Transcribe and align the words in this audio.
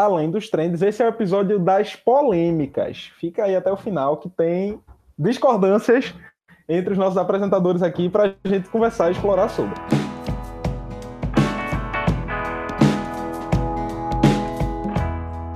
além 0.00 0.30
dos 0.30 0.48
trends. 0.48 0.80
Esse 0.80 1.02
é 1.02 1.06
o 1.06 1.10
episódio 1.10 1.58
das 1.58 1.94
polêmicas. 1.94 3.10
Fica 3.20 3.44
aí 3.44 3.54
até 3.54 3.70
o 3.70 3.76
final 3.76 4.16
que 4.16 4.30
tem 4.30 4.80
discordâncias 5.18 6.14
entre 6.66 6.92
os 6.92 6.98
nossos 6.98 7.18
apresentadores 7.18 7.82
aqui 7.82 8.08
para 8.08 8.34
a 8.42 8.48
gente 8.48 8.70
conversar 8.70 9.08
e 9.08 9.12
explorar 9.12 9.48
sobre. 9.50 9.74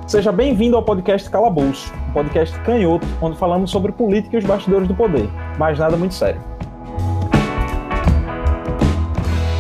Seja 0.07 0.31
bem-vindo 0.31 0.77
ao 0.77 0.85
podcast 0.85 1.29
Calabouço, 1.31 1.91
um 2.11 2.13
podcast 2.13 2.61
canhoto, 2.61 3.07
onde 3.23 3.39
falamos 3.39 3.71
sobre 3.71 3.93
política 3.93 4.37
e 4.37 4.39
os 4.39 4.45
bastidores 4.45 4.87
do 4.87 4.95
poder, 4.95 5.29
mas 5.59 5.79
nada 5.79 5.97
muito 5.97 6.15
sério. 6.15 6.41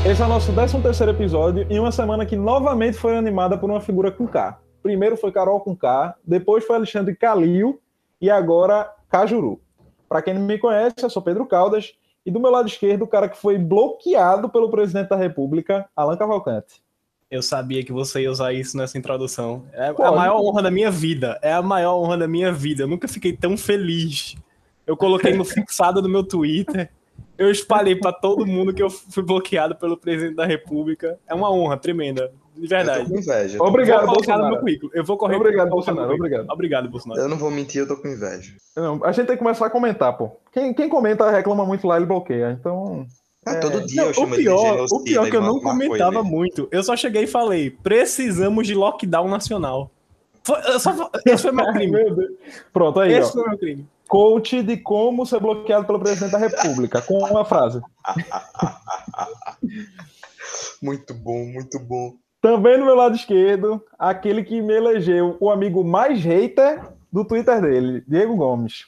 Esse 0.06 0.20
é 0.20 0.26
o 0.26 0.28
nosso 0.28 0.52
13 0.52 0.82
terceiro 0.82 1.12
episódio 1.12 1.66
em 1.70 1.80
uma 1.80 1.90
semana 1.90 2.26
que 2.26 2.36
novamente 2.36 2.98
foi 2.98 3.16
animada 3.16 3.56
por 3.56 3.70
uma 3.70 3.80
figura 3.80 4.12
com 4.12 4.28
K. 4.28 4.63
Primeiro 4.84 5.16
foi 5.16 5.32
Carol 5.32 5.60
com 5.60 5.74
K, 5.74 6.14
depois 6.22 6.62
foi 6.62 6.76
Alexandre 6.76 7.16
Calil 7.16 7.80
e 8.20 8.28
agora 8.28 8.92
Cajuru. 9.08 9.58
Para 10.06 10.20
quem 10.20 10.34
não 10.34 10.42
me 10.42 10.58
conhece, 10.58 10.96
eu 11.02 11.08
sou 11.08 11.22
Pedro 11.22 11.46
Caldas 11.46 11.94
e 12.24 12.30
do 12.30 12.38
meu 12.38 12.50
lado 12.50 12.68
esquerdo 12.68 13.00
o 13.00 13.06
cara 13.06 13.26
que 13.26 13.38
foi 13.38 13.56
bloqueado 13.56 14.50
pelo 14.50 14.70
presidente 14.70 15.08
da 15.08 15.16
República, 15.16 15.88
Alan 15.96 16.18
Cavalcante. 16.18 16.82
Eu 17.30 17.40
sabia 17.40 17.82
que 17.82 17.92
você 17.92 18.24
ia 18.24 18.30
usar 18.30 18.52
isso 18.52 18.76
nessa 18.76 18.98
introdução. 18.98 19.64
É 19.72 19.88
a 19.88 20.12
maior 20.12 20.38
honra 20.42 20.64
da 20.64 20.70
minha 20.70 20.90
vida. 20.90 21.38
É 21.40 21.54
a 21.54 21.62
maior 21.62 21.94
honra 21.96 22.18
da 22.18 22.28
minha 22.28 22.52
vida. 22.52 22.82
Eu 22.82 22.86
nunca 22.86 23.08
fiquei 23.08 23.34
tão 23.34 23.56
feliz. 23.56 24.36
Eu 24.86 24.98
coloquei 24.98 25.32
no 25.32 25.46
fixado 25.46 26.02
do 26.02 26.10
meu 26.10 26.22
Twitter. 26.22 26.90
Eu 27.38 27.50
espalhei 27.50 27.96
para 27.96 28.12
todo 28.12 28.46
mundo 28.46 28.74
que 28.74 28.82
eu 28.82 28.90
fui 28.90 29.22
bloqueado 29.22 29.74
pelo 29.76 29.96
presidente 29.96 30.36
da 30.36 30.44
República. 30.44 31.18
É 31.26 31.34
uma 31.34 31.50
honra 31.50 31.78
tremenda. 31.78 32.30
De 32.56 32.68
verdade. 32.68 33.00
Eu 33.00 33.06
tô 33.06 33.12
com 33.12 33.18
inveja. 33.18 33.62
Obrigado, 33.62 34.06
Bolsonaro. 34.06 34.54
No 34.54 34.60
currículo. 34.60 34.92
Eu 34.94 35.04
vou 35.04 35.16
correr. 35.16 35.36
Obrigado, 35.36 35.70
Bolsonaro. 35.70 36.14
Obrigado. 36.14 36.46
Obrigado, 36.48 36.88
Bolsonaro. 36.88 37.20
Eu 37.20 37.28
não 37.28 37.36
vou 37.36 37.50
mentir, 37.50 37.80
eu 37.80 37.88
tô 37.88 37.96
com 37.96 38.08
inveja. 38.08 38.52
Não, 38.76 39.04
a 39.04 39.12
gente 39.12 39.26
tem 39.26 39.36
que 39.36 39.42
começar 39.42 39.66
a 39.66 39.70
comentar, 39.70 40.16
pô. 40.16 40.30
Quem, 40.52 40.72
quem 40.72 40.88
comenta 40.88 41.30
reclama 41.30 41.66
muito 41.66 41.86
lá, 41.86 41.96
ele 41.96 42.06
bloqueia. 42.06 42.56
Então. 42.58 43.06
Ah, 43.46 43.54
é... 43.54 43.60
todo 43.60 43.84
dia 43.84 44.02
não, 44.02 44.08
eu 44.08 44.14
chamo 44.14 44.34
o 44.34 44.36
pior, 44.36 44.86
O 44.90 45.04
pior 45.04 45.26
é 45.26 45.30
que 45.30 45.36
eu 45.36 45.42
não 45.42 45.60
comentava 45.60 46.22
muito. 46.22 46.68
Eu 46.70 46.82
só 46.82 46.96
cheguei 46.96 47.24
e 47.24 47.26
falei: 47.26 47.70
precisamos 47.70 48.66
de 48.66 48.74
lockdown 48.74 49.28
nacional. 49.28 49.90
Foi, 50.44 50.62
só, 50.78 51.10
esse 51.26 51.42
foi 51.42 51.52
meu 51.52 51.66
crime. 51.72 51.92
Pronto, 52.72 53.00
aí. 53.00 53.12
Esse 53.12 53.30
ó. 53.30 53.32
foi 53.32 53.48
meu 53.48 53.58
crime. 53.58 53.88
Coach 54.06 54.62
de 54.62 54.76
como 54.76 55.26
ser 55.26 55.40
bloqueado 55.40 55.86
pelo 55.86 55.98
presidente 55.98 56.30
da 56.30 56.38
República, 56.38 57.02
com 57.02 57.18
uma 57.18 57.44
frase. 57.44 57.80
muito 60.80 61.12
bom, 61.14 61.44
muito 61.46 61.80
bom. 61.80 62.14
Também 62.44 62.76
no 62.76 62.84
meu 62.84 62.94
lado 62.94 63.16
esquerdo, 63.16 63.82
aquele 63.98 64.44
que 64.44 64.60
me 64.60 64.74
elegeu 64.74 65.34
o 65.40 65.50
amigo 65.50 65.82
mais 65.82 66.22
hater 66.22 66.78
do 67.10 67.24
Twitter 67.24 67.58
dele, 67.62 68.04
Diego 68.06 68.36
Gomes. 68.36 68.84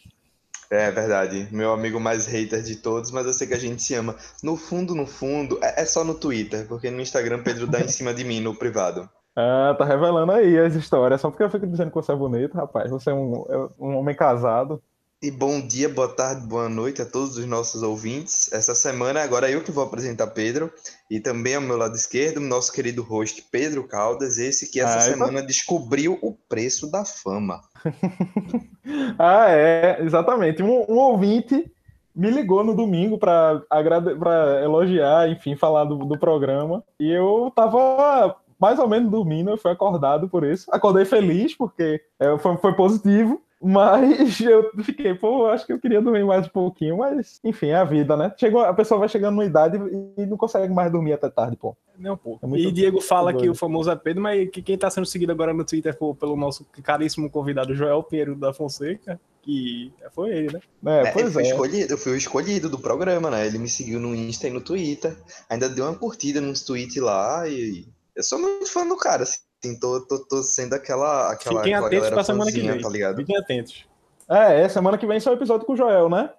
É 0.70 0.90
verdade, 0.90 1.48
meu 1.50 1.72
amigo 1.72 1.98
mais 1.98 2.26
hater 2.26 2.60
de 2.62 2.76
todos, 2.76 3.10
mas 3.10 3.24
eu 3.24 3.32
sei 3.32 3.46
que 3.46 3.54
a 3.54 3.58
gente 3.58 3.82
se 3.82 3.94
ama. 3.94 4.14
No 4.42 4.58
fundo, 4.58 4.94
no 4.94 5.06
fundo, 5.06 5.58
é, 5.62 5.80
é 5.80 5.84
só 5.86 6.04
no 6.04 6.12
Twitter, 6.12 6.68
porque 6.68 6.90
no 6.90 7.00
Instagram 7.00 7.42
Pedro 7.42 7.66
dá 7.66 7.80
em 7.80 7.88
cima 7.88 8.12
de 8.12 8.24
mim 8.24 8.40
no 8.40 8.54
privado. 8.54 9.08
Ah, 9.38 9.74
tá 9.76 9.84
revelando 9.84 10.32
aí 10.32 10.58
as 10.58 10.74
histórias. 10.74 11.20
Só 11.20 11.28
porque 11.28 11.42
eu 11.42 11.50
fico 11.50 11.66
dizendo 11.66 11.90
que 11.90 11.94
você 11.94 12.10
é 12.10 12.16
bonito, 12.16 12.54
rapaz. 12.54 12.90
Você 12.90 13.10
é 13.10 13.12
um, 13.12 13.44
é 13.50 13.68
um 13.78 13.98
homem 13.98 14.16
casado. 14.16 14.82
E 15.22 15.30
bom 15.30 15.66
dia, 15.66 15.88
boa 15.88 16.14
tarde, 16.14 16.46
boa 16.46 16.68
noite 16.68 17.00
a 17.00 17.06
todos 17.06 17.38
os 17.38 17.46
nossos 17.46 17.82
ouvintes. 17.82 18.52
Essa 18.52 18.74
semana 18.74 19.22
agora 19.22 19.50
eu 19.50 19.64
que 19.64 19.72
vou 19.72 19.82
apresentar 19.82 20.26
Pedro 20.26 20.70
e 21.10 21.18
também 21.18 21.54
ao 21.54 21.62
meu 21.62 21.74
lado 21.78 21.96
esquerdo, 21.96 22.38
nosso 22.38 22.70
querido 22.70 23.02
host 23.02 23.42
Pedro 23.50 23.88
Caldas, 23.88 24.36
esse 24.36 24.70
que 24.70 24.78
essa 24.78 25.00
semana 25.00 25.42
descobriu 25.42 26.18
o 26.20 26.34
preço 26.46 26.90
da 26.90 27.02
fama. 27.06 27.62
ah, 29.18 29.46
é, 29.48 30.02
exatamente. 30.02 30.62
Um, 30.62 30.84
um, 30.86 30.98
ouvinte 30.98 31.64
me 32.14 32.30
ligou 32.30 32.62
no 32.62 32.74
domingo 32.74 33.16
para 33.16 33.62
elogiar, 34.62 35.30
enfim, 35.30 35.56
falar 35.56 35.84
do, 35.84 35.96
do 35.96 36.18
programa 36.18 36.84
e 37.00 37.10
eu 37.10 37.50
tava 37.56 38.36
mais 38.60 38.78
ou 38.78 38.86
menos 38.86 39.10
dormindo, 39.10 39.48
eu 39.48 39.56
fui 39.56 39.70
acordado 39.70 40.28
por 40.28 40.44
isso. 40.44 40.66
Acordei 40.70 41.06
feliz 41.06 41.56
porque 41.56 42.02
é, 42.20 42.36
foi, 42.36 42.56
foi 42.58 42.74
positivo. 42.74 43.40
Mas 43.62 44.38
eu 44.40 44.70
fiquei, 44.82 45.14
pô, 45.14 45.46
acho 45.46 45.66
que 45.66 45.72
eu 45.72 45.80
queria 45.80 46.00
dormir 46.00 46.24
mais 46.24 46.46
um 46.46 46.50
pouquinho, 46.50 46.98
mas 46.98 47.40
enfim, 47.42 47.68
é 47.68 47.76
a 47.76 47.84
vida, 47.84 48.16
né? 48.16 48.32
Chegou, 48.36 48.60
a 48.60 48.74
pessoa 48.74 49.00
vai 49.00 49.08
chegando 49.08 49.34
numa 49.34 49.44
idade 49.44 49.78
e 50.16 50.26
não 50.26 50.36
consegue 50.36 50.72
mais 50.72 50.92
dormir 50.92 51.14
até 51.14 51.28
tarde, 51.30 51.56
pô. 51.56 51.76
Não, 51.98 52.16
pô. 52.16 52.38
É 52.42 52.46
e 52.58 52.70
Diego 52.70 53.00
fala 53.00 53.32
que 53.32 53.48
o 53.48 53.54
famoso 53.54 53.90
é 53.90 53.96
Pedro, 53.96 54.22
mas 54.22 54.50
que 54.50 54.60
quem 54.60 54.76
tá 54.76 54.90
sendo 54.90 55.06
seguido 55.06 55.32
agora 55.32 55.54
no 55.54 55.64
Twitter 55.64 55.96
pô, 55.96 56.14
pelo 56.14 56.36
nosso 56.36 56.66
caríssimo 56.82 57.30
convidado 57.30 57.74
Joel 57.74 58.02
Pinheiro 58.02 58.36
da 58.36 58.52
Fonseca, 58.52 59.18
que 59.40 59.92
foi 60.14 60.30
ele, 60.30 60.60
né? 60.82 61.00
É, 61.02 61.12
pois 61.12 61.24
é, 61.24 61.28
eu, 61.28 61.32
fui 61.32 61.42
é. 61.42 61.46
Escolhido, 61.46 61.94
eu 61.94 61.98
fui 61.98 62.12
o 62.12 62.16
escolhido 62.16 62.68
do 62.68 62.78
programa, 62.78 63.30
né? 63.30 63.46
Ele 63.46 63.58
me 63.58 63.68
seguiu 63.68 63.98
no 63.98 64.14
Insta 64.14 64.48
e 64.48 64.50
no 64.50 64.60
Twitter, 64.60 65.16
ainda 65.48 65.68
deu 65.68 65.86
uma 65.86 65.94
curtida 65.94 66.40
nos 66.40 66.62
tweets 66.62 66.96
lá 66.96 67.48
e 67.48 67.86
eu 68.14 68.22
sou 68.22 68.38
muito 68.38 68.70
fã 68.70 68.86
do 68.86 68.96
cara, 68.96 69.22
assim 69.22 69.45
assim, 69.62 69.78
tô, 69.78 70.00
tô, 70.06 70.24
tô 70.26 70.42
sendo 70.42 70.74
aquela, 70.74 71.32
aquela 71.32 71.60
Fiquem 71.60 71.74
atentos 71.74 72.10
pra 72.10 72.24
semana 72.24 72.52
que 72.52 72.60
vem. 72.60 72.80
Tá 72.80 72.88
ligado? 72.88 73.16
Fiquem 73.16 73.36
atentos. 73.36 73.86
É, 74.28 74.62
é, 74.62 74.68
semana 74.68 74.98
que 74.98 75.06
vem 75.06 75.20
só 75.20 75.30
o 75.30 75.34
episódio 75.34 75.66
com 75.66 75.72
o 75.72 75.76
Joel, 75.76 76.08
né? 76.08 76.30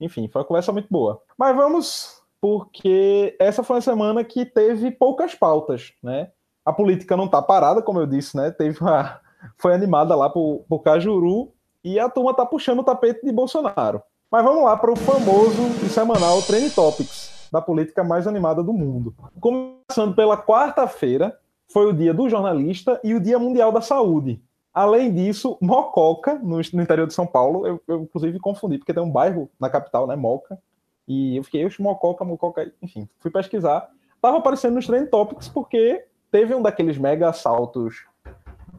Enfim, 0.00 0.28
foi 0.28 0.40
uma 0.40 0.48
conversa 0.48 0.72
muito 0.72 0.88
boa. 0.90 1.22
Mas 1.38 1.54
vamos, 1.54 2.22
porque 2.40 3.36
essa 3.38 3.62
foi 3.62 3.76
uma 3.76 3.82
semana 3.82 4.24
que 4.24 4.44
teve 4.44 4.90
poucas 4.90 5.34
pautas, 5.34 5.92
né? 6.02 6.30
A 6.64 6.72
política 6.72 7.16
não 7.16 7.28
tá 7.28 7.40
parada, 7.40 7.82
como 7.82 8.00
eu 8.00 8.06
disse, 8.06 8.36
né? 8.36 8.50
Teve 8.50 8.80
uma... 8.80 9.20
Foi 9.56 9.72
animada 9.72 10.14
lá 10.14 10.28
por, 10.28 10.66
por 10.68 10.80
Cajuru 10.80 11.50
e 11.82 11.98
a 11.98 12.10
turma 12.10 12.34
tá 12.34 12.44
puxando 12.44 12.80
o 12.80 12.84
tapete 12.84 13.24
de 13.24 13.32
Bolsonaro. 13.32 14.02
Mas 14.30 14.44
vamos 14.44 14.62
lá 14.62 14.76
para 14.76 14.92
o 14.92 14.96
famoso 14.96 15.62
e 15.82 15.88
semanal 15.88 16.42
Trend 16.42 16.70
Topics, 16.74 17.48
da 17.50 17.62
política 17.62 18.04
mais 18.04 18.26
animada 18.26 18.62
do 18.62 18.74
mundo. 18.74 19.14
Começando 19.40 20.14
pela 20.14 20.36
quarta-feira, 20.36 21.39
foi 21.72 21.86
o 21.86 21.92
Dia 21.92 22.12
do 22.12 22.28
Jornalista 22.28 23.00
e 23.02 23.14
o 23.14 23.20
Dia 23.20 23.38
Mundial 23.38 23.70
da 23.72 23.80
Saúde. 23.80 24.42
Além 24.74 25.12
disso, 25.12 25.56
Mococa, 25.60 26.34
no, 26.34 26.60
interior 26.60 27.06
de 27.06 27.14
São 27.14 27.26
Paulo, 27.26 27.66
eu, 27.66 27.80
eu, 27.88 28.02
inclusive 28.02 28.38
confundi, 28.38 28.78
porque 28.78 28.94
tem 28.94 29.02
um 29.02 29.10
bairro 29.10 29.50
na 29.58 29.68
capital, 29.68 30.06
né, 30.06 30.14
Moca, 30.14 30.58
e 31.06 31.36
eu 31.36 31.42
fiquei, 31.42 31.64
eu 31.64 31.70
Mococa, 31.78 32.24
Mococa, 32.24 32.72
enfim, 32.82 33.08
fui 33.18 33.30
pesquisar. 33.30 33.88
Tava 34.20 34.38
aparecendo 34.38 34.74
nos 34.74 34.86
Trend 34.86 35.08
Topics 35.08 35.48
porque 35.48 36.04
teve 36.30 36.54
um 36.54 36.62
daqueles 36.62 36.98
mega 36.98 37.28
assaltos 37.28 38.04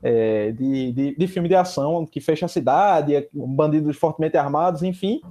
é, 0.03 0.51
de, 0.51 0.91
de, 0.91 1.15
de, 1.15 1.27
filme 1.27 1.49
de 1.49 1.55
ação 1.55 2.05
que 2.05 2.21
fecha 2.21 2.45
a 2.45 2.49
cidade, 2.49 3.27
bandidos 3.33 3.97
fortemente 3.97 4.37
armados, 4.37 4.83
enfim. 4.83 5.21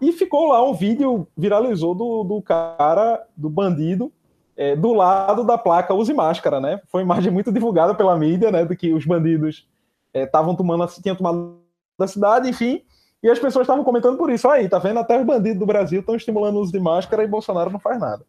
E 0.00 0.12
ficou 0.12 0.48
lá 0.48 0.62
um 0.62 0.72
vídeo, 0.72 1.26
viralizou 1.36 1.94
do, 1.94 2.24
do 2.24 2.40
cara, 2.40 3.26
do 3.36 3.50
bandido, 3.50 4.12
é, 4.58 4.74
do 4.74 4.92
lado 4.92 5.44
da 5.44 5.56
placa 5.56 5.94
use 5.94 6.12
máscara, 6.12 6.60
né? 6.60 6.80
Foi 6.88 7.00
uma 7.00 7.14
imagem 7.14 7.32
muito 7.32 7.52
divulgada 7.52 7.94
pela 7.94 8.18
mídia, 8.18 8.50
né? 8.50 8.64
Do 8.64 8.76
que 8.76 8.92
os 8.92 9.06
bandidos 9.06 9.68
estavam 10.12 10.52
é, 10.52 10.56
tomando, 10.56 10.84
tinham 11.00 11.14
tomado 11.14 11.60
da 11.96 12.08
cidade, 12.08 12.50
enfim. 12.50 12.82
E 13.22 13.30
as 13.30 13.38
pessoas 13.38 13.62
estavam 13.62 13.84
comentando 13.84 14.18
por 14.18 14.30
isso. 14.30 14.48
Aí, 14.48 14.68
tá 14.68 14.80
vendo? 14.80 14.98
Até 14.98 15.16
os 15.16 15.24
bandidos 15.24 15.60
do 15.60 15.66
Brasil 15.66 16.00
estão 16.00 16.16
estimulando 16.16 16.56
o 16.56 16.60
uso 16.60 16.72
de 16.72 16.80
máscara 16.80 17.22
e 17.22 17.28
Bolsonaro 17.28 17.70
não 17.70 17.78
faz 17.78 18.00
nada. 18.00 18.26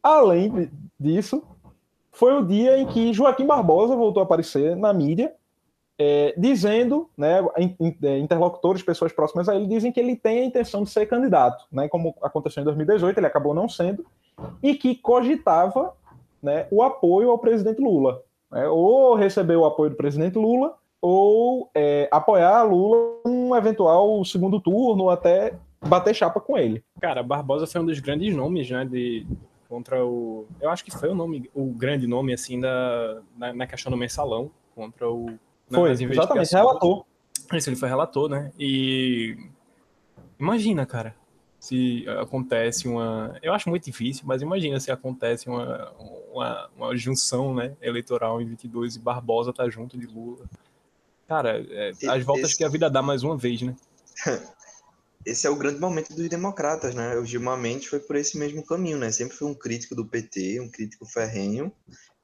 Além 0.00 0.70
disso, 0.98 1.42
foi 2.12 2.32
o 2.32 2.44
dia 2.44 2.78
em 2.78 2.86
que 2.86 3.12
Joaquim 3.12 3.46
Barbosa 3.46 3.96
voltou 3.96 4.20
a 4.20 4.24
aparecer 4.24 4.76
na 4.76 4.92
mídia, 4.92 5.34
é, 5.98 6.32
dizendo, 6.36 7.10
né, 7.16 7.40
é, 8.04 8.18
interlocutores, 8.18 8.82
pessoas 8.82 9.12
próximas 9.12 9.48
a 9.48 9.56
ele, 9.56 9.66
dizem 9.66 9.90
que 9.90 9.98
ele 9.98 10.14
tem 10.14 10.40
a 10.40 10.44
intenção 10.44 10.84
de 10.84 10.90
ser 10.90 11.06
candidato, 11.06 11.64
né, 11.70 11.88
como 11.88 12.14
aconteceu 12.22 12.60
em 12.60 12.64
2018, 12.64 13.18
ele 13.18 13.26
acabou 13.26 13.54
não 13.54 13.68
sendo, 13.68 14.04
e 14.62 14.74
que 14.74 14.94
cogitava 14.94 15.94
né, 16.42 16.66
o 16.70 16.82
apoio 16.82 17.30
ao 17.30 17.38
presidente 17.38 17.80
Lula. 17.80 18.22
Né, 18.50 18.68
ou 18.68 19.14
receber 19.14 19.56
o 19.56 19.64
apoio 19.64 19.90
do 19.90 19.96
presidente 19.96 20.36
Lula, 20.36 20.74
ou 21.00 21.70
é, 21.74 22.08
apoiar 22.10 22.62
Lula 22.62 23.20
num 23.24 23.56
eventual 23.56 24.24
segundo 24.24 24.60
turno, 24.60 25.04
ou 25.04 25.10
até 25.10 25.54
bater 25.80 26.14
chapa 26.14 26.40
com 26.40 26.56
ele. 26.56 26.82
Cara, 27.00 27.22
Barbosa 27.22 27.66
foi 27.66 27.80
um 27.80 27.86
dos 27.86 27.98
grandes 27.98 28.34
nomes, 28.34 28.70
né, 28.70 28.84
de 28.84 29.26
contra 29.68 30.04
o, 30.04 30.46
eu 30.60 30.68
acho 30.68 30.84
que 30.84 30.90
foi 30.90 31.08
o 31.08 31.14
nome, 31.14 31.50
o 31.54 31.72
grande 31.72 32.06
nome 32.06 32.34
assim 32.34 32.60
da 32.60 33.22
na, 33.38 33.54
na 33.54 33.66
questão 33.66 33.90
do 33.90 33.96
mensalão 33.96 34.50
contra 34.74 35.10
o 35.10 35.30
foi 35.70 35.90
exatamente 35.90 36.52
relator. 36.52 37.04
Isso 37.54 37.70
ele 37.70 37.76
foi 37.76 37.88
relator, 37.88 38.28
né? 38.28 38.52
E 38.58 39.36
imagina, 40.38 40.84
cara, 40.84 41.14
se 41.62 42.04
acontece 42.20 42.88
uma. 42.88 43.38
Eu 43.40 43.52
acho 43.52 43.70
muito 43.70 43.84
difícil, 43.84 44.24
mas 44.26 44.42
imagina 44.42 44.80
se 44.80 44.90
acontece 44.90 45.48
uma, 45.48 45.92
uma, 46.32 46.70
uma 46.76 46.96
junção 46.96 47.54
né, 47.54 47.76
eleitoral 47.80 48.42
em 48.42 48.46
22 48.46 48.96
e 48.96 48.98
Barbosa 48.98 49.52
tá 49.52 49.70
junto 49.70 49.96
de 49.96 50.04
Lula. 50.06 50.44
Cara, 51.28 51.64
é, 51.70 51.92
as 52.08 52.24
voltas 52.24 52.50
Esse... 52.50 52.58
que 52.58 52.64
a 52.64 52.68
vida 52.68 52.90
dá 52.90 53.00
mais 53.00 53.22
uma 53.22 53.38
vez, 53.38 53.62
né? 53.62 53.76
Esse 55.24 55.46
é 55.46 55.50
o 55.50 55.54
grande 55.54 55.78
momento 55.78 56.12
dos 56.12 56.28
democratas, 56.28 56.96
né? 56.96 57.16
O 57.16 57.24
Gilmar 57.24 57.56
Mendes 57.56 57.86
foi 57.86 58.00
por 58.00 58.16
esse 58.16 58.36
mesmo 58.36 58.66
caminho, 58.66 58.98
né? 58.98 59.12
Sempre 59.12 59.36
foi 59.36 59.46
um 59.46 59.54
crítico 59.54 59.94
do 59.94 60.04
PT, 60.04 60.58
um 60.58 60.68
crítico 60.68 61.06
ferrenho, 61.06 61.72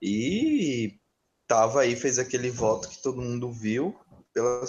e 0.02 0.98
tava 1.46 1.82
aí, 1.82 1.94
fez 1.94 2.18
aquele 2.18 2.50
voto 2.50 2.88
que 2.88 3.00
todo 3.00 3.22
mundo 3.22 3.52
viu 3.52 3.96
pela 4.34 4.66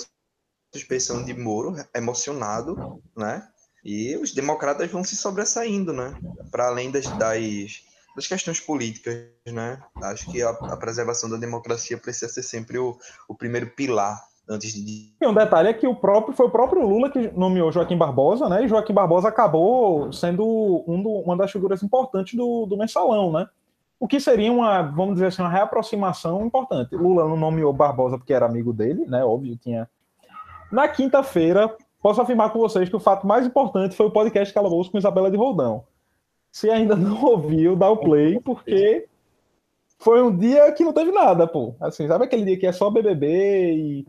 suspeição 0.72 1.26
de 1.26 1.34
Moro, 1.34 1.76
emocionado, 1.96 3.02
né? 3.18 3.50
E 3.84 4.18
os 4.18 4.34
democratas 4.34 4.90
vão 4.92 5.04
se 5.04 5.16
sobressaindo, 5.16 5.94
né? 5.94 6.14
Para 6.52 6.68
além 6.68 6.92
das, 6.92 7.08
das, 7.18 7.84
das, 8.16 8.28
questões 8.28 8.60
políticas, 8.60 9.26
né? 9.48 9.82
Acho 10.04 10.30
que 10.32 10.42
a, 10.42 10.50
a, 10.50 10.78
preservação 10.78 11.30
da 11.30 11.38
democracia 11.38 11.98
precisa 11.98 12.32
ser 12.32 12.44
sempre 12.44 12.78
o, 12.78 12.98
o 13.28 13.36
primeiro 13.36 13.70
pilar 13.72 14.22
antes 14.50 14.74
de. 14.74 15.14
E 15.22 15.28
um 15.28 15.34
detalhe 15.34 15.70
é 15.70 15.74
que 15.74 15.88
o 15.88 15.96
próprio 15.96 16.36
foi 16.36 16.48
o 16.48 16.52
próprio 16.52 16.86
Lula 16.86 17.10
que 17.10 17.30
nomeou 17.30 17.72
Joaquim 17.72 17.98
Barbosa, 17.98 18.50
né? 18.50 18.66
E 18.66 18.68
Joaquim 18.68 18.94
Barbosa 18.94 19.30
acabou 19.30 20.12
sendo 20.12 20.84
um 20.88 21.02
do, 21.02 21.10
uma 21.10 21.38
das 21.38 21.52
figuras 21.52 21.82
importantes 21.82 22.36
do, 22.36 22.66
do 22.66 22.78
mensalão, 22.78 23.32
né? 23.32 23.48
O 24.00 24.08
que 24.08 24.20
seria 24.20 24.52
uma, 24.52 24.82
vamos 24.82 25.16
dizer 25.16 25.28
assim, 25.28 25.42
uma 25.42 25.52
reaproximação 25.52 26.46
importante. 26.46 26.96
Lula 26.96 27.28
não 27.28 27.36
nomeou 27.36 27.74
Barbosa 27.74 28.18
porque 28.18 28.34
era 28.34 28.46
amigo 28.46 28.74
dele, 28.74 29.06
né? 29.06 29.24
Óbvio, 29.24 29.58
tinha. 29.58 29.90
Na 30.72 30.88
quinta-feira, 30.88 31.76
posso 32.02 32.22
afirmar 32.22 32.52
com 32.52 32.60
vocês 32.60 32.90
que 32.90 32.96
o 32.96 33.00
fato 33.00 33.28
mais 33.28 33.46
importante 33.46 33.96
foi 33.96 34.08
o 34.08 34.12
podcast 34.12 34.54
Calabouço 34.54 34.92
com 34.92 34.98
Isabela 34.98 35.30
de 35.30 35.38
Roldão. 35.38 35.84
Se 36.52 36.70
ainda 36.70 36.96
não 36.96 37.22
ouviu, 37.24 37.76
dá 37.76 37.90
o 37.90 37.98
play, 37.98 38.40
porque 38.40 39.08
foi 40.00 40.22
um 40.22 40.36
dia 40.36 40.72
que 40.72 40.84
não 40.84 40.94
teve 40.94 41.12
nada, 41.12 41.46
pô. 41.46 41.76
Assim, 41.80 42.08
sabe 42.08 42.26
aquele 42.26 42.46
dia 42.46 42.58
que 42.58 42.66
é 42.66 42.72
só 42.72 42.90
BBB 42.90 43.74
e 43.74 44.08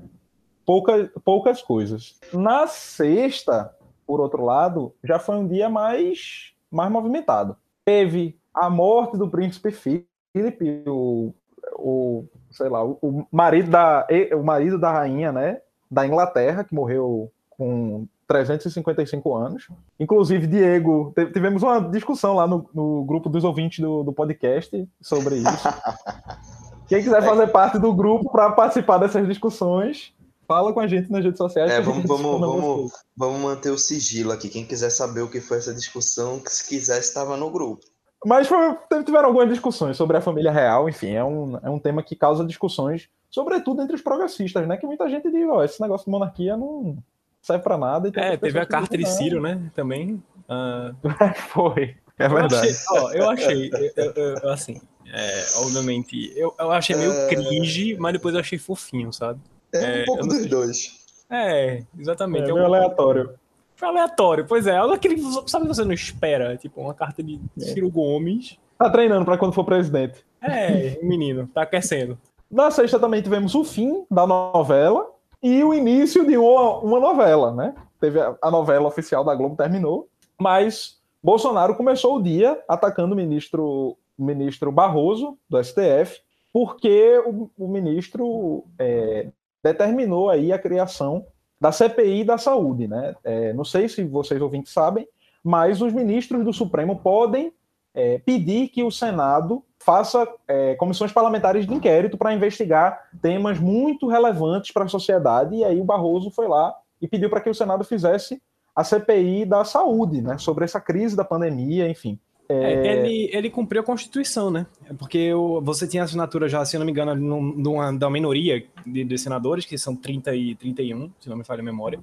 pouca, 0.64 1.10
poucas 1.24 1.60
coisas. 1.60 2.18
Na 2.32 2.66
sexta, 2.66 3.74
por 4.06 4.20
outro 4.20 4.44
lado, 4.44 4.94
já 5.02 5.18
foi 5.18 5.36
um 5.36 5.46
dia 5.46 5.68
mais, 5.68 6.52
mais 6.70 6.90
movimentado. 6.90 7.56
Teve 7.84 8.38
a 8.54 8.70
morte 8.70 9.16
do 9.16 9.28
príncipe 9.28 9.72
Felipe, 9.72 10.82
o, 10.86 11.34
o 11.74 12.24
sei 12.50 12.68
lá, 12.68 12.84
o 12.84 13.26
marido 13.30 13.70
da 13.70 14.06
o 14.32 14.42
marido 14.42 14.78
da 14.78 14.92
rainha, 14.92 15.32
né, 15.32 15.60
da 15.90 16.06
Inglaterra, 16.06 16.64
que 16.64 16.74
morreu 16.74 17.32
com 17.60 18.08
355 18.26 19.36
anos. 19.36 19.68
Inclusive, 19.98 20.46
Diego, 20.46 21.12
tivemos 21.30 21.62
uma 21.62 21.78
discussão 21.78 22.34
lá 22.34 22.46
no, 22.46 22.66
no 22.72 23.04
grupo 23.04 23.28
dos 23.28 23.44
ouvintes 23.44 23.80
do, 23.80 24.02
do 24.02 24.14
podcast 24.14 24.88
sobre 24.98 25.36
isso. 25.36 25.68
Quem 26.88 27.02
quiser 27.02 27.22
fazer 27.22 27.48
parte 27.48 27.78
do 27.78 27.92
grupo 27.92 28.32
para 28.32 28.50
participar 28.52 28.96
dessas 28.96 29.28
discussões, 29.28 30.14
fala 30.48 30.72
com 30.72 30.80
a 30.80 30.86
gente 30.86 31.12
nas 31.12 31.22
redes 31.22 31.36
sociais. 31.36 31.70
É, 31.70 31.82
vamos, 31.82 32.06
vamos, 32.06 32.40
vamos, 32.40 32.92
vamos 33.14 33.40
manter 33.42 33.70
o 33.70 33.78
sigilo 33.78 34.32
aqui. 34.32 34.48
Quem 34.48 34.64
quiser 34.64 34.90
saber 34.90 35.20
o 35.20 35.30
que 35.30 35.40
foi 35.40 35.58
essa 35.58 35.74
discussão, 35.74 36.40
se 36.46 36.66
quiser, 36.66 36.98
estava 36.98 37.36
no 37.36 37.50
grupo. 37.50 37.84
Mas 38.24 38.48
foi, 38.48 38.58
tiveram 39.04 39.26
algumas 39.28 39.50
discussões 39.50 39.98
sobre 39.98 40.16
a 40.16 40.20
família 40.20 40.50
real, 40.50 40.88
enfim, 40.88 41.12
é 41.12 41.22
um, 41.22 41.56
é 41.58 41.70
um 41.70 41.78
tema 41.78 42.02
que 42.02 42.16
causa 42.16 42.44
discussões, 42.44 43.08
sobretudo 43.30 43.82
entre 43.82 43.94
os 43.94 44.02
progressistas, 44.02 44.66
né? 44.66 44.76
Que 44.76 44.86
muita 44.86 45.08
gente 45.08 45.30
diz, 45.30 45.48
ó, 45.48 45.62
esse 45.62 45.80
negócio 45.80 46.06
de 46.06 46.10
monarquia 46.10 46.56
não 46.56 46.98
serve 47.42 47.62
para 47.62 47.78
nada. 47.78 48.10
é, 48.14 48.36
teve 48.36 48.58
a 48.58 48.66
carta 48.66 48.96
de 48.96 49.06
Ciro, 49.06 49.40
né? 49.40 49.70
Também. 49.74 50.22
Uh... 50.48 50.94
foi, 51.48 51.96
é 52.18 52.28
verdade. 52.28 52.54
Eu 52.54 52.70
achei, 52.70 52.74
ó, 52.90 53.12
eu 53.12 53.30
achei 53.30 53.70
eu, 53.96 54.12
eu, 54.42 54.50
assim, 54.50 54.80
é, 55.12 55.44
obviamente, 55.56 56.32
eu, 56.36 56.54
eu 56.58 56.70
achei 56.70 56.94
meio 56.96 57.12
é... 57.12 57.28
cringe, 57.28 57.96
mas 57.98 58.12
depois 58.12 58.34
eu 58.34 58.40
achei 58.40 58.58
fofinho, 58.58 59.12
sabe? 59.12 59.40
É, 59.72 60.02
um 60.02 60.04
pouco 60.04 60.26
dos 60.26 60.46
dois. 60.46 61.00
É, 61.30 61.82
exatamente. 61.98 62.50
É, 62.50 62.52
meio 62.52 62.66
aleatório. 62.66 63.34
Foi 63.76 63.88
aleatório, 63.88 64.44
pois 64.46 64.66
é. 64.66 64.76
Algo 64.76 64.94
aquele, 64.94 65.20
sabe 65.46 65.66
que 65.66 65.74
você 65.74 65.84
não 65.84 65.92
espera? 65.92 66.56
Tipo, 66.56 66.80
uma 66.80 66.94
carta 66.94 67.22
de 67.22 67.40
é. 67.58 67.60
Ciro 67.60 67.88
Gomes. 67.90 68.58
Tá 68.78 68.90
treinando 68.90 69.24
para 69.24 69.38
quando 69.38 69.52
for 69.52 69.64
presidente. 69.64 70.24
É, 70.42 70.98
menino, 71.02 71.48
tá 71.52 71.62
aquecendo. 71.62 72.18
Na 72.50 72.70
sexta 72.70 72.98
também 72.98 73.22
tivemos 73.22 73.54
o 73.54 73.64
fim 73.64 74.04
da 74.10 74.26
novela 74.26 75.06
e 75.42 75.62
o 75.64 75.72
início 75.72 76.26
de 76.26 76.36
uma, 76.36 76.78
uma 76.78 77.00
novela, 77.00 77.52
né? 77.52 77.74
Teve 77.98 78.20
a, 78.20 78.36
a 78.42 78.50
novela 78.50 78.86
oficial 78.86 79.24
da 79.24 79.34
Globo 79.34 79.56
terminou, 79.56 80.08
mas 80.38 80.98
Bolsonaro 81.22 81.74
começou 81.74 82.16
o 82.16 82.22
dia 82.22 82.62
atacando 82.68 83.14
o 83.14 83.16
ministro, 83.16 83.96
o 84.18 84.24
ministro 84.24 84.72
Barroso, 84.72 85.38
do 85.48 85.62
STF, 85.62 86.20
porque 86.52 87.22
o, 87.26 87.50
o 87.58 87.68
ministro 87.68 88.64
é, 88.78 89.28
determinou 89.62 90.30
aí 90.30 90.52
a 90.52 90.58
criação 90.58 91.24
da 91.60 91.70
CPI 91.70 92.24
da 92.24 92.38
saúde, 92.38 92.88
né? 92.88 93.14
É, 93.22 93.52
não 93.52 93.64
sei 93.64 93.88
se 93.88 94.02
vocês 94.04 94.40
ouvintes 94.40 94.72
sabem, 94.72 95.06
mas 95.44 95.82
os 95.82 95.92
ministros 95.92 96.44
do 96.44 96.52
Supremo 96.52 96.96
podem 96.96 97.52
é, 97.94 98.18
pedir 98.18 98.68
que 98.68 98.82
o 98.82 98.90
Senado 98.90 99.64
faça 99.78 100.28
é, 100.46 100.74
comissões 100.74 101.12
parlamentares 101.12 101.66
de 101.66 101.74
inquérito 101.74 102.18
para 102.18 102.34
investigar 102.34 103.08
temas 103.20 103.58
muito 103.58 104.06
relevantes 104.06 104.72
para 104.72 104.84
a 104.84 104.88
sociedade. 104.88 105.56
E 105.56 105.64
aí 105.64 105.80
o 105.80 105.84
Barroso 105.84 106.30
foi 106.30 106.46
lá 106.46 106.74
e 107.00 107.08
pediu 107.08 107.30
para 107.30 107.40
que 107.40 107.50
o 107.50 107.54
Senado 107.54 107.84
fizesse 107.84 108.40
a 108.76 108.84
CPI 108.84 109.44
da 109.44 109.64
saúde, 109.64 110.22
né? 110.22 110.38
Sobre 110.38 110.64
essa 110.64 110.80
crise 110.80 111.16
da 111.16 111.24
pandemia, 111.24 111.88
enfim. 111.88 112.18
É... 112.48 112.54
É, 112.54 113.06
ele, 113.06 113.30
ele 113.32 113.50
cumpriu 113.50 113.80
a 113.80 113.84
Constituição, 113.84 114.50
né? 114.50 114.66
Porque 114.98 115.32
o, 115.32 115.60
você 115.60 115.86
tinha 115.86 116.02
assinatura 116.02 116.48
já, 116.48 116.64
se 116.64 116.76
não 116.76 116.84
me 116.84 116.90
engano, 116.90 117.14
de 117.62 117.68
uma, 117.68 117.92
da 117.92 118.10
minoria 118.10 118.64
de, 118.84 119.04
de, 119.04 119.18
senadores, 119.18 119.64
que 119.64 119.78
são 119.78 119.94
30 119.94 120.34
e 120.34 120.54
31, 120.56 121.10
se 121.20 121.28
não 121.28 121.36
me 121.36 121.44
falha 121.44 121.60
a 121.60 121.64
memória. 121.64 122.00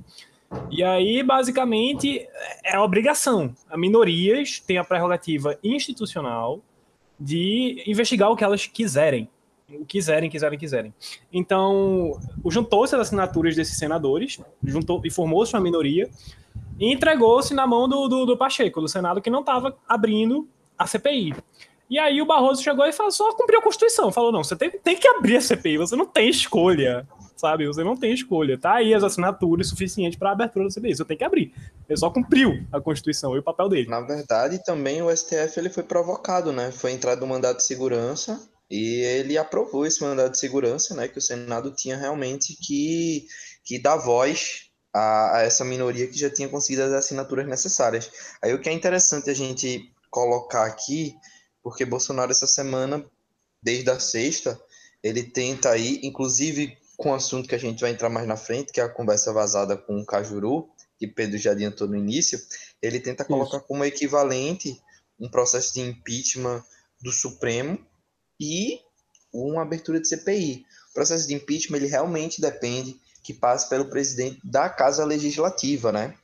E 0.69 0.83
aí, 0.83 1.23
basicamente, 1.23 2.27
é 2.63 2.79
obrigação. 2.79 3.53
A 3.69 3.77
minorias 3.77 4.59
têm 4.59 4.77
a 4.77 4.83
prerrogativa 4.83 5.57
institucional 5.63 6.61
de 7.19 7.83
investigar 7.85 8.31
o 8.31 8.35
que 8.35 8.43
elas 8.43 8.65
quiserem. 8.65 9.29
O 9.69 9.85
quiserem, 9.85 10.29
quiserem, 10.29 10.57
quiserem. 10.57 10.93
Então, 11.31 12.17
juntou-se 12.47 12.95
as 12.95 13.01
assinaturas 13.01 13.55
desses 13.55 13.77
senadores, 13.77 14.39
juntou 14.63 15.01
e 15.03 15.11
formou-se 15.11 15.53
uma 15.53 15.61
minoria, 15.61 16.09
e 16.79 16.93
entregou-se 16.93 17.53
na 17.53 17.67
mão 17.67 17.87
do, 17.87 18.07
do, 18.07 18.25
do, 18.25 18.37
Pacheco, 18.37 18.79
do 18.79 18.87
Senado, 18.87 19.21
que 19.21 19.29
não 19.29 19.41
estava 19.41 19.75
abrindo 19.87 20.47
a 20.77 20.87
CPI. 20.87 21.33
E 21.89 21.97
aí 21.97 22.21
o 22.21 22.25
Barroso 22.25 22.61
chegou 22.61 22.85
e 22.85 22.91
falou, 22.91 23.11
só 23.11 23.31
cumpriu 23.33 23.59
a 23.59 23.63
Constituição. 23.63 24.11
Falou, 24.11 24.31
não, 24.31 24.43
você 24.43 24.55
tem, 24.55 24.69
tem 24.69 24.95
que 24.95 25.07
abrir 25.07 25.37
a 25.37 25.41
CPI, 25.41 25.77
você 25.77 25.95
não 25.95 26.05
tem 26.05 26.29
escolha, 26.29 27.07
sabe? 27.35 27.65
Você 27.65 27.83
não 27.83 27.95
tem 27.95 28.13
escolha. 28.13 28.57
Tá 28.57 28.75
aí 28.75 28.93
as 28.93 29.03
assinaturas 29.03 29.67
suficientes 29.67 30.19
para 30.19 30.29
a 30.29 30.33
abertura 30.33 30.65
da 30.65 30.71
CPI, 30.71 30.95
você 30.95 31.05
tem 31.05 31.17
que 31.17 31.23
abrir. 31.23 31.53
Ele 31.87 31.97
só 31.97 32.09
cumpriu 32.09 32.65
a 32.71 32.81
Constituição 32.81 33.35
e 33.35 33.39
o 33.39 33.43
papel 33.43 33.69
dele. 33.69 33.89
Na 33.89 34.01
verdade, 34.01 34.61
também 34.63 35.01
o 35.01 35.15
STF 35.15 35.57
ele 35.57 35.69
foi 35.69 35.83
provocado, 35.83 36.51
né? 36.51 36.71
Foi 36.71 36.91
entrado 36.91 37.23
um 37.23 37.27
mandato 37.27 37.57
de 37.57 37.63
segurança 37.63 38.39
e 38.69 39.01
ele 39.01 39.37
aprovou 39.37 39.85
esse 39.85 40.01
mandato 40.01 40.31
de 40.31 40.39
segurança, 40.39 40.93
né? 40.93 41.07
Que 41.07 41.19
o 41.19 41.21
Senado 41.21 41.71
tinha 41.71 41.95
realmente 41.95 42.53
que, 42.55 43.25
que 43.63 43.81
dar 43.81 43.95
voz 43.95 44.67
a, 44.93 45.37
a, 45.37 45.41
essa 45.43 45.63
minoria 45.63 46.07
que 46.07 46.19
já 46.19 46.29
tinha 46.29 46.49
conseguido 46.49 46.83
as 46.83 46.91
assinaturas 46.91 47.47
necessárias. 47.47 48.11
Aí 48.43 48.53
o 48.53 48.59
que 48.59 48.69
é 48.69 48.73
interessante 48.73 49.29
a 49.29 49.33
gente 49.33 49.89
colocar 50.09 50.65
aqui, 50.65 51.15
porque 51.67 51.83
Bolsonaro 51.83 52.31
essa 52.31 52.47
semana, 52.47 53.05
desde 53.61 53.89
a 53.89 53.99
sexta, 53.99 54.57
ele 55.03 55.21
tenta 55.21 55.69
aí, 55.69 55.99
inclusive 56.01 56.77
com 56.95 57.11
o 57.11 57.13
assunto 57.13 57.49
que 57.49 57.55
a 57.55 57.57
gente 57.57 57.81
vai 57.81 57.91
entrar 57.91 58.09
mais 58.09 58.25
na 58.25 58.37
frente, 58.37 58.71
que 58.71 58.79
é 58.79 58.83
a 58.85 58.89
conversa 58.89 59.33
vazada 59.33 59.75
com 59.75 59.99
o 59.99 60.05
Cajuru, 60.05 60.69
que 60.97 61.05
Pedro 61.05 61.37
já 61.37 61.51
adiantou 61.51 61.85
no 61.85 61.97
início, 61.97 62.39
ele 62.81 63.01
tenta 63.01 63.25
colocar 63.25 63.57
Isso. 63.57 63.67
como 63.67 63.83
equivalente 63.83 64.81
um 65.19 65.29
processo 65.29 65.73
de 65.73 65.81
impeachment 65.81 66.63
do 67.01 67.11
Supremo 67.11 67.77
e 68.39 68.79
uma 69.33 69.63
abertura 69.63 69.99
de 69.99 70.07
CPI. 70.07 70.65
O 70.91 70.93
processo 70.93 71.27
de 71.27 71.33
impeachment 71.33 71.79
ele 71.79 71.87
realmente 71.87 72.39
depende 72.39 72.97
que 73.21 73.33
passe 73.33 73.67
pelo 73.67 73.89
presidente 73.89 74.39
da 74.41 74.69
Casa 74.69 75.03
Legislativa, 75.03 75.91
né? 75.91 76.17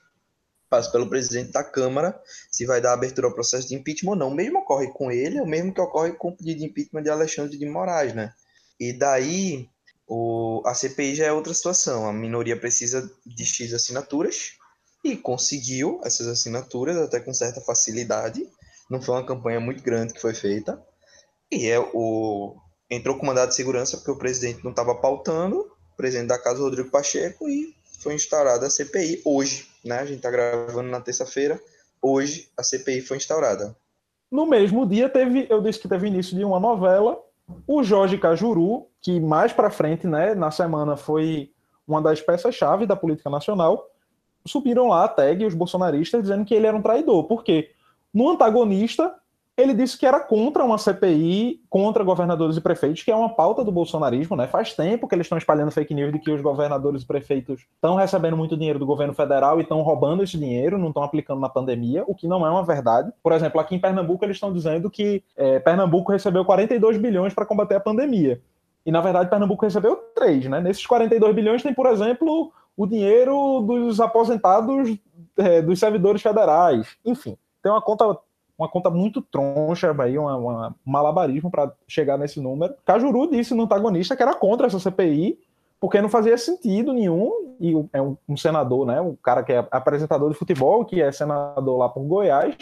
Passe 0.73 0.91
pelo 0.91 1.07
presidente 1.07 1.51
da 1.51 1.63
Câmara, 1.63 2.19
se 2.49 2.65
vai 2.65 2.81
dar 2.81 2.93
abertura 2.93 3.27
ao 3.27 3.33
processo 3.35 3.67
de 3.67 3.75
impeachment 3.75 4.13
ou 4.13 4.15
não. 4.15 4.29
O 4.29 4.33
mesmo 4.33 4.57
ocorre 4.57 4.87
com 4.91 5.11
ele, 5.11 5.37
é 5.37 5.41
o 5.43 5.45
mesmo 5.45 5.71
que 5.71 5.79
ocorre 5.79 6.13
com 6.13 6.29
o 6.29 6.35
pedido 6.35 6.61
de 6.61 6.65
impeachment 6.65 7.03
de 7.03 7.11
Alexandre 7.11 7.55
de 7.55 7.65
Moraes, 7.67 8.15
né? 8.15 8.33
E 8.79 8.91
daí, 8.91 9.69
o, 10.07 10.63
a 10.65 10.73
CPI 10.73 11.13
já 11.13 11.25
é 11.25 11.31
outra 11.31 11.53
situação. 11.53 12.09
A 12.09 12.11
minoria 12.11 12.59
precisa 12.59 13.07
de 13.23 13.45
X 13.45 13.71
assinaturas 13.71 14.53
e 15.03 15.15
conseguiu 15.15 16.01
essas 16.03 16.25
assinaturas 16.27 16.97
até 16.97 17.19
com 17.19 17.31
certa 17.35 17.61
facilidade. 17.61 18.43
Não 18.89 18.99
foi 18.99 19.13
uma 19.13 19.27
campanha 19.27 19.59
muito 19.59 19.83
grande 19.83 20.15
que 20.15 20.21
foi 20.21 20.33
feita. 20.33 20.83
E 21.51 21.67
é 21.67 21.79
o 21.79 22.55
entrou 22.89 23.15
com 23.19 23.27
mandado 23.27 23.49
de 23.49 23.55
segurança 23.55 23.97
porque 23.97 24.09
o 24.09 24.17
presidente 24.17 24.63
não 24.63 24.71
estava 24.71 24.95
pautando 24.95 25.71
presidente 25.95 26.27
da 26.27 26.39
casa, 26.39 26.59
Rodrigo 26.59 26.89
Pacheco, 26.89 27.47
e 27.47 27.75
foi 27.99 28.15
instaurada 28.15 28.67
a 28.67 28.69
CPI 28.69 29.21
hoje, 29.23 29.67
né? 29.83 29.99
A 29.99 30.05
gente 30.05 30.17
está 30.17 30.31
gravando 30.31 30.89
na 30.89 31.01
terça-feira. 31.01 31.59
Hoje 32.01 32.49
a 32.57 32.63
CPI 32.63 33.01
foi 33.01 33.17
instaurada. 33.17 33.75
No 34.31 34.45
mesmo 34.45 34.85
dia 34.85 35.07
teve, 35.09 35.45
eu 35.49 35.61
disse 35.61 35.79
que 35.79 35.87
teve 35.87 36.07
início 36.07 36.35
de 36.35 36.43
uma 36.43 36.59
novela. 36.59 37.17
O 37.67 37.83
Jorge 37.83 38.17
Cajuru, 38.17 38.87
que 39.01 39.19
mais 39.19 39.53
para 39.53 39.69
frente, 39.69 40.07
né, 40.07 40.33
na 40.33 40.49
semana 40.49 40.97
foi 40.97 41.51
uma 41.87 42.01
das 42.01 42.21
peças-chave 42.21 42.85
da 42.85 42.95
política 42.95 43.29
nacional, 43.29 43.89
subiram 44.45 44.87
lá 44.87 45.05
a 45.05 45.07
tag 45.07 45.45
os 45.45 45.53
bolsonaristas 45.53 46.21
dizendo 46.21 46.45
que 46.45 46.53
ele 46.53 46.65
era 46.65 46.75
um 46.75 46.81
traidor. 46.81 47.25
Porque 47.25 47.71
no 48.13 48.29
antagonista 48.29 49.13
ele 49.55 49.73
disse 49.73 49.97
que 49.97 50.05
era 50.05 50.19
contra 50.19 50.63
uma 50.63 50.79
CPI, 50.79 51.61
contra 51.69 52.03
governadores 52.03 52.57
e 52.57 52.61
prefeitos, 52.61 53.03
que 53.03 53.11
é 53.11 53.15
uma 53.15 53.29
pauta 53.29 53.63
do 53.63 53.71
bolsonarismo, 53.71 54.35
né? 54.35 54.47
Faz 54.47 54.73
tempo 54.73 55.07
que 55.07 55.13
eles 55.13 55.25
estão 55.25 55.37
espalhando 55.37 55.69
fake 55.69 55.93
news 55.93 56.11
de 56.11 56.17
que 56.17 56.31
os 56.31 56.41
governadores 56.41 57.03
e 57.03 57.05
prefeitos 57.05 57.61
estão 57.75 57.95
recebendo 57.95 58.35
muito 58.35 58.57
dinheiro 58.57 58.79
do 58.79 58.85
governo 58.85 59.13
federal 59.13 59.59
e 59.59 59.63
estão 59.63 59.81
roubando 59.83 60.23
esse 60.23 60.37
dinheiro, 60.39 60.79
não 60.79 60.87
estão 60.87 61.03
aplicando 61.03 61.39
na 61.39 61.49
pandemia, 61.49 62.03
o 62.07 62.15
que 62.15 62.27
não 62.27 62.45
é 62.45 62.49
uma 62.49 62.63
verdade. 62.63 63.11
Por 63.21 63.31
exemplo, 63.31 63.61
aqui 63.61 63.75
em 63.75 63.79
Pernambuco 63.79 64.25
eles 64.25 64.37
estão 64.37 64.51
dizendo 64.51 64.89
que 64.89 65.23
é, 65.37 65.59
Pernambuco 65.59 66.11
recebeu 66.11 66.43
42 66.43 66.97
bilhões 66.97 67.33
para 67.33 67.45
combater 67.45 67.75
a 67.75 67.79
pandemia. 67.79 68.41
E 68.83 68.91
na 68.91 69.01
verdade 69.01 69.29
Pernambuco 69.29 69.65
recebeu 69.65 69.95
3, 70.15 70.49
né? 70.49 70.61
Nesses 70.61 70.85
42 70.87 71.35
bilhões 71.35 71.61
tem, 71.61 71.75
por 71.75 71.85
exemplo, 71.85 72.51
o 72.75 72.87
dinheiro 72.87 73.61
dos 73.61 73.99
aposentados 73.99 74.97
é, 75.37 75.61
dos 75.61 75.79
servidores 75.79 76.23
federais. 76.23 76.97
Enfim, 77.05 77.37
tem 77.61 77.71
uma 77.71 77.81
conta 77.81 78.17
uma 78.57 78.69
conta 78.69 78.89
muito 78.89 79.21
troncha, 79.21 79.95
aí, 79.99 80.17
uma 80.17 80.75
malabarismo 80.85 81.49
para 81.49 81.71
chegar 81.87 82.17
nesse 82.17 82.39
número. 82.39 82.73
Cajuru 82.85 83.29
disse 83.29 83.53
no 83.53 83.63
antagonista 83.63 84.15
que 84.15 84.23
era 84.23 84.35
contra 84.35 84.67
essa 84.67 84.79
CPI, 84.79 85.39
porque 85.79 86.01
não 86.01 86.09
fazia 86.09 86.37
sentido 86.37 86.93
nenhum, 86.93 87.55
e 87.59 87.73
é 87.91 88.01
um, 88.01 88.15
um, 88.29 88.37
senador, 88.37 88.85
né, 88.85 89.01
um 89.01 89.15
cara 89.15 89.43
que 89.43 89.51
é 89.51 89.67
apresentador 89.71 90.29
de 90.31 90.37
futebol, 90.37 90.85
que 90.85 91.01
é 91.01 91.11
senador 91.11 91.77
lá 91.77 91.89
por 91.89 92.03
Goiás, 92.03 92.55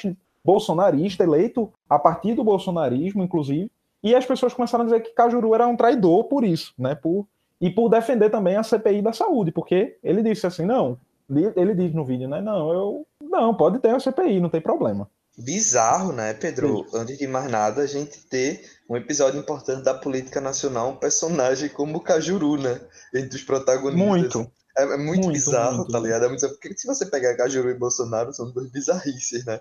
bolsonarista, 0.43 1.23
eleito 1.23 1.71
a 1.87 1.99
partir 1.99 2.33
do 2.33 2.43
bolsonarismo, 2.43 3.21
inclusive, 3.21 3.69
e 4.03 4.15
as 4.15 4.25
pessoas 4.25 4.53
começaram 4.53 4.83
a 4.83 4.87
dizer 4.87 5.01
que 5.01 5.13
Cajuru 5.13 5.53
era 5.53 5.67
um 5.67 5.75
traidor 5.75 6.23
por 6.23 6.43
isso, 6.43 6.73
né, 6.79 6.95
por, 6.95 7.27
e 7.59 7.69
por 7.69 7.89
defender 7.89 8.29
também 8.31 8.55
a 8.55 8.63
CPI 8.63 9.01
da 9.03 9.13
saúde, 9.13 9.51
porque 9.51 9.97
ele 10.03 10.23
disse 10.23 10.47
assim, 10.47 10.65
não, 10.65 10.97
ele 11.29 11.75
diz 11.75 11.93
no 11.93 12.03
vídeo, 12.03 12.27
né, 12.27 12.41
não, 12.41 12.73
eu, 12.73 13.07
não, 13.21 13.53
pode 13.53 13.77
ter 13.79 13.93
a 13.93 13.99
CPI, 13.99 14.39
não 14.39 14.49
tem 14.49 14.61
problema 14.61 15.07
bizarro, 15.37 16.11
né, 16.11 16.33
Pedro? 16.33 16.85
Sim. 16.89 16.97
Antes 16.97 17.17
de 17.17 17.27
mais 17.27 17.49
nada, 17.49 17.81
a 17.81 17.87
gente 17.87 18.19
ter 18.27 18.63
um 18.89 18.97
episódio 18.97 19.39
importante 19.39 19.83
da 19.83 19.93
política 19.93 20.41
nacional, 20.41 20.89
um 20.89 20.95
personagem 20.95 21.69
como 21.69 21.97
o 21.97 22.01
Cajuru, 22.01 22.57
né? 22.57 22.79
Entre 23.13 23.37
os 23.37 23.43
protagonistas. 23.43 24.07
Muito. 24.07 24.51
É, 24.77 24.83
é 24.83 24.97
muito, 24.97 25.23
muito, 25.23 25.33
bizarro, 25.33 25.77
muito. 25.77 25.91
tá 25.91 25.99
ligado? 25.99 26.25
É 26.25 26.29
muito... 26.29 26.47
Porque 26.49 26.77
se 26.77 26.87
você 26.87 27.05
pegar 27.05 27.35
Cajuru 27.35 27.69
e 27.69 27.73
Bolsonaro, 27.73 28.33
são 28.33 28.51
dois 28.51 28.69
bizarrices, 28.71 29.45
né? 29.45 29.59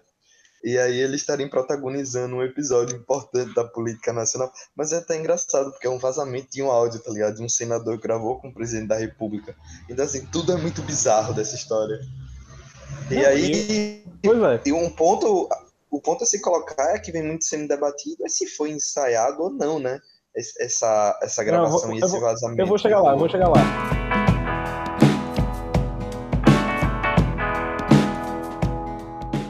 E 0.63 0.79
aí 0.79 0.99
eles 0.99 1.23
estarem 1.23 1.49
protagonizando 1.49 2.37
um 2.37 2.43
episódio 2.43 2.97
importante 2.97 3.55
da 3.55 3.65
política 3.65 4.13
nacional. 4.13 4.53
Mas 4.77 4.93
é 4.93 4.99
até 4.99 5.19
engraçado, 5.19 5.71
porque 5.71 5.87
é 5.87 5.91
um 5.91 5.99
vazamento 5.99 6.51
de 6.51 6.63
um 6.63 6.71
áudio, 6.71 7.01
tá 7.01 7.11
ligado? 7.11 7.37
De 7.37 7.43
um 7.43 7.49
senador 7.49 7.97
que 7.97 8.07
gravou 8.07 8.39
com 8.39 8.49
o 8.49 8.55
presidente 8.55 8.89
da 8.89 8.97
república. 8.97 9.57
Então, 9.89 10.05
assim, 10.05 10.27
tudo 10.27 10.53
é 10.53 10.57
muito 10.57 10.83
bizarro 10.83 11.33
dessa 11.33 11.55
história. 11.55 11.99
E 13.11 13.15
Não, 13.15 13.27
aí. 13.27 14.05
Pois 14.23 14.43
é. 14.43 14.61
E 14.67 14.73
um 14.73 14.91
ponto. 14.91 15.49
O 15.91 16.01
ponto 16.01 16.23
a 16.23 16.27
se 16.27 16.41
colocar 16.41 16.95
é 16.95 17.01
que 17.01 17.11
vem 17.11 17.21
muito 17.21 17.45
sendo 17.45 17.67
debatido 17.67 18.25
é 18.25 18.29
se 18.29 18.47
foi 18.47 18.71
ensaiado 18.71 19.43
ou 19.43 19.51
não, 19.51 19.81
né? 19.81 19.99
Essa, 20.37 21.19
essa 21.21 21.43
gravação 21.43 21.81
não, 21.81 21.89
vou, 21.89 21.97
e 21.97 21.99
esse 21.99 22.21
vazamento. 22.21 22.61
Eu 22.61 22.67
vou 22.69 22.79
chegar 22.79 23.01
lá, 23.01 23.11
eu 23.11 23.19
vou 23.19 23.29
chegar 23.29 23.49
lá. 23.49 23.57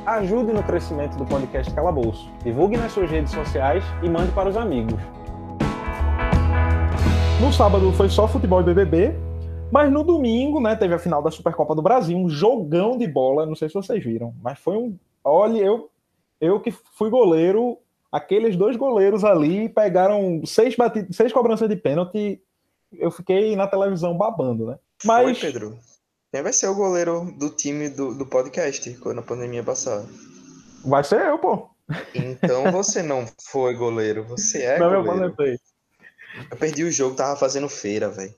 Ajude 0.07 0.55
no 0.55 0.63
crescimento 0.63 1.15
do 1.19 1.27
podcast 1.27 1.75
Calabouço. 1.75 2.27
Divulgue 2.43 2.79
nas 2.79 2.91
suas 2.93 3.11
redes 3.11 3.35
sociais 3.35 3.85
e 4.03 4.09
mande 4.09 4.33
para 4.33 4.49
os 4.49 4.57
amigos. 4.57 4.99
No 7.39 7.53
sábado 7.53 7.93
foi 7.93 8.09
só 8.09 8.27
futebol 8.27 8.63
e 8.63 8.65
BBB, 8.65 9.15
mas 9.71 9.93
no 9.93 10.03
domingo, 10.03 10.59
né, 10.59 10.75
teve 10.75 10.95
a 10.95 10.99
final 10.99 11.23
da 11.23 11.31
Supercopa 11.31 11.75
do 11.75 11.83
Brasil, 11.83 12.17
um 12.17 12.31
jogão 12.31 12.97
de 12.97 13.07
bola, 13.07 13.45
não 13.45 13.55
sei 13.55 13.69
se 13.69 13.75
vocês 13.75 14.03
viram, 14.03 14.35
mas 14.43 14.59
foi 14.59 14.79
um, 14.79 14.97
olha, 15.23 15.59
eu 15.59 15.91
eu 16.41 16.61
que 16.61 16.73
fui 16.97 17.11
goleiro, 17.11 17.79
aqueles 18.11 18.57
dois 18.57 18.77
goleiros 18.77 19.25
ali 19.25 19.69
pegaram 19.69 20.43
seis 20.45 20.75
batidas, 20.75 21.15
seis 21.15 21.33
cobranças 21.33 21.69
de 21.69 21.77
pênalti, 21.77 22.41
eu 22.93 23.11
fiquei 23.11 23.55
na 23.55 23.67
televisão 23.67 24.17
babando, 24.17 24.67
né? 24.67 24.79
Mas 25.05 25.27
Oi, 25.27 25.35
Pedro. 25.35 25.79
Quem 26.33 26.43
vai 26.43 26.53
ser 26.53 26.69
o 26.69 26.75
goleiro 26.75 27.33
do 27.39 27.51
time 27.51 27.89
do, 27.89 28.15
do 28.15 28.25
podcast 28.25 28.93
quando 28.99 29.19
a 29.19 29.23
pandemia 29.23 29.65
passar? 29.65 30.05
Vai 30.85 31.03
ser 31.03 31.21
eu, 31.23 31.39
pô. 31.39 31.69
Então 32.15 32.71
você 32.71 33.03
não 33.03 33.27
foi 33.51 33.75
goleiro, 33.75 34.25
você 34.25 34.63
é 34.63 34.79
não, 34.79 35.03
goleiro. 35.03 35.35
Eu, 35.39 35.59
eu 36.53 36.57
perdi 36.57 36.85
o 36.85 36.91
jogo, 36.91 37.17
tava 37.17 37.37
fazendo 37.37 37.69
feira, 37.69 38.09
velho. 38.09 38.33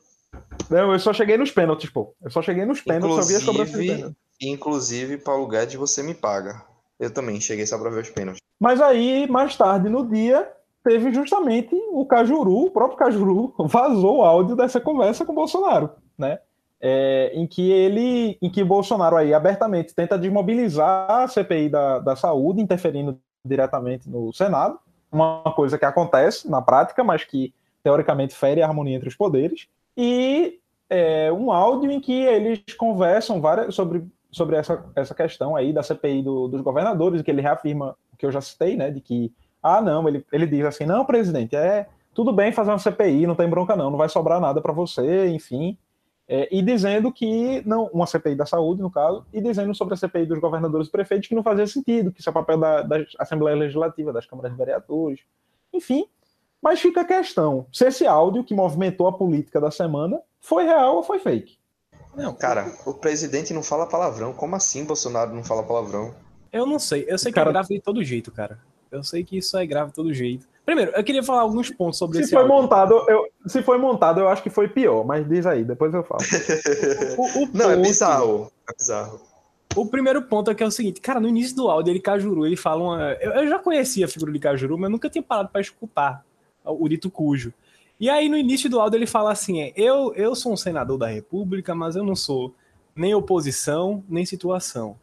Não, 0.70 0.92
eu 0.92 0.98
só 0.98 1.12
cheguei 1.12 1.36
nos 1.36 1.50
pênaltis, 1.50 1.90
pô. 1.90 2.14
Eu 2.22 2.30
só 2.30 2.40
cheguei 2.40 2.64
nos 2.64 2.80
pênaltis, 2.80 3.26
só 3.26 3.30
vi 3.30 3.36
as 3.36 3.44
cobranças 3.44 3.78
de 3.78 3.86
pênalti. 3.86 4.16
Inclusive, 4.40 5.18
Paulo 5.18 5.46
Guedes, 5.46 5.74
você 5.74 6.02
me 6.02 6.14
paga. 6.14 6.64
Eu 7.02 7.12
também 7.12 7.40
cheguei 7.40 7.66
só 7.66 7.76
para 7.76 7.90
ver 7.90 8.02
os 8.02 8.10
pênaltis. 8.10 8.40
Mas 8.60 8.80
aí, 8.80 9.26
mais 9.28 9.56
tarde 9.56 9.88
no 9.88 10.06
dia, 10.08 10.48
teve 10.84 11.12
justamente 11.12 11.74
o 11.90 12.06
Cajuru, 12.06 12.66
o 12.66 12.70
próprio 12.70 12.96
Cajuru, 12.96 13.52
vazou 13.66 14.18
o 14.18 14.22
áudio 14.22 14.54
dessa 14.54 14.80
conversa 14.80 15.24
com 15.24 15.32
o 15.32 15.34
Bolsonaro, 15.34 15.90
né? 16.16 16.38
É, 16.80 17.32
em 17.34 17.44
que 17.44 17.72
ele, 17.72 18.38
em 18.40 18.48
que 18.48 18.62
Bolsonaro 18.62 19.16
aí 19.16 19.34
abertamente 19.34 19.92
tenta 19.92 20.16
desmobilizar 20.16 21.10
a 21.10 21.26
CPI 21.26 21.68
da, 21.68 21.98
da 21.98 22.14
saúde, 22.14 22.62
interferindo 22.62 23.18
diretamente 23.44 24.08
no 24.08 24.32
Senado, 24.32 24.78
uma 25.10 25.42
coisa 25.56 25.76
que 25.76 25.84
acontece 25.84 26.48
na 26.48 26.62
prática, 26.62 27.02
mas 27.02 27.24
que 27.24 27.52
teoricamente 27.82 28.34
fere 28.34 28.62
a 28.62 28.66
harmonia 28.66 28.96
entre 28.96 29.08
os 29.08 29.16
poderes, 29.16 29.66
e 29.96 30.60
é, 30.88 31.32
um 31.32 31.50
áudio 31.50 31.90
em 31.90 32.00
que 32.00 32.12
eles 32.12 32.60
conversam 32.76 33.40
várias, 33.40 33.74
sobre, 33.74 34.04
sobre 34.32 34.56
essa, 34.56 34.82
essa 34.96 35.14
questão 35.14 35.54
aí 35.54 35.72
da 35.72 35.82
CPI 35.82 36.22
do, 36.22 36.48
dos 36.48 36.62
governadores, 36.62 37.20
que 37.20 37.30
ele 37.30 37.42
reafirma 37.42 37.94
o 38.12 38.16
que 38.16 38.24
eu 38.24 38.32
já 38.32 38.40
citei, 38.40 38.76
né, 38.76 38.90
de 38.90 39.00
que, 39.00 39.30
ah, 39.62 39.80
não, 39.80 40.08
ele, 40.08 40.24
ele 40.32 40.46
diz 40.46 40.64
assim, 40.64 40.86
não, 40.86 41.04
presidente, 41.04 41.54
é 41.54 41.86
tudo 42.14 42.32
bem 42.32 42.50
fazer 42.50 42.70
uma 42.70 42.78
CPI, 42.78 43.26
não 43.26 43.34
tem 43.34 43.48
bronca 43.48 43.76
não, 43.76 43.90
não 43.90 43.98
vai 43.98 44.08
sobrar 44.08 44.40
nada 44.40 44.60
para 44.60 44.72
você, 44.72 45.28
enfim, 45.28 45.76
é, 46.26 46.48
e 46.50 46.62
dizendo 46.62 47.12
que, 47.12 47.62
não, 47.66 47.90
uma 47.92 48.06
CPI 48.06 48.34
da 48.34 48.46
saúde, 48.46 48.80
no 48.80 48.90
caso, 48.90 49.26
e 49.32 49.40
dizendo 49.40 49.74
sobre 49.74 49.94
a 49.94 49.96
CPI 49.98 50.24
dos 50.24 50.40
governadores 50.40 50.88
e 50.88 50.90
prefeitos 50.90 51.28
que 51.28 51.34
não 51.34 51.42
fazia 51.42 51.66
sentido, 51.66 52.10
que 52.10 52.20
isso 52.20 52.30
é 52.30 52.32
papel 52.32 52.58
da, 52.58 52.82
da 52.82 53.04
Assembleia 53.18 53.56
Legislativa, 53.56 54.12
das 54.12 54.24
câmaras 54.24 54.50
de 54.50 54.56
vereadores, 54.56 55.20
enfim, 55.72 56.06
mas 56.62 56.80
fica 56.80 57.02
a 57.02 57.04
questão, 57.04 57.66
se 57.70 57.86
esse 57.86 58.06
áudio 58.06 58.44
que 58.44 58.54
movimentou 58.54 59.06
a 59.08 59.12
política 59.12 59.60
da 59.60 59.70
semana 59.70 60.20
foi 60.40 60.64
real 60.64 60.96
ou 60.96 61.02
foi 61.02 61.18
fake. 61.18 61.58
Não, 62.14 62.34
cara, 62.34 62.70
o 62.84 62.92
presidente 62.92 63.54
não 63.54 63.62
fala 63.62 63.86
palavrão. 63.86 64.32
Como 64.32 64.54
assim 64.54 64.84
Bolsonaro 64.84 65.34
não 65.34 65.42
fala 65.42 65.62
palavrão? 65.62 66.14
Eu 66.52 66.66
não 66.66 66.78
sei. 66.78 67.06
Eu 67.08 67.18
sei 67.18 67.32
que 67.32 67.38
é 67.38 67.42
cara... 67.42 67.50
é 67.50 67.52
grave 67.52 67.74
de 67.74 67.80
todo 67.80 68.04
jeito, 68.04 68.30
cara. 68.30 68.58
Eu 68.90 69.02
sei 69.02 69.24
que 69.24 69.38
isso 69.38 69.56
é 69.56 69.64
grave 69.64 69.88
de 69.88 69.94
todo 69.94 70.12
jeito. 70.12 70.46
Primeiro, 70.66 70.92
eu 70.92 71.02
queria 71.02 71.22
falar 71.22 71.40
alguns 71.40 71.70
pontos 71.70 71.98
sobre 71.98 72.18
se 72.18 72.24
esse 72.24 72.32
foi 72.32 72.42
áudio. 72.42 72.54
montado, 72.54 73.04
eu, 73.08 73.26
Se 73.46 73.62
foi 73.62 73.78
montado, 73.78 74.20
eu 74.20 74.28
acho 74.28 74.42
que 74.42 74.50
foi 74.50 74.68
pior, 74.68 75.04
mas 75.04 75.26
diz 75.26 75.46
aí, 75.46 75.64
depois 75.64 75.92
eu 75.94 76.04
falo. 76.04 76.22
o, 77.16 77.44
o 77.44 77.48
não, 77.52 77.70
é 77.70 77.74
ponto, 77.74 77.80
é 77.80 77.88
bizarro. 77.88 78.52
É 78.68 78.74
bizarro. 78.76 79.20
O 79.74 79.86
primeiro 79.86 80.22
ponto 80.22 80.50
é 80.50 80.54
que 80.54 80.62
é 80.62 80.66
o 80.66 80.70
seguinte, 80.70 81.00
cara, 81.00 81.18
no 81.18 81.28
início 81.28 81.56
do 81.56 81.70
áudio, 81.70 81.90
ele 81.90 82.00
Cajuru, 82.00 82.46
ele 82.46 82.56
fala 82.56 82.82
uma. 82.82 83.12
Eu, 83.14 83.32
eu 83.32 83.48
já 83.48 83.58
conhecia 83.58 84.04
a 84.04 84.08
figura 84.08 84.30
de 84.30 84.38
Cajuru, 84.38 84.76
mas 84.76 84.84
eu 84.84 84.90
nunca 84.90 85.08
tinha 85.08 85.22
parado 85.22 85.48
para 85.48 85.60
escutar 85.62 86.24
o 86.64 86.88
dito 86.88 87.10
cujo. 87.10 87.52
E 88.02 88.10
aí, 88.10 88.28
no 88.28 88.36
início 88.36 88.68
do 88.68 88.80
áudio, 88.80 88.98
ele 88.98 89.06
fala 89.06 89.30
assim: 89.30 89.72
eu, 89.76 90.12
eu 90.16 90.34
sou 90.34 90.52
um 90.52 90.56
senador 90.56 90.98
da 90.98 91.06
República, 91.06 91.72
mas 91.72 91.94
eu 91.94 92.02
não 92.02 92.16
sou 92.16 92.52
nem 92.96 93.14
oposição, 93.14 94.02
nem 94.08 94.26
situação. 94.26 94.98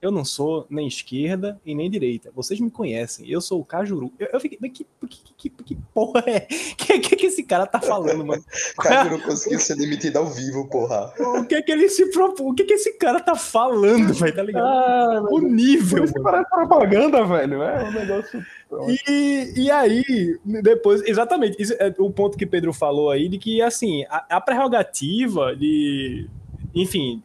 Eu 0.00 0.12
não 0.12 0.24
sou 0.24 0.64
nem 0.70 0.86
esquerda 0.86 1.60
e 1.66 1.74
nem 1.74 1.90
direita. 1.90 2.30
Vocês 2.32 2.60
me 2.60 2.70
conhecem. 2.70 3.28
Eu 3.28 3.40
sou 3.40 3.60
o 3.60 3.64
Cajuru. 3.64 4.12
Eu, 4.16 4.28
eu 4.32 4.40
fiquei. 4.40 4.56
Que, 4.70 4.86
que, 5.08 5.22
que, 5.36 5.50
que 5.50 5.78
porra 5.92 6.22
é? 6.26 6.46
O 6.46 6.76
que, 6.76 6.98
que, 7.00 7.16
que 7.16 7.26
esse 7.26 7.42
cara 7.42 7.66
tá 7.66 7.80
falando, 7.80 8.24
mano? 8.24 8.42
o 8.42 8.76
Cajuru 8.80 9.20
conseguiu 9.22 9.58
ser 9.58 9.74
demitido 9.76 10.18
ao 10.18 10.26
vivo, 10.26 10.68
porra. 10.68 11.12
O 11.18 11.44
que 11.44 11.60
que 11.62 11.72
ele 11.72 11.88
se 11.88 12.06
propôs? 12.12 12.52
O 12.52 12.54
que 12.54 12.64
que 12.64 12.74
esse 12.74 12.92
cara 12.92 13.18
tá 13.18 13.34
falando, 13.34 14.14
velho? 14.14 14.34
Tá 14.34 14.42
ligado? 14.42 14.66
Ah, 14.66 15.26
o 15.30 15.40
nível. 15.40 16.04
Isso 16.04 16.22
parece 16.22 16.48
propaganda, 16.48 17.24
velho. 17.24 17.62
É 17.62 17.84
um 17.84 17.92
negócio. 17.92 18.46
E, 19.08 19.52
e 19.56 19.70
aí, 19.70 20.04
depois, 20.44 21.02
exatamente, 21.06 21.60
isso 21.60 21.74
é 21.78 21.92
o 21.98 22.10
ponto 22.10 22.36
que 22.36 22.46
Pedro 22.46 22.72
falou 22.72 23.10
aí, 23.10 23.28
de 23.28 23.38
que, 23.38 23.62
assim, 23.62 24.04
a, 24.10 24.36
a 24.36 24.40
prerrogativa 24.40 25.56
de, 25.56 26.28
enfim, 26.74 27.22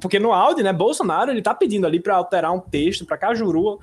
porque 0.00 0.18
no 0.18 0.32
áudio, 0.32 0.64
né, 0.64 0.72
Bolsonaro 0.72 1.30
ele 1.30 1.42
tá 1.42 1.54
pedindo 1.54 1.86
ali 1.86 2.00
para 2.00 2.16
alterar 2.16 2.52
um 2.52 2.60
texto 2.60 3.04
para 3.04 3.18
Cajuru 3.18 3.78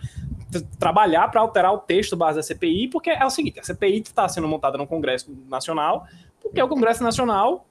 trabalhar 0.80 1.30
para 1.30 1.42
alterar 1.42 1.74
o 1.74 1.80
texto 1.80 2.16
base 2.16 2.38
da 2.38 2.44
CPI, 2.44 2.88
porque 2.88 3.10
é 3.10 3.26
o 3.26 3.30
seguinte, 3.30 3.60
a 3.60 3.64
CPI 3.64 4.00
está 4.00 4.28
sendo 4.28 4.48
montada 4.48 4.78
no 4.78 4.86
Congresso 4.86 5.36
Nacional, 5.50 6.06
porque 6.42 6.62
o 6.62 6.68
Congresso 6.68 7.04
Nacional 7.04 7.66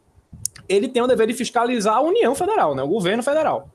ele 0.69 0.88
tem 0.88 1.02
o 1.02 1.07
dever 1.07 1.26
de 1.26 1.35
fiscalizar 1.35 1.97
a 1.97 2.00
União 2.00 2.35
Federal, 2.35 2.75
né, 2.75 2.83
o 2.83 2.88
governo 2.88 3.23
federal. 3.23 3.69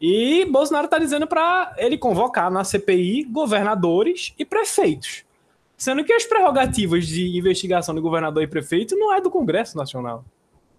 E 0.00 0.44
Bolsonaro 0.46 0.86
está 0.86 0.98
dizendo 0.98 1.26
para 1.26 1.74
ele 1.78 1.96
convocar 1.96 2.50
na 2.50 2.64
CPI 2.64 3.24
governadores 3.24 4.34
e 4.38 4.44
prefeitos. 4.44 5.24
Sendo 5.76 6.04
que 6.04 6.12
as 6.12 6.24
prerrogativas 6.24 7.06
de 7.06 7.38
investigação 7.38 7.94
de 7.94 8.00
governador 8.00 8.42
e 8.42 8.46
prefeito 8.46 8.96
não 8.96 9.14
é 9.14 9.20
do 9.20 9.30
Congresso 9.30 9.76
Nacional. 9.76 10.24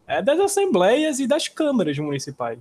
É 0.08 0.22
das 0.22 0.40
assembleias 0.40 1.20
e 1.20 1.28
das 1.28 1.48
câmaras 1.48 1.98
municipais 1.98 2.60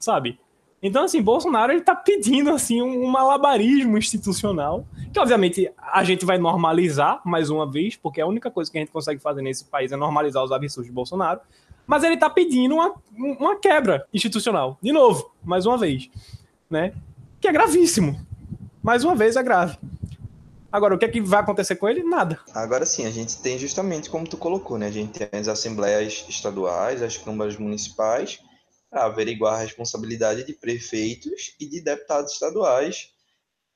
sabe? 0.00 0.40
Então, 0.82 1.04
assim, 1.04 1.20
Bolsonaro 1.20 1.72
ele 1.72 1.82
tá 1.82 1.94
pedindo 1.94 2.50
assim 2.50 2.80
um 2.80 3.06
malabarismo 3.06 3.98
institucional, 3.98 4.86
que 5.12 5.20
obviamente 5.20 5.70
a 5.78 6.02
gente 6.02 6.24
vai 6.24 6.38
normalizar 6.38 7.20
mais 7.24 7.50
uma 7.50 7.70
vez, 7.70 7.96
porque 7.96 8.20
a 8.20 8.26
única 8.26 8.50
coisa 8.50 8.70
que 8.72 8.78
a 8.78 8.80
gente 8.80 8.90
consegue 8.90 9.20
fazer 9.20 9.42
nesse 9.42 9.66
país 9.66 9.92
é 9.92 9.96
normalizar 9.96 10.42
os 10.42 10.50
absurdos 10.50 10.86
de 10.86 10.92
Bolsonaro. 10.92 11.40
Mas 11.86 12.02
ele 12.02 12.16
tá 12.16 12.30
pedindo 12.30 12.76
uma, 12.76 12.94
uma 13.14 13.56
quebra 13.56 14.06
institucional, 14.14 14.78
de 14.80 14.90
novo, 14.90 15.30
mais 15.44 15.66
uma 15.66 15.76
vez, 15.76 16.08
né? 16.70 16.94
Que 17.40 17.48
é 17.48 17.52
gravíssimo. 17.52 18.18
Mais 18.82 19.04
uma 19.04 19.14
vez 19.14 19.36
é 19.36 19.42
grave. 19.42 19.76
Agora, 20.72 20.94
o 20.94 20.98
que 20.98 21.04
é 21.04 21.08
que 21.08 21.20
vai 21.20 21.40
acontecer 21.40 21.76
com 21.76 21.88
ele? 21.88 22.02
Nada. 22.04 22.38
Agora 22.54 22.86
sim, 22.86 23.04
a 23.04 23.10
gente 23.10 23.36
tem 23.38 23.58
justamente 23.58 24.08
como 24.08 24.26
tu 24.26 24.36
colocou, 24.36 24.78
né? 24.78 24.86
A 24.86 24.92
gente 24.92 25.18
tem 25.18 25.40
as 25.40 25.48
assembleias 25.48 26.24
estaduais, 26.28 27.02
as 27.02 27.16
câmaras 27.16 27.56
municipais, 27.56 28.40
para 28.90 29.04
averiguar 29.04 29.54
a 29.54 29.62
responsabilidade 29.62 30.44
de 30.44 30.52
prefeitos 30.52 31.54
e 31.60 31.66
de 31.66 31.80
deputados 31.80 32.32
estaduais 32.32 33.10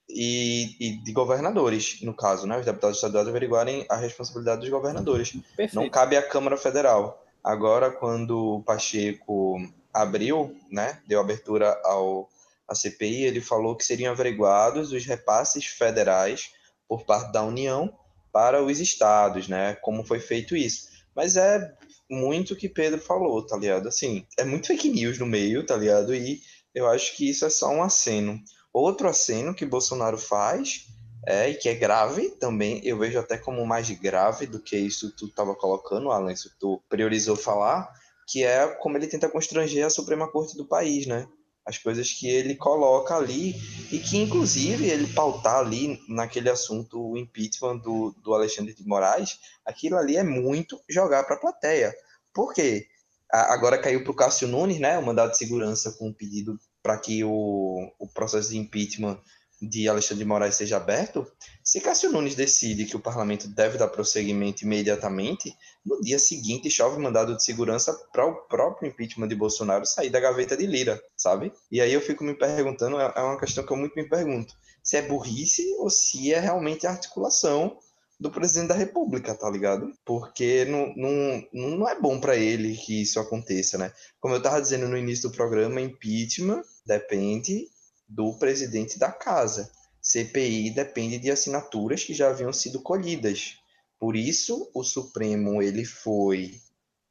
e, 0.09 0.77
e, 0.81 0.97
de 1.03 1.13
governadores, 1.13 2.01
no 2.03 2.15
caso, 2.15 2.47
né? 2.47 2.59
Os 2.59 2.67
deputados 2.67 2.97
estaduais 2.97 3.29
averiguarem 3.29 3.87
a 3.89 3.97
responsabilidade 3.97 4.63
dos 4.63 4.71
governadores. 4.71 5.31
Perfeito. 5.57 5.77
Não 5.77 5.89
cabe 5.89 6.17
à 6.17 6.23
Câmara 6.23 6.57
Federal. 6.57 7.25
Agora, 7.43 7.91
quando 7.91 8.57
o 8.57 8.63
Pacheco 8.63 9.57
abriu, 9.93 10.57
né? 10.71 11.01
Deu 11.07 11.21
abertura 11.21 11.81
ao 11.85 12.29
a 12.67 12.75
CPI, 12.75 13.25
ele 13.25 13.43
falou 13.43 13.77
que 13.77 13.85
seriam 13.85 14.13
averiguados 14.13 14.91
os 14.91 15.05
repasses 15.05 15.67
federais 15.67 16.51
por 16.89 17.05
parte 17.05 17.31
da 17.31 17.43
União 17.43 17.93
para 18.33 18.63
os 18.63 18.81
estados, 18.81 19.49
né? 19.49 19.75
Como 19.77 20.05
foi 20.05 20.19
feito 20.19 20.57
isso. 20.57 20.89
Mas 21.15 21.37
é 21.37 21.73
muito 22.15 22.55
o 22.55 22.57
que 22.57 22.69
Pedro 22.69 23.01
falou, 23.01 23.45
tá 23.47 23.57
ligado? 23.57 23.89
Assim, 23.89 24.27
é 24.39 24.45
muito 24.45 24.69
fake 24.69 24.89
news 24.89 25.19
no 25.19 25.27
meio, 25.27 25.67
tá 25.67 25.77
ligado? 25.77 26.15
E 26.15 26.41
eu 26.75 26.89
acho 26.89 27.17
que 27.17 27.29
isso 27.29 27.45
é 27.45 27.51
só 27.51 27.69
um 27.69 27.83
aceno. 27.83 28.41
Outro 28.73 29.09
aceno 29.09 29.55
que 29.55 29.65
Bolsonaro 29.67 30.19
faz, 30.19 30.87
é, 31.27 31.51
e 31.51 31.55
que 31.55 31.69
é 31.69 31.75
grave 31.75 32.31
também, 32.33 32.81
eu 32.85 32.99
vejo 32.99 33.19
até 33.19 33.39
como 33.39 33.65
mais 33.65 33.89
grave 33.91 34.47
do 34.47 34.61
que 34.61 34.77
isso 34.77 35.11
que 35.11 35.17
tu 35.17 35.27
estava 35.27 35.55
colocando, 35.55 36.11
Alan, 36.11 36.33
isso 36.33 36.51
tu 36.61 36.83
priorizou 36.89 37.37
falar, 37.37 37.91
que 38.27 38.45
é 38.45 38.67
como 38.67 38.97
ele 38.97 39.07
tenta 39.07 39.29
constranger 39.29 39.87
a 39.87 39.91
Suprema 39.91 40.31
Corte 40.31 40.57
do 40.57 40.67
país, 40.67 41.07
né? 41.07 41.27
As 41.65 41.79
coisas 41.79 42.13
que 42.13 42.29
ele 42.29 42.57
coloca 42.57 43.17
ali, 43.17 43.55
e 43.91 43.99
que 43.99 44.19
inclusive 44.19 44.87
ele 44.87 45.07
pautar 45.15 45.61
ali 45.61 45.99
naquele 46.09 46.51
assunto, 46.51 47.01
o 47.01 47.17
impeachment 47.17 47.79
do, 47.79 48.15
do 48.23 48.35
Alexandre 48.35 48.75
de 48.75 48.87
Moraes, 48.87 49.39
aquilo 49.65 49.97
ali 49.97 50.19
é 50.19 50.23
muito 50.23 50.79
jogar 50.89 51.25
para 51.25 51.37
a 51.37 51.41
plateia. 51.41 51.95
Por 52.35 52.53
quê? 52.53 52.87
Agora 53.31 53.79
caiu 53.79 54.03
para 54.03 54.13
o 54.13 54.17
Cássio 54.17 54.47
Nunes, 54.47 54.79
né, 54.79 54.99
o 54.99 55.03
mandado 55.03 55.31
de 55.31 55.39
segurança 55.39 55.93
com 55.93 56.09
um 56.09 56.13
pedido 56.13 56.59
para 56.83 56.99
que 56.99 57.25
o, 57.25 57.91
o 57.99 58.07
processo 58.13 58.51
de 58.51 58.59
impeachment 58.59 59.19
de 59.61 59.89
Alexandre 59.89 60.25
de 60.25 60.29
Moraes 60.29 60.55
seja 60.55 60.77
aberto. 60.77 61.27
Se 61.63 61.81
Cássio 61.81 62.13
Nunes 62.13 62.35
decide 62.35 62.85
que 62.85 62.97
o 62.97 63.01
parlamento 63.01 63.49
deve 63.49 63.79
dar 63.79 63.89
prosseguimento 63.89 64.63
imediatamente, 64.63 65.55
no 65.85 66.01
dia 66.01 66.19
seguinte 66.19 66.71
chove 66.71 67.01
mandado 67.01 67.35
de 67.35 67.43
segurança 67.43 67.93
para 68.13 68.27
o 68.27 68.35
próprio 68.47 68.89
impeachment 68.89 69.29
de 69.29 69.35
Bolsonaro 69.35 69.87
sair 69.87 70.11
da 70.11 70.21
gaveta 70.21 70.57
de 70.57 70.67
Lira, 70.67 71.03
sabe? 71.17 71.53
E 71.71 71.81
aí 71.81 71.93
eu 71.93 72.01
fico 72.01 72.25
me 72.25 72.35
perguntando, 72.35 73.01
é, 73.01 73.13
é 73.17 73.21
uma 73.21 73.39
questão 73.39 73.65
que 73.65 73.73
eu 73.73 73.77
muito 73.77 73.95
me 73.95 74.09
pergunto, 74.09 74.55
se 74.83 74.97
é 74.97 75.03
burrice 75.03 75.75
ou 75.79 75.89
se 75.89 76.33
é 76.33 76.39
realmente 76.39 76.87
articulação 76.87 77.79
do 78.19 78.31
presidente 78.31 78.69
da 78.69 78.75
República, 78.75 79.35
tá 79.35 79.51
ligado? 79.51 79.93
Porque 80.05 80.65
não, 80.65 80.95
não, 80.97 81.49
não 81.53 81.89
é 81.89 82.01
bom 82.01 82.21
para 82.21 82.37
ele 82.37 82.77
que 82.77 83.03
isso 83.03 83.19
aconteça, 83.19 83.77
né? 83.77 83.93
Como 84.21 84.35
eu 84.35 84.43
tava 84.43 84.61
dizendo 84.61 84.89
no 84.89 84.97
início 84.97 85.29
do 85.29 85.35
programa, 85.35 85.81
impeachment 85.81 86.63
depende 86.87 87.69
do 88.09 88.33
presidente 88.39 88.99
da 88.99 89.11
casa. 89.11 89.71
CPI 90.01 90.71
depende 90.71 91.19
de 91.19 91.31
assinaturas 91.31 92.05
que 92.05 92.15
já 92.15 92.29
haviam 92.29 92.53
sido 92.53 92.81
colhidas. 92.81 93.57
Por 93.99 94.17
isso, 94.17 94.71
o 94.75 94.85
Supremo 94.85 95.63
ele 95.63 95.85
foi 95.85 96.61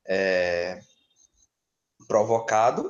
é, 0.08 0.80
provocado 2.08 2.88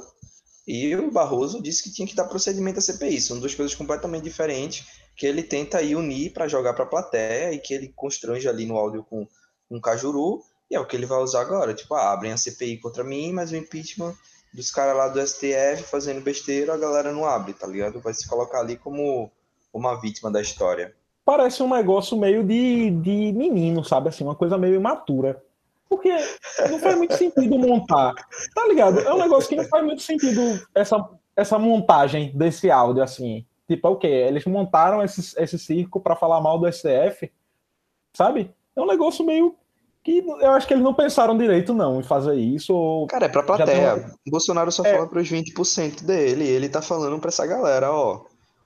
e 0.67 0.95
o 0.95 1.11
Barroso 1.11 1.61
disse 1.61 1.83
que 1.83 1.91
tinha 1.91 2.07
que 2.07 2.15
dar 2.15 2.25
procedimento 2.25 2.79
à 2.79 2.81
CPI. 2.81 3.21
São 3.21 3.39
duas 3.39 3.55
coisas 3.55 3.75
completamente 3.75 4.23
diferentes 4.23 4.85
que 5.15 5.25
ele 5.25 5.43
tenta 5.43 5.77
aí 5.77 5.95
unir 5.95 6.33
para 6.33 6.47
jogar 6.47 6.73
para 6.73 6.83
a 6.83 6.87
plateia 6.87 7.53
e 7.53 7.59
que 7.59 7.73
ele 7.73 7.93
constrange 7.95 8.47
ali 8.47 8.65
no 8.65 8.77
áudio 8.77 9.03
com 9.03 9.27
um 9.69 9.79
Cajuru, 9.79 10.41
e 10.69 10.75
é 10.75 10.79
o 10.79 10.85
que 10.85 10.95
ele 10.95 11.05
vai 11.05 11.19
usar 11.19 11.41
agora. 11.41 11.73
Tipo, 11.73 11.95
ah, 11.95 12.11
abrem 12.11 12.31
a 12.31 12.37
CPI 12.37 12.77
contra 12.77 13.03
mim, 13.03 13.31
mas 13.31 13.51
o 13.51 13.55
impeachment 13.55 14.15
dos 14.53 14.69
caras 14.69 14.95
lá 14.95 15.07
do 15.07 15.25
STF 15.25 15.83
fazendo 15.83 16.21
besteira, 16.21 16.73
a 16.73 16.77
galera 16.77 17.11
não 17.11 17.25
abre, 17.25 17.53
tá 17.53 17.65
ligado? 17.65 17.99
Vai 17.99 18.13
se 18.13 18.27
colocar 18.27 18.59
ali 18.59 18.77
como 18.77 19.31
uma 19.73 19.99
vítima 19.99 20.31
da 20.31 20.41
história. 20.41 20.95
Parece 21.25 21.63
um 21.63 21.73
negócio 21.73 22.17
meio 22.17 22.43
de, 22.43 22.91
de 22.91 23.31
menino, 23.33 23.83
sabe? 23.83 24.09
Assim, 24.09 24.23
uma 24.23 24.35
coisa 24.35 24.57
meio 24.57 24.75
imatura. 24.75 25.41
Porque 25.89 26.11
não 26.69 26.79
faz 26.79 26.97
muito 26.97 27.15
sentido 27.15 27.57
montar. 27.57 28.13
Tá 28.53 28.67
ligado? 28.67 28.99
É 28.99 29.13
um 29.13 29.19
negócio 29.19 29.49
que 29.49 29.55
não 29.55 29.63
faz 29.65 29.83
muito 29.83 30.01
sentido 30.01 30.41
essa, 30.75 30.97
essa 31.35 31.57
montagem 31.57 32.35
desse 32.35 32.69
áudio, 32.69 33.03
assim. 33.03 33.45
Tipo, 33.67 33.87
é 33.87 33.91
o 33.91 33.95
quê? 33.95 34.07
Eles 34.07 34.45
montaram 34.45 35.03
esse, 35.03 35.33
esse 35.41 35.57
circo 35.57 35.99
para 35.99 36.15
falar 36.15 36.41
mal 36.41 36.59
do 36.59 36.71
STF, 36.71 37.31
sabe? 38.13 38.53
É 38.75 38.81
um 38.81 38.87
negócio 38.87 39.25
meio 39.25 39.55
que 40.03 40.17
eu 40.17 40.51
acho 40.51 40.67
que 40.67 40.73
eles 40.73 40.83
não 40.83 40.93
pensaram 40.93 41.37
direito, 41.37 41.73
não, 41.73 42.01
em 42.01 42.03
fazer 42.03 42.35
isso. 42.35 42.73
Ou... 42.73 43.07
Cara, 43.07 43.25
é 43.25 43.29
pra 43.29 43.41
plateia. 43.41 43.99
Tem... 43.99 44.31
Bolsonaro 44.31 44.71
só 44.71 44.83
é... 44.83 44.93
fala 44.93 45.07
pros 45.07 45.29
20% 45.29 46.03
dele, 46.03 46.43
e 46.43 46.49
ele 46.49 46.67
tá 46.67 46.81
falando 46.81 47.17
pra 47.19 47.29
essa 47.29 47.45
galera, 47.45 47.91
ó. 47.91 48.25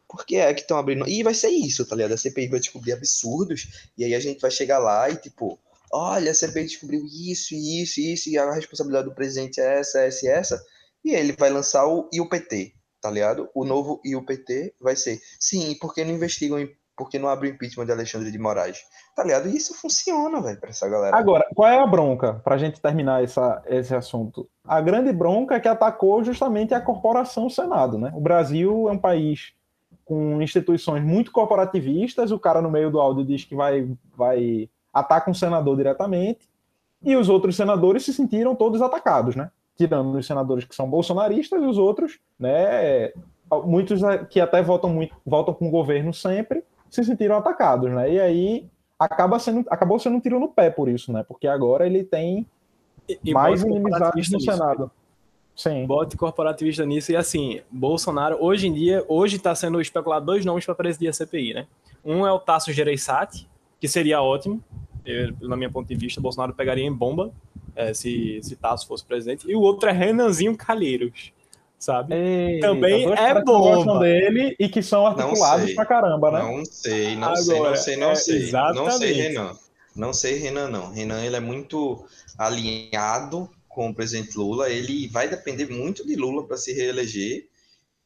Por 0.09 0.25
que 0.25 0.37
é 0.37 0.53
que 0.53 0.61
estão 0.61 0.77
abrindo. 0.77 1.07
E 1.07 1.21
vai 1.21 1.33
ser 1.33 1.49
isso, 1.49 1.85
tá 1.85 1.95
ligado? 1.95 2.13
A 2.13 2.17
CPI 2.17 2.47
vai 2.47 2.59
descobrir 2.59 2.93
absurdos, 2.93 3.89
e 3.97 4.03
aí 4.03 4.15
a 4.15 4.19
gente 4.19 4.39
vai 4.39 4.49
chegar 4.49 4.79
lá 4.79 5.09
e, 5.09 5.17
tipo, 5.17 5.59
olha, 5.91 6.31
a 6.31 6.33
CPI 6.33 6.63
descobriu 6.63 7.05
isso, 7.05 7.53
isso, 7.53 7.99
isso, 7.99 8.29
e 8.29 8.37
a 8.37 8.51
responsabilidade 8.51 9.07
do 9.07 9.13
presidente 9.13 9.59
é 9.59 9.79
essa, 9.79 9.99
essa 9.99 10.25
e 10.25 10.29
essa. 10.29 10.63
E 11.05 11.13
ele 11.13 11.33
vai 11.37 11.49
lançar 11.49 11.85
o 11.85 12.09
IUPT, 12.11 12.73
tá 13.07 13.11
ligado? 13.11 13.49
O 13.55 13.63
novo 13.63 14.01
IUPT 14.03 14.73
vai 14.81 14.95
ser, 14.97 15.21
sim, 15.39 15.77
porque 15.79 16.03
não 16.03 16.13
investigam, 16.13 16.67
porque 16.95 17.17
não 17.17 17.29
abrem 17.29 17.53
impeachment 17.53 17.85
de 17.85 17.93
Alexandre 17.93 18.29
de 18.29 18.37
Moraes, 18.37 18.79
tá 19.15 19.23
ligado? 19.23 19.47
E 19.47 19.55
isso 19.55 19.73
funciona, 19.79 20.41
velho, 20.41 20.59
pra 20.59 20.71
essa 20.71 20.89
galera. 20.89 21.15
Agora, 21.15 21.45
qual 21.55 21.69
é 21.69 21.79
a 21.79 21.87
bronca, 21.87 22.33
pra 22.43 22.57
gente 22.57 22.81
terminar 22.81 23.23
essa, 23.23 23.63
esse 23.67 23.95
assunto? 23.95 24.49
A 24.65 24.81
grande 24.81 25.13
bronca 25.13 25.55
é 25.55 25.59
que 25.59 25.69
atacou 25.69 26.21
justamente 26.21 26.73
a 26.73 26.81
corporação 26.81 27.49
Senado, 27.49 27.97
né? 27.97 28.11
O 28.13 28.19
Brasil 28.19 28.89
é 28.89 28.91
um 28.91 28.99
país 28.99 29.53
com 30.03 30.41
instituições 30.41 31.01
muito 31.01 31.31
corporativistas, 31.31 32.31
o 32.31 32.39
cara 32.39 32.61
no 32.61 32.69
meio 32.69 32.91
do 32.91 32.99
áudio 32.99 33.23
diz 33.23 33.45
que 33.45 33.55
vai, 33.55 33.89
vai 34.17 34.69
atacar 34.93 35.29
um 35.29 35.33
senador 35.33 35.77
diretamente, 35.77 36.49
e 37.01 37.15
os 37.15 37.29
outros 37.29 37.55
senadores 37.55 38.03
se 38.03 38.13
sentiram 38.13 38.53
todos 38.53 38.81
atacados, 38.81 39.33
né? 39.35 39.49
Tirando 39.77 40.15
os 40.15 40.25
senadores 40.25 40.65
que 40.65 40.75
são 40.75 40.89
bolsonaristas 40.89 41.61
e 41.61 41.65
os 41.65 41.77
outros, 41.77 42.19
né, 42.39 43.11
muitos 43.63 44.01
que 44.29 44.39
até 44.39 44.61
votam 44.61 44.89
muito, 44.89 45.15
votam 45.25 45.53
com 45.53 45.67
o 45.67 45.71
governo 45.71 46.13
sempre, 46.13 46.63
se 46.89 47.03
sentiram 47.03 47.37
atacados, 47.37 47.91
né? 47.91 48.11
E 48.11 48.19
aí 48.19 48.67
acaba 48.99 49.39
sendo, 49.39 49.65
acabou 49.69 49.99
sendo 49.99 50.17
um 50.17 50.19
tiro 50.19 50.39
no 50.39 50.49
pé 50.49 50.69
por 50.69 50.89
isso, 50.89 51.11
né? 51.11 51.23
Porque 51.23 51.47
agora 51.47 51.85
ele 51.85 52.03
tem 52.03 52.45
e, 53.07 53.33
mais 53.33 53.61
inimizades 53.61 54.29
no 54.31 54.39
Senado. 54.39 54.91
Sim. 55.55 55.85
Bote 55.85 56.15
corporativista 56.15 56.85
nisso. 56.85 57.11
E 57.11 57.15
assim, 57.15 57.61
Bolsonaro, 57.71 58.37
hoje 58.39 58.67
em 58.67 58.73
dia, 58.73 59.03
hoje 59.07 59.37
está 59.37 59.55
sendo 59.55 59.81
especulado 59.81 60.25
dois 60.25 60.45
nomes 60.45 60.65
para 60.65 60.75
presidir 60.75 61.09
a 61.09 61.13
CPI, 61.13 61.53
né? 61.53 61.67
Um 62.05 62.25
é 62.27 62.31
o 62.31 62.39
Tasso 62.39 62.71
Gereissati, 62.71 63.47
que 63.79 63.87
seria 63.87 64.21
ótimo, 64.21 64.63
eu, 65.05 65.33
na 65.41 65.55
minha 65.55 65.69
ponto 65.69 65.87
de 65.87 65.95
vista, 65.95 66.21
Bolsonaro 66.21 66.53
pegaria 66.53 66.85
em 66.85 66.93
bomba 66.93 67.31
é, 67.77 67.93
se, 67.93 68.39
se 68.41 68.55
Tasso 68.55 68.87
fosse 68.87 69.05
presidente, 69.05 69.47
e 69.47 69.55
o 69.55 69.61
outro 69.61 69.87
é 69.87 69.91
Renanzinho 69.91 70.57
Calheiros, 70.57 71.31
sabe? 71.77 72.15
Eita, 72.15 72.67
Também 72.67 73.05
é 73.13 73.41
bom 73.41 73.99
dele 73.99 74.55
e 74.59 74.67
que 74.67 74.81
são 74.81 75.05
articulados 75.05 75.73
pra 75.73 75.85
caramba, 75.85 76.31
né? 76.31 76.41
Não 76.41 76.65
sei, 76.65 77.15
não 77.15 77.27
Agora, 77.29 77.37
sei, 77.37 77.59
não 77.59 77.75
sei, 77.75 77.95
não 77.97 78.11
é, 78.11 78.15
sei. 78.15 78.37
Exatamente. 78.37 78.83
Não 78.83 78.91
sei, 78.97 79.13
Renan. 79.13 79.57
Não 79.95 80.13
sei, 80.13 80.37
Renan, 80.37 80.69
não. 80.69 80.91
Renan, 80.91 81.23
ele 81.23 81.35
é 81.35 81.39
muito 81.39 82.03
alinhado 82.37 83.49
com 83.67 83.89
o 83.89 83.93
presidente 83.93 84.35
Lula, 84.35 84.69
ele 84.69 85.07
vai 85.07 85.29
depender 85.29 85.69
muito 85.69 86.05
de 86.05 86.15
Lula 86.15 86.47
para 86.47 86.57
se 86.57 86.73
reeleger, 86.73 87.47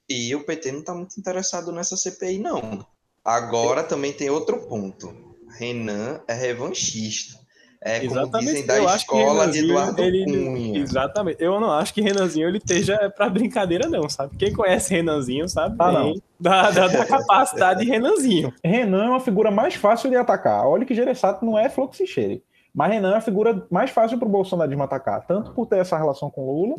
e 0.10 0.36
o 0.36 0.44
PT 0.44 0.72
não 0.74 0.80
está 0.82 0.94
muito 0.94 1.18
interessado 1.18 1.72
nessa 1.72 1.96
CPI, 1.96 2.40
não. 2.40 2.86
Agora 3.24 3.84
também 3.84 4.12
tem 4.12 4.30
outro 4.30 4.68
ponto. 4.68 5.16
Renan 5.58 6.22
é 6.28 6.34
revanchista. 6.34 7.41
É 7.84 8.06
exatamente. 8.06 8.32
como 8.32 8.44
dizem 8.44 8.66
da 8.68 8.78
eu 8.78 8.88
escola 8.96 9.48
de 9.48 9.60
Eduardo 9.60 10.02
ele, 10.04 10.24
Cunha. 10.26 10.80
Exatamente. 10.80 11.44
Eu 11.44 11.60
não 11.60 11.72
acho 11.72 11.92
que 11.92 12.02
Renanzinho 12.02 12.48
ele 12.48 12.60
esteja 12.60 13.10
para 13.10 13.28
brincadeira, 13.28 13.90
não, 13.90 14.08
sabe? 14.08 14.38
Quem 14.38 14.54
conhece 14.54 14.94
Renanzinho 14.94 15.50
sabe 15.50 15.76
ah, 15.80 15.92
bem 15.92 16.22
da, 16.40 16.70
da, 16.70 16.88
da, 16.88 17.06
capacidade 17.06 17.84
de 17.84 17.90
Renanzinho. 17.90 18.54
Renan 18.64 19.06
é 19.06 19.10
uma 19.10 19.20
figura 19.20 19.50
mais 19.50 19.74
fácil 19.74 20.12
de 20.12 20.16
atacar. 20.16 20.68
Olha 20.68 20.86
que 20.86 20.94
Gereçato 20.94 21.44
não 21.44 21.58
é 21.58 21.70
fluxo 21.70 22.06
cheire. 22.06 22.44
Mas 22.74 22.92
Renan 22.92 23.14
é 23.14 23.18
a 23.18 23.22
figura 23.22 23.66
mais 23.72 23.90
fácil 23.90 24.20
para 24.20 24.28
o 24.28 24.32
bolsonarismo 24.32 24.84
atacar, 24.84 25.26
tanto 25.26 25.52
por 25.52 25.66
ter 25.66 25.80
essa 25.80 25.98
relação 25.98 26.30
com 26.30 26.46
Lula, 26.46 26.76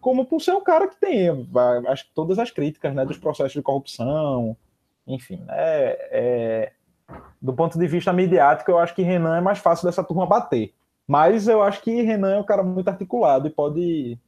como 0.00 0.24
por 0.24 0.40
ser 0.40 0.52
um 0.52 0.64
cara 0.64 0.88
que 0.88 0.98
tem 0.98 1.28
acho 1.86 2.06
que 2.06 2.14
todas 2.14 2.38
as 2.38 2.50
críticas 2.50 2.94
né, 2.94 3.04
dos 3.04 3.18
processos 3.18 3.52
de 3.52 3.62
corrupção, 3.62 4.56
enfim, 5.06 5.36
né, 5.46 5.54
é, 5.54 6.72
do 7.40 7.52
ponto 7.52 7.78
de 7.78 7.86
vista 7.86 8.12
midiático, 8.12 8.70
eu 8.70 8.78
acho 8.78 8.94
que 8.94 9.02
Renan 9.02 9.36
é 9.36 9.40
mais 9.40 9.58
fácil 9.58 9.86
dessa 9.86 10.02
turma 10.02 10.26
bater. 10.26 10.72
Mas 11.06 11.46
eu 11.46 11.62
acho 11.62 11.80
que 11.82 12.02
Renan 12.02 12.34
é 12.34 12.40
um 12.40 12.44
cara 12.44 12.62
muito 12.62 12.88
articulado 12.88 13.46
e 13.46 13.50
pode, 13.50 14.18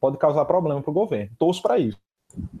pode 0.00 0.16
causar 0.18 0.44
problema 0.44 0.80
para 0.80 0.90
o 0.90 0.94
governo. 0.94 1.30
Torço 1.38 1.60
para 1.60 1.78
isso. 1.78 1.98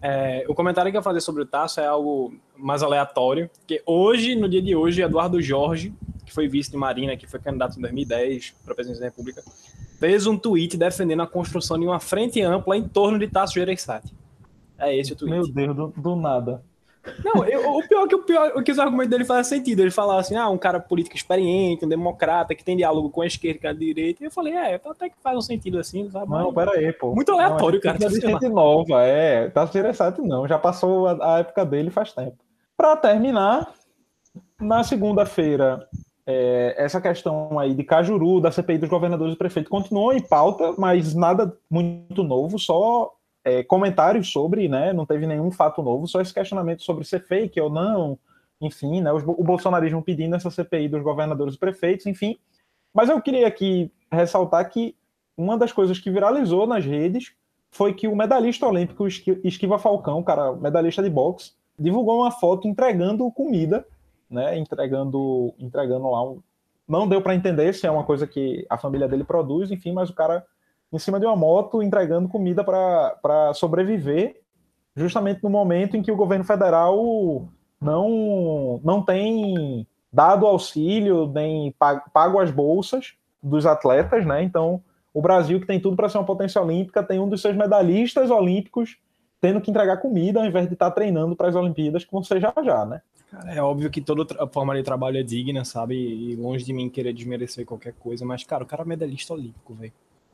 É, 0.02 0.44
o 0.48 0.54
comentário 0.54 0.90
que 0.90 0.98
eu 0.98 1.02
fazer 1.02 1.20
sobre 1.20 1.42
o 1.42 1.46
Tasso 1.46 1.80
é 1.80 1.86
algo 1.86 2.34
mais 2.56 2.82
aleatório, 2.82 3.50
que 3.66 3.82
hoje, 3.86 4.34
no 4.34 4.48
dia 4.48 4.62
de 4.62 4.74
hoje, 4.74 5.02
Eduardo 5.02 5.40
Jorge, 5.40 5.94
que 6.24 6.32
foi 6.32 6.48
vice 6.48 6.70
de 6.70 6.76
Marina, 6.76 7.16
que 7.16 7.26
foi 7.26 7.38
candidato 7.38 7.78
em 7.78 7.82
2010 7.82 8.54
para 8.64 8.72
a 8.72 8.74
presidência 8.74 9.02
da 9.02 9.10
República, 9.10 9.42
fez 9.98 10.26
um 10.26 10.36
tweet 10.36 10.76
defendendo 10.76 11.22
a 11.22 11.26
construção 11.26 11.78
de 11.78 11.86
uma 11.86 12.00
frente 12.00 12.40
ampla 12.40 12.76
em 12.76 12.88
torno 12.88 13.18
de 13.18 13.28
Tasso 13.28 13.54
Gereissati. 13.54 14.14
É 14.78 14.96
esse 14.96 15.12
o 15.12 15.16
tweet. 15.16 15.30
Meu 15.30 15.52
Deus, 15.52 15.76
do, 15.76 15.88
do 15.96 16.16
nada. 16.16 16.62
Não, 17.24 17.44
eu, 17.44 17.76
o 17.76 17.86
pior 17.86 18.04
é 18.04 18.08
que 18.08 18.14
o 18.14 18.22
pior 18.22 18.62
que 18.62 18.72
os 18.72 18.78
argumentos 18.78 19.10
dele 19.10 19.24
fazem 19.24 19.58
sentido. 19.58 19.80
Ele 19.80 19.90
fala 19.90 20.18
assim: 20.18 20.36
ah, 20.36 20.48
um 20.48 20.58
cara 20.58 20.80
político 20.80 21.16
experiente, 21.16 21.84
um 21.84 21.88
democrata 21.88 22.54
que 22.54 22.64
tem 22.64 22.76
diálogo 22.76 23.10
com 23.10 23.22
a 23.22 23.26
esquerda 23.26 23.58
e 23.58 23.60
com 23.62 23.68
a 23.68 23.72
direita. 23.72 24.22
E 24.22 24.26
eu 24.26 24.30
falei, 24.30 24.54
é, 24.54 24.74
até 24.74 25.08
que 25.08 25.16
faz 25.22 25.36
um 25.36 25.40
sentido 25.40 25.78
assim, 25.78 26.10
sabe? 26.10 26.30
Não, 26.30 26.52
pera 26.52 26.72
aí, 26.72 26.92
pô. 26.92 27.14
Muito 27.14 27.32
aleatório, 27.32 27.80
não, 27.82 27.92
cara. 27.92 28.04
É 28.04 28.10
gente 28.10 28.48
nova, 28.48 29.02
é. 29.02 29.48
Tá 29.50 29.64
interessante, 29.64 30.20
não. 30.20 30.46
Já 30.46 30.58
passou 30.58 31.06
a, 31.06 31.36
a 31.36 31.38
época 31.40 31.64
dele 31.64 31.90
faz 31.90 32.12
tempo. 32.12 32.36
Para 32.76 32.96
terminar, 32.96 33.72
na 34.60 34.84
segunda-feira, 34.84 35.86
é, 36.26 36.74
essa 36.76 37.00
questão 37.00 37.58
aí 37.58 37.74
de 37.74 37.82
Cajuru, 37.82 38.40
da 38.40 38.52
CPI 38.52 38.78
dos 38.78 38.88
governadores 38.90 39.34
e 39.34 39.38
prefeitos, 39.38 39.70
continuou 39.70 40.12
em 40.12 40.20
pauta, 40.20 40.74
mas 40.76 41.14
nada 41.14 41.56
muito 41.70 42.22
novo, 42.22 42.58
só 42.58 43.12
é, 43.44 43.62
comentários 43.62 44.30
sobre, 44.30 44.68
né? 44.68 44.92
Não 44.92 45.06
teve 45.06 45.26
nenhum 45.26 45.50
fato 45.50 45.82
novo, 45.82 46.06
só 46.06 46.20
esse 46.20 46.34
questionamento 46.34 46.82
sobre 46.82 47.04
ser 47.04 47.20
fake 47.20 47.60
ou 47.60 47.70
não, 47.70 48.18
enfim, 48.60 49.00
né? 49.00 49.12
O, 49.12 49.44
bolsonarismo 49.44 50.02
pedindo 50.02 50.36
essa 50.36 50.50
CPI 50.50 50.88
dos 50.88 51.02
governadores 51.02 51.54
e 51.54 51.58
prefeitos, 51.58 52.06
enfim. 52.06 52.36
Mas 52.92 53.08
eu 53.08 53.20
queria 53.20 53.46
aqui 53.46 53.92
ressaltar 54.10 54.68
que 54.70 54.96
uma 55.36 55.56
das 55.56 55.72
coisas 55.72 55.98
que 55.98 56.10
viralizou 56.10 56.66
nas 56.66 56.84
redes 56.84 57.32
foi 57.70 57.94
que 57.94 58.08
o 58.08 58.16
medalhista 58.16 58.66
olímpico 58.66 59.06
Esquiva 59.06 59.78
Falcão, 59.78 60.22
cara, 60.22 60.52
medalhista 60.52 61.02
de 61.02 61.10
boxe, 61.10 61.52
divulgou 61.78 62.20
uma 62.20 62.30
foto 62.30 62.66
entregando 62.66 63.30
comida, 63.30 63.86
né? 64.28 64.58
Entregando, 64.58 65.54
entregando 65.58 66.10
lá 66.10 66.22
um. 66.22 66.42
Não 66.86 67.06
deu 67.06 67.20
para 67.20 67.34
entender 67.34 67.72
se 67.74 67.86
é 67.86 67.90
uma 67.90 68.04
coisa 68.04 68.26
que 68.26 68.66
a 68.68 68.78
família 68.78 69.06
dele 69.06 69.22
produz, 69.22 69.70
enfim, 69.70 69.92
mas 69.92 70.10
o 70.10 70.14
cara 70.14 70.44
em 70.92 70.98
cima 70.98 71.20
de 71.20 71.26
uma 71.26 71.36
moto 71.36 71.82
entregando 71.82 72.28
comida 72.28 72.64
para 72.64 73.52
sobreviver, 73.54 74.40
justamente 74.96 75.42
no 75.42 75.50
momento 75.50 75.96
em 75.96 76.02
que 76.02 76.10
o 76.10 76.16
governo 76.16 76.44
federal 76.44 77.48
não, 77.80 78.80
não 78.82 79.02
tem 79.02 79.86
dado 80.12 80.46
auxílio, 80.46 81.26
nem 81.28 81.74
pago 82.12 82.40
as 82.40 82.50
bolsas 82.50 83.14
dos 83.42 83.66
atletas, 83.66 84.26
né? 84.26 84.42
Então, 84.42 84.82
o 85.12 85.20
Brasil, 85.20 85.60
que 85.60 85.66
tem 85.66 85.80
tudo 85.80 85.96
para 85.96 86.08
ser 86.08 86.18
uma 86.18 86.24
potência 86.24 86.60
olímpica, 86.60 87.02
tem 87.02 87.18
um 87.18 87.28
dos 87.28 87.40
seus 87.40 87.56
medalhistas 87.56 88.30
olímpicos 88.30 88.96
tendo 89.40 89.60
que 89.60 89.70
entregar 89.70 89.98
comida 89.98 90.40
ao 90.40 90.46
invés 90.46 90.66
de 90.66 90.72
estar 90.72 90.90
tá 90.90 90.94
treinando 90.94 91.36
para 91.36 91.48
as 91.48 91.54
Olimpíadas, 91.54 92.04
que 92.04 92.24
ser 92.24 92.40
já 92.40 92.52
já, 92.64 92.84
né? 92.84 93.00
Cara, 93.30 93.52
é 93.52 93.62
óbvio 93.62 93.90
que 93.90 94.00
toda 94.00 94.24
forma 94.48 94.74
de 94.74 94.82
trabalho 94.82 95.18
é 95.18 95.22
digna, 95.22 95.64
sabe? 95.64 95.94
E 95.94 96.34
longe 96.34 96.64
de 96.64 96.72
mim 96.72 96.88
querer 96.88 97.12
desmerecer 97.12 97.64
qualquer 97.64 97.92
coisa, 97.92 98.24
mas, 98.24 98.42
cara, 98.42 98.64
o 98.64 98.66
cara 98.66 98.82
é 98.82 98.86
medalhista 98.86 99.34
olímpico, 99.34 99.74
velho. 99.74 99.92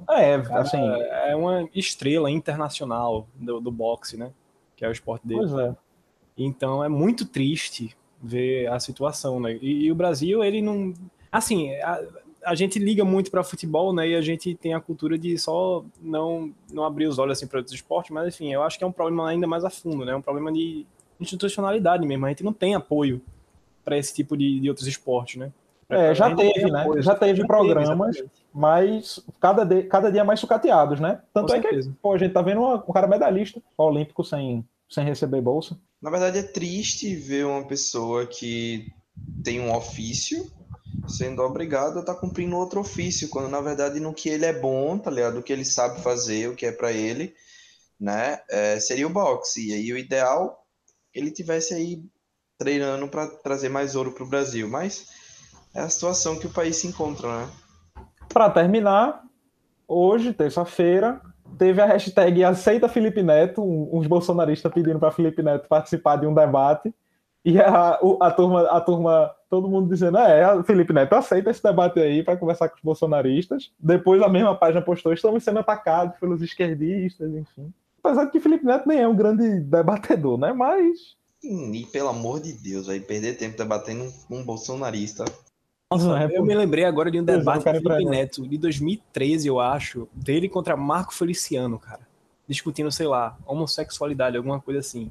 É, 0.09 0.35
assim. 0.35 0.79
É 1.27 1.35
uma 1.37 1.69
estrela 1.75 2.31
internacional 2.31 3.27
do, 3.35 3.61
do 3.61 3.71
boxe, 3.71 4.17
né? 4.17 4.33
Que 4.77 4.85
é 4.85 4.89
o 4.89 4.93
esporte 4.93 5.27
dele. 5.27 5.41
Pois 5.41 5.53
é. 5.53 5.77
Então 6.37 6.83
é 6.83 6.89
muito 6.89 7.25
triste 7.25 7.97
ver 8.23 8.67
a 8.69 8.81
situação, 8.81 9.39
né? 9.39 9.59
E, 9.61 9.85
e 9.85 9.93
o 9.93 9.95
Brasil, 9.95 10.43
ele 10.43 10.61
não. 10.61 10.93
Assim, 11.31 11.75
a, 11.77 12.03
a 12.45 12.55
gente 12.55 12.79
liga 12.79 13.05
muito 13.05 13.31
para 13.31 13.43
futebol, 13.45 13.93
né? 13.93 14.09
E 14.09 14.15
a 14.15 14.21
gente 14.21 14.55
tem 14.55 14.75
a 14.75 14.81
cultura 14.81 15.19
de 15.19 15.37
só 15.39 15.85
não, 16.01 16.53
não 16.73 16.85
abrir 16.85 17.07
os 17.07 17.19
olhos 17.19 17.39
assim 17.39 17.47
para 17.47 17.59
outros 17.59 17.75
esportes, 17.75 18.11
mas 18.11 18.35
enfim, 18.35 18.53
eu 18.53 18.63
acho 18.63 18.79
que 18.79 18.85
é 18.85 18.87
um 18.87 18.93
problema 18.93 19.29
ainda 19.29 19.47
mais 19.47 19.65
a 19.65 19.71
fundo, 19.71 20.05
né? 20.05 20.13
É 20.13 20.17
um 20.17 20.23
problema 20.23 20.53
de 20.53 20.87
institucionalidade 21.21 22.07
mesmo. 22.07 22.27
A 22.27 22.29
gente 22.29 22.45
não 22.45 22.53
tem 22.53 22.75
apoio 22.75 23.21
para 23.85 23.97
esse 23.97 24.15
tipo 24.15 24.37
de, 24.37 24.61
de 24.61 24.69
outros 24.69 24.87
esportes, 24.87 25.37
né? 25.37 25.53
É, 25.89 26.15
já 26.15 26.35
teve, 26.35 26.71
né? 26.71 26.87
Já 26.99 27.15
teve 27.15 27.47
programas, 27.47 28.23
mas 28.53 29.21
cada, 29.41 29.65
de, 29.65 29.83
cada 29.85 30.11
dia 30.11 30.25
mais 30.25 30.41
sucateados, 30.41 31.01
né? 31.01 31.21
Tanto 31.33 31.49
Com 31.49 31.55
é 31.55 31.63
certeza. 31.63 31.91
que 31.91 31.97
pô, 32.01 32.13
a 32.13 32.19
gente 32.19 32.33
tá 32.33 32.43
vendo 32.43 32.63
um 32.63 32.93
cara 32.93 33.07
medalhista 33.07 33.61
olímpico 33.77 34.25
sem, 34.25 34.67
sem 34.89 35.05
receber 35.05 35.41
bolsa. 35.41 35.79
Na 36.01 36.11
verdade, 36.11 36.39
é 36.39 36.43
triste 36.43 37.15
ver 37.15 37.47
uma 37.47 37.67
pessoa 37.67 38.27
que 38.27 38.93
tem 39.43 39.61
um 39.61 39.75
ofício 39.75 40.51
sendo 41.09 41.43
obrigado 41.43 41.99
a 41.99 42.01
estar 42.01 42.15
tá 42.15 42.21
cumprindo 42.21 42.57
outro 42.57 42.81
ofício, 42.81 43.29
quando 43.29 43.49
na 43.49 43.61
verdade 43.61 44.01
no 44.01 44.15
que 44.15 44.29
ele 44.29 44.45
é 44.45 44.53
bom, 44.53 44.99
tá 44.99 45.11
ligado? 45.11 45.39
O 45.39 45.43
que 45.43 45.53
ele 45.53 45.65
sabe 45.65 46.01
fazer, 46.03 46.49
o 46.49 46.55
que 46.55 46.67
é 46.67 46.73
para 46.73 46.93
ele, 46.93 47.35
né? 47.99 48.41
É, 48.49 48.79
seria 48.81 49.07
o 49.07 49.11
boxe. 49.11 49.69
E 49.69 49.73
aí 49.73 49.93
o 49.93 49.99
ideal 49.99 50.65
ele 51.13 51.31
tivesse 51.31 51.75
aí 51.75 52.03
treinando 52.59 53.09
para 53.09 53.27
trazer 53.27 53.69
mais 53.69 53.95
ouro 53.95 54.13
para 54.13 54.25
o 54.25 54.29
Brasil, 54.29 54.69
mas 54.69 55.07
é 55.75 55.81
a 55.81 55.89
situação 55.89 56.39
que 56.39 56.47
o 56.47 56.51
país 56.51 56.77
se 56.77 56.87
encontra, 56.87 57.29
né? 57.29 57.49
Para 58.33 58.49
terminar, 58.51 59.23
hoje, 59.87 60.33
terça-feira, 60.33 61.21
teve 61.59 61.81
a 61.81 61.87
hashtag 61.87 62.45
Aceita 62.45 62.89
Felipe 62.89 63.23
Neto, 63.23 63.63
uns 63.63 64.07
bolsonaristas 64.07 64.73
pedindo 64.73 64.99
para 64.99 65.11
Felipe 65.11 65.43
Neto 65.43 65.69
participar 65.69 66.17
de 66.17 66.27
um 66.27 66.35
debate. 66.35 66.95
E 67.45 67.61
a, 67.61 67.99
a, 68.21 68.31
turma, 68.31 68.63
a 68.63 68.81
turma, 68.81 69.31
todo 69.51 69.69
mundo 69.69 69.89
dizendo: 69.89 70.17
é, 70.19 70.63
Felipe 70.63 70.93
Neto 70.93 71.13
aceita 71.15 71.51
esse 71.51 71.63
debate 71.63 72.01
aí 72.01 72.23
para 72.23 72.37
conversar 72.37 72.69
com 72.69 72.77
os 72.77 72.83
bolsonaristas. 72.83 73.71
Depois 73.79 74.23
a 74.23 74.29
mesma 74.29 74.57
página 74.57 74.81
postou: 74.81 75.13
estamos 75.13 75.45
sendo 75.45 75.59
atacados 75.59 76.17
pelos 76.19 76.41
esquerdistas, 76.41 77.31
enfim. 77.35 77.73
Apesar 78.03 78.25
de 78.25 78.31
que 78.31 78.41
Felipe 78.41 78.65
Neto 78.65 78.89
nem 78.89 79.01
é 79.01 79.09
um 79.09 79.17
grande 79.17 79.61
debatedor, 79.61 80.39
né? 80.39 80.53
Mas. 80.53 81.17
E 81.43 81.87
pelo 81.93 82.09
amor 82.09 82.41
de 82.41 82.55
Deus, 82.55 82.89
aí 82.89 83.01
perder 83.01 83.37
tempo 83.37 83.59
debatendo 83.59 84.05
um, 84.05 84.39
um 84.39 84.45
bolsonarista. 84.45 85.25
Nossa, 85.97 86.25
é, 86.25 86.37
eu 86.37 86.45
me 86.45 86.55
lembrei 86.55 86.85
agora 86.85 87.11
de 87.11 87.21
um 87.21 87.25
debate 87.25 87.65
do 87.65 87.71
Felipe 87.71 88.05
Neto, 88.05 88.47
de 88.47 88.59
2013, 88.59 89.49
eu 89.49 89.61
acho, 89.61 90.09
dele 90.13 90.49
contra 90.49 90.77
Marco 90.77 91.15
Feliciano, 91.15 91.79
cara. 91.79 92.01
Discutindo, 92.49 92.91
sei 92.91 93.07
lá, 93.07 93.39
homossexualidade, 93.47 94.37
alguma 94.37 94.61
coisa 94.61 94.81
assim. 94.81 95.11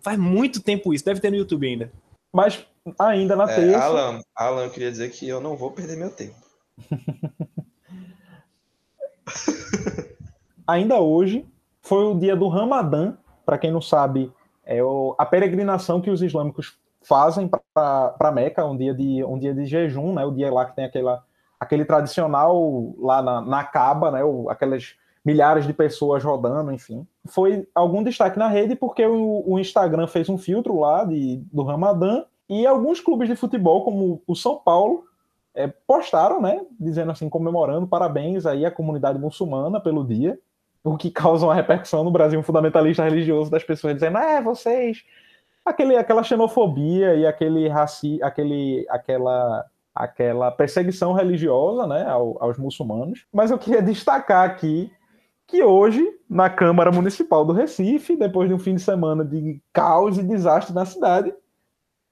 Faz 0.00 0.18
muito 0.18 0.62
tempo 0.62 0.94
isso, 0.94 1.04
deve 1.04 1.20
ter 1.20 1.30
no 1.30 1.36
YouTube 1.36 1.66
ainda. 1.66 1.92
Mas 2.32 2.64
ainda 2.98 3.34
na 3.34 3.50
é, 3.50 3.54
terça. 3.54 3.84
Alan, 3.84 4.20
Alan, 4.34 4.64
eu 4.64 4.70
queria 4.70 4.90
dizer 4.90 5.10
que 5.10 5.28
eu 5.28 5.40
não 5.40 5.56
vou 5.56 5.70
perder 5.70 5.96
meu 5.96 6.10
tempo. 6.10 6.36
ainda 10.66 11.00
hoje 11.00 11.46
foi 11.80 12.04
o 12.04 12.18
dia 12.18 12.36
do 12.36 12.48
Ramadã, 12.48 13.16
para 13.44 13.58
quem 13.58 13.72
não 13.72 13.80
sabe, 13.80 14.30
é 14.64 14.78
a 15.16 15.24
peregrinação 15.24 16.00
que 16.00 16.10
os 16.10 16.20
islâmicos 16.20 16.78
fazem 17.02 17.50
para 17.74 18.32
Meca 18.32 18.64
um 18.64 18.76
dia 18.76 18.94
de 18.94 19.24
um 19.24 19.38
dia 19.38 19.54
de 19.54 19.66
jejum, 19.66 20.12
né? 20.12 20.24
O 20.24 20.30
dia 20.30 20.52
lá 20.52 20.64
que 20.64 20.76
tem 20.76 20.84
aquela, 20.84 21.22
aquele 21.58 21.84
tradicional 21.84 22.94
lá 22.98 23.22
na, 23.22 23.40
na 23.40 23.64
Caba, 23.64 24.10
né? 24.10 24.24
O, 24.24 24.48
aquelas 24.50 24.94
milhares 25.24 25.66
de 25.66 25.72
pessoas 25.72 26.24
rodando, 26.24 26.72
enfim. 26.72 27.06
Foi 27.26 27.68
algum 27.74 28.02
destaque 28.02 28.38
na 28.38 28.48
rede 28.48 28.74
porque 28.74 29.04
o, 29.04 29.44
o 29.46 29.58
Instagram 29.58 30.06
fez 30.06 30.28
um 30.28 30.38
filtro 30.38 30.78
lá 30.80 31.04
de, 31.04 31.42
do 31.52 31.62
Ramadã 31.62 32.24
e 32.48 32.66
alguns 32.66 33.00
clubes 33.00 33.28
de 33.28 33.36
futebol, 33.36 33.84
como 33.84 34.22
o 34.26 34.34
São 34.34 34.56
Paulo, 34.56 35.04
é, 35.54 35.66
postaram, 35.66 36.40
né? 36.40 36.64
Dizendo 36.78 37.12
assim, 37.12 37.28
comemorando, 37.28 37.86
parabéns 37.86 38.46
aí 38.46 38.64
à 38.64 38.70
comunidade 38.70 39.18
muçulmana 39.18 39.80
pelo 39.80 40.06
dia, 40.06 40.38
o 40.82 40.96
que 40.96 41.10
causa 41.10 41.44
uma 41.44 41.54
repercussão 41.54 42.04
no 42.04 42.10
Brasil 42.10 42.42
fundamentalista 42.42 43.04
religioso 43.04 43.50
das 43.50 43.64
pessoas 43.64 43.94
dizendo, 43.94 44.18
é, 44.18 44.40
vocês 44.40 45.04
aquele, 45.68 45.96
aquela 45.96 46.22
xenofobia 46.22 47.14
e 47.14 47.26
aquele 47.26 47.68
raci, 47.68 48.18
aquele, 48.22 48.86
aquela, 48.88 49.64
aquela 49.94 50.50
perseguição 50.50 51.12
religiosa 51.12 51.86
né, 51.86 52.06
aos 52.08 52.58
muçulmanos. 52.58 53.26
Mas 53.32 53.50
eu 53.50 53.58
queria 53.58 53.82
destacar 53.82 54.44
aqui 54.44 54.90
que 55.46 55.62
hoje, 55.62 56.06
na 56.28 56.50
Câmara 56.50 56.92
Municipal 56.92 57.44
do 57.44 57.54
Recife, 57.54 58.16
depois 58.16 58.48
de 58.48 58.54
um 58.54 58.58
fim 58.58 58.74
de 58.74 58.82
semana 58.82 59.24
de 59.24 59.60
caos 59.72 60.18
e 60.18 60.22
desastre 60.22 60.74
na 60.74 60.84
cidade, 60.84 61.34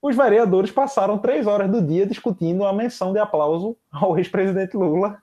os 0.01 0.17
vereadores 0.17 0.71
passaram 0.71 1.19
três 1.19 1.47
horas 1.47 1.71
do 1.71 1.83
dia 1.83 2.07
discutindo 2.07 2.65
a 2.65 2.73
menção 2.73 3.13
de 3.13 3.19
aplauso 3.19 3.77
ao 3.93 4.17
ex-presidente 4.19 4.77
Lula, 4.77 5.19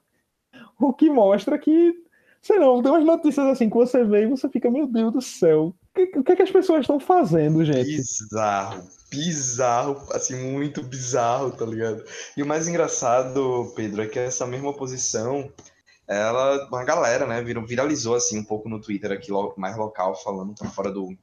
o 0.79 0.93
que 0.93 1.09
mostra 1.09 1.57
que, 1.57 1.93
sei 2.41 2.59
não, 2.59 2.81
tem 2.81 2.91
umas 2.91 3.05
notícias 3.05 3.47
assim 3.47 3.69
que 3.69 3.75
você 3.75 4.03
vê 4.03 4.23
e 4.23 4.27
você 4.27 4.47
fica, 4.47 4.69
meu 4.69 4.85
Deus 4.85 5.11
do 5.11 5.21
céu, 5.21 5.73
o 5.95 6.23
que, 6.23 6.31
é 6.31 6.35
que 6.35 6.41
as 6.41 6.51
pessoas 6.51 6.81
estão 6.81 6.99
fazendo, 6.99 7.63
gente? 7.63 7.95
Bizarro, 7.95 8.83
bizarro, 9.09 10.07
assim, 10.11 10.35
muito 10.35 10.81
bizarro, 10.81 11.51
tá 11.51 11.65
ligado? 11.65 12.03
E 12.35 12.41
o 12.41 12.45
mais 12.45 12.67
engraçado, 12.67 13.71
Pedro, 13.75 14.01
é 14.01 14.07
que 14.07 14.17
essa 14.17 14.47
mesma 14.47 14.69
oposição 14.69 15.51
ela, 16.07 16.67
uma 16.67 16.83
galera, 16.83 17.25
né, 17.25 17.41
viralizou 17.41 18.15
assim 18.15 18.39
um 18.39 18.43
pouco 18.43 18.67
no 18.67 18.81
Twitter 18.81 19.11
aqui, 19.11 19.31
mais 19.57 19.77
local, 19.77 20.15
falando, 20.21 20.55
tá 20.55 20.69
fora 20.69 20.91
do. 20.91 21.17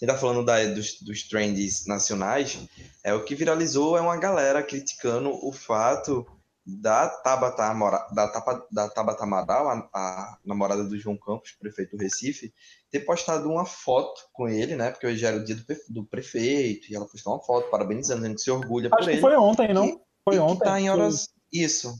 Ele 0.00 0.12
tá 0.12 0.18
falando 0.18 0.44
da, 0.44 0.64
dos, 0.66 1.00
dos 1.00 1.22
trends 1.22 1.86
nacionais, 1.86 2.58
é 3.02 3.14
o 3.14 3.24
que 3.24 3.34
viralizou 3.34 3.96
é 3.96 4.00
uma 4.00 4.16
galera 4.16 4.62
criticando 4.62 5.30
o 5.30 5.52
fato 5.52 6.26
da 6.66 7.08
Tabata, 7.08 7.72
da, 8.12 8.28
Tapa, 8.28 8.66
da 8.70 8.88
Tabata 8.88 9.24
Amaral, 9.24 9.68
a, 9.68 9.88
a, 9.94 10.38
namorada 10.44 10.84
do 10.84 10.98
João 10.98 11.16
Campos, 11.16 11.52
prefeito 11.52 11.96
do 11.96 12.02
Recife, 12.02 12.52
ter 12.90 13.00
postado 13.00 13.48
uma 13.48 13.64
foto 13.64 14.20
com 14.32 14.48
ele, 14.48 14.74
né? 14.76 14.90
Porque 14.90 15.06
hoje 15.06 15.24
era 15.24 15.36
o 15.36 15.44
dia 15.44 15.56
do, 15.56 15.64
do 15.88 16.06
prefeito, 16.06 16.90
e 16.90 16.96
ela 16.96 17.06
postou 17.06 17.34
uma 17.34 17.42
foto 17.42 17.70
parabenizando, 17.70 18.20
dizendo 18.20 18.36
que 18.36 18.42
se 18.42 18.50
orgulha 18.50 18.88
Acho 18.92 19.04
por 19.04 19.08
ele. 19.08 19.16
Que 19.18 19.20
foi 19.20 19.36
ontem, 19.36 19.74
não? 19.74 19.86
Que, 19.86 20.02
foi 20.24 20.38
ontem. 20.38 20.64
tá 20.64 20.80
em 20.80 20.90
horas... 20.90 21.28
Isso, 21.52 21.94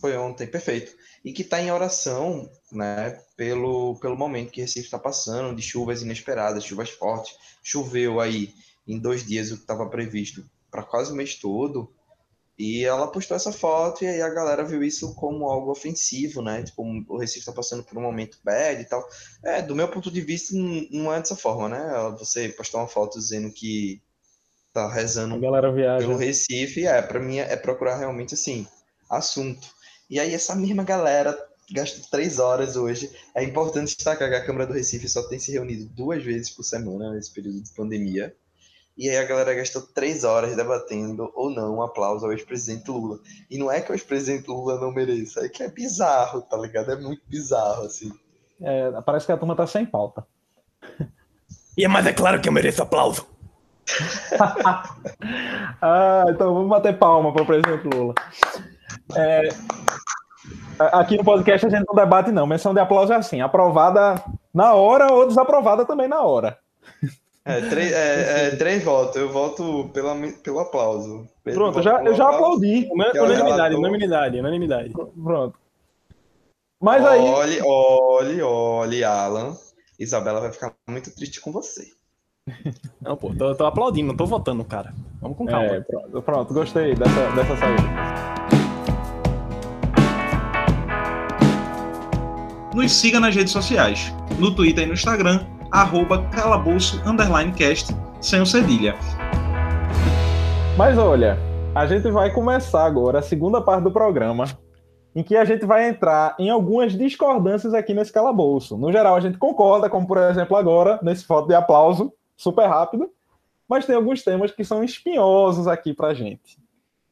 foi 0.00 0.16
ontem, 0.16 0.46
perfeito. 0.46 0.92
E 1.24 1.32
que 1.32 1.42
está 1.42 1.60
em 1.60 1.70
oração, 1.70 2.48
né, 2.72 3.20
pelo, 3.36 3.98
pelo 4.00 4.16
momento 4.16 4.50
que 4.50 4.60
Recife 4.60 4.86
está 4.86 4.98
passando, 4.98 5.54
de 5.54 5.62
chuvas 5.62 6.02
inesperadas, 6.02 6.64
chuvas 6.64 6.90
fortes. 6.90 7.36
Choveu 7.62 8.20
aí 8.20 8.54
em 8.86 8.98
dois 8.98 9.24
dias 9.24 9.50
o 9.50 9.56
que 9.56 9.62
estava 9.62 9.88
previsto 9.88 10.48
para 10.70 10.82
quase 10.82 11.12
o 11.12 11.16
mês 11.16 11.34
todo. 11.34 11.92
E 12.58 12.84
ela 12.84 13.06
postou 13.06 13.36
essa 13.36 13.52
foto 13.52 14.02
e 14.02 14.08
aí 14.08 14.20
a 14.20 14.28
galera 14.28 14.64
viu 14.64 14.82
isso 14.82 15.14
como 15.14 15.48
algo 15.48 15.70
ofensivo, 15.70 16.42
né? 16.42 16.64
Tipo, 16.64 16.82
o 17.08 17.16
Recife 17.16 17.38
está 17.38 17.52
passando 17.52 17.84
por 17.84 17.96
um 17.96 18.02
momento 18.02 18.38
bad 18.42 18.82
e 18.82 18.84
tal. 18.84 19.06
É, 19.44 19.62
do 19.62 19.76
meu 19.76 19.86
ponto 19.86 20.10
de 20.10 20.20
vista, 20.20 20.56
não 20.90 21.12
é 21.14 21.20
dessa 21.20 21.36
forma, 21.36 21.68
né? 21.68 22.16
Você 22.18 22.48
postar 22.48 22.78
uma 22.78 22.88
foto 22.88 23.16
dizendo 23.16 23.52
que 23.52 24.02
tá 24.72 24.92
rezando 24.92 25.36
a 25.36 25.38
galera 25.38 25.72
viaja. 25.72 26.04
pelo 26.04 26.18
Recife, 26.18 26.84
é, 26.84 27.00
para 27.00 27.20
mim 27.20 27.38
é 27.38 27.56
procurar 27.56 27.96
realmente 27.96 28.34
assim, 28.34 28.66
assunto. 29.08 29.68
E 30.10 30.18
aí 30.18 30.34
essa 30.34 30.56
mesma 30.56 30.82
galera 30.82 31.38
gastou 31.70 32.04
três 32.10 32.40
horas 32.40 32.74
hoje. 32.74 33.08
É 33.36 33.44
importante 33.44 33.94
destacar 33.94 34.28
que 34.28 34.34
a 34.34 34.44
Câmara 34.44 34.66
do 34.66 34.72
Recife 34.72 35.08
só 35.08 35.22
tem 35.28 35.38
se 35.38 35.52
reunido 35.52 35.84
duas 35.86 36.24
vezes 36.24 36.50
por 36.50 36.64
semana 36.64 37.12
nesse 37.12 37.32
período 37.32 37.62
de 37.62 37.70
pandemia. 37.70 38.34
E 38.98 39.08
aí 39.08 39.16
a 39.16 39.24
galera 39.24 39.54
gastou 39.54 39.80
três 39.80 40.24
horas 40.24 40.56
debatendo 40.56 41.30
ou 41.36 41.50
não 41.50 41.76
um 41.76 41.82
aplauso 41.82 42.26
ao 42.26 42.32
ex-presidente 42.32 42.90
Lula. 42.90 43.20
E 43.48 43.56
não 43.56 43.70
é 43.70 43.80
que 43.80 43.92
o 43.92 43.94
ex-presidente 43.94 44.48
Lula 44.48 44.80
não 44.80 44.90
mereça, 44.90 45.46
é 45.46 45.48
que 45.48 45.62
é 45.62 45.68
bizarro, 45.68 46.42
tá 46.42 46.56
ligado? 46.56 46.90
É 46.90 46.96
muito 46.96 47.22
bizarro, 47.28 47.84
assim. 47.84 48.10
É, 48.60 48.90
parece 49.02 49.26
que 49.26 49.30
a 49.30 49.36
turma 49.36 49.54
tá 49.54 49.68
sem 49.68 49.86
pauta. 49.86 50.26
E 51.76 51.84
é 51.84 51.88
mais 51.88 52.06
é 52.08 52.12
claro 52.12 52.40
que 52.40 52.48
eu 52.48 52.52
mereço 52.52 52.82
aplauso. 52.82 53.24
ah, 55.80 56.24
então 56.28 56.52
vamos 56.52 56.68
bater 56.68 56.98
palma 56.98 57.32
para 57.32 57.42
o 57.42 57.46
presidente 57.46 57.84
Lula. 57.86 58.14
É, 59.16 59.48
aqui 60.92 61.16
no 61.16 61.24
podcast 61.24 61.66
a 61.66 61.70
gente 61.70 61.86
não 61.86 61.94
debate, 61.94 62.32
não. 62.32 62.48
Menção 62.48 62.74
de 62.74 62.80
aplauso 62.80 63.12
é 63.12 63.16
assim: 63.16 63.40
aprovada 63.40 64.20
na 64.52 64.74
hora 64.74 65.12
ou 65.12 65.28
desaprovada 65.28 65.84
também 65.84 66.08
na 66.08 66.20
hora. 66.20 66.58
É, 67.48 67.62
três, 67.62 67.92
é, 67.92 68.48
é, 68.48 68.56
três 68.56 68.84
votos. 68.84 69.16
Eu 69.16 69.30
voto 69.30 69.88
pela, 69.94 70.14
pelo 70.42 70.58
aplauso. 70.58 71.26
Pronto, 71.42 71.80
já, 71.80 72.04
eu 72.04 72.14
já 72.14 72.28
aplaudi. 72.28 72.86
Unanimidade, 72.92 73.74
unanimidade, 73.74 74.38
unanimidade. 74.38 74.90
Pronto. 74.90 75.58
Mas 76.78 77.06
aí. 77.06 77.20
Olhe, 77.24 77.60
olhe, 77.64 78.42
olhe, 78.42 79.02
Alan. 79.02 79.56
Isabela 79.98 80.40
vai 80.40 80.52
ficar 80.52 80.74
muito 80.86 81.10
triste 81.14 81.40
com 81.40 81.50
você. 81.50 81.86
Não, 83.00 83.16
pô, 83.16 83.34
tô, 83.34 83.54
tô 83.54 83.64
aplaudindo, 83.64 84.08
não 84.08 84.16
tô 84.16 84.26
votando, 84.26 84.64
cara. 84.64 84.94
Vamos 85.20 85.36
com 85.36 85.46
calma. 85.46 85.66
É, 85.66 85.80
pronto, 85.80 86.22
pronto, 86.22 86.54
gostei 86.54 86.94
dessa, 86.94 87.30
dessa 87.32 87.56
saída. 87.56 87.82
Nos 92.74 92.92
siga 92.92 93.20
nas 93.20 93.34
redes 93.34 93.52
sociais, 93.52 94.12
no 94.38 94.54
Twitter 94.54 94.84
e 94.84 94.86
no 94.86 94.94
Instagram, 94.94 95.44
arroba 95.70 96.22
calabouço, 96.30 97.02
cast, 97.56 97.94
sem 98.20 98.40
o 98.40 98.46
cedilha. 98.46 98.94
Mas 100.76 100.96
olha, 100.96 101.38
a 101.74 101.86
gente 101.86 102.10
vai 102.10 102.32
começar 102.32 102.84
agora 102.84 103.18
a 103.18 103.22
segunda 103.22 103.60
parte 103.60 103.82
do 103.82 103.90
programa, 103.90 104.46
em 105.14 105.22
que 105.22 105.36
a 105.36 105.44
gente 105.44 105.66
vai 105.66 105.88
entrar 105.88 106.34
em 106.38 106.48
algumas 106.48 106.92
discordâncias 106.96 107.74
aqui 107.74 107.92
nesse 107.92 108.12
calabouço. 108.12 108.76
No 108.78 108.90
geral, 108.90 109.16
a 109.16 109.20
gente 109.20 109.36
concorda, 109.36 109.90
como 109.90 110.06
por 110.06 110.18
exemplo 110.18 110.56
agora, 110.56 110.98
nesse 111.02 111.24
foto 111.24 111.48
de 111.48 111.54
aplauso, 111.54 112.12
super 112.36 112.66
rápido, 112.66 113.10
mas 113.68 113.84
tem 113.84 113.94
alguns 113.94 114.22
temas 114.22 114.50
que 114.50 114.64
são 114.64 114.82
espinhosos 114.82 115.66
aqui 115.66 115.92
pra 115.92 116.14
gente. 116.14 116.58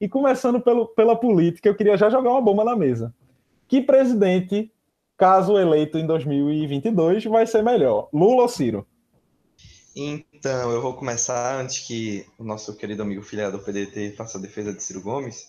E 0.01 0.09
começando 0.09 0.61
pelo, 0.61 0.87
pela 0.87 1.17
política, 1.17 1.69
eu 1.69 1.75
queria 1.75 1.97
já 1.97 2.09
jogar 2.09 2.31
uma 2.31 2.41
bomba 2.41 2.65
na 2.65 2.77
mesa. 2.77 3.13
Que 3.69 3.83
presidente, 3.83 4.71
caso 5.17 5.59
eleito 5.59 5.99
em 5.99 6.07
2022, 6.07 7.25
vai 7.25 7.47
ser 7.47 7.63
melhor? 7.63 8.09
Lula 8.13 8.43
ou 8.43 8.49
Ciro? 8.49 8.87
Então, 9.95 10.71
eu 10.71 10.83
vou 10.83 10.95
começar 10.95 11.59
antes 11.59 11.87
que 11.87 12.27
o 12.39 12.45
nosso 12.45 12.77
querido 12.77 13.03
amigo 13.03 13.23
filiado 13.23 13.57
do 13.57 13.65
PDT 13.65 14.13
faça 14.13 14.37
a 14.37 14.41
defesa 14.41 14.73
de 14.73 14.83
Ciro 14.83 15.01
Gomes. 15.01 15.47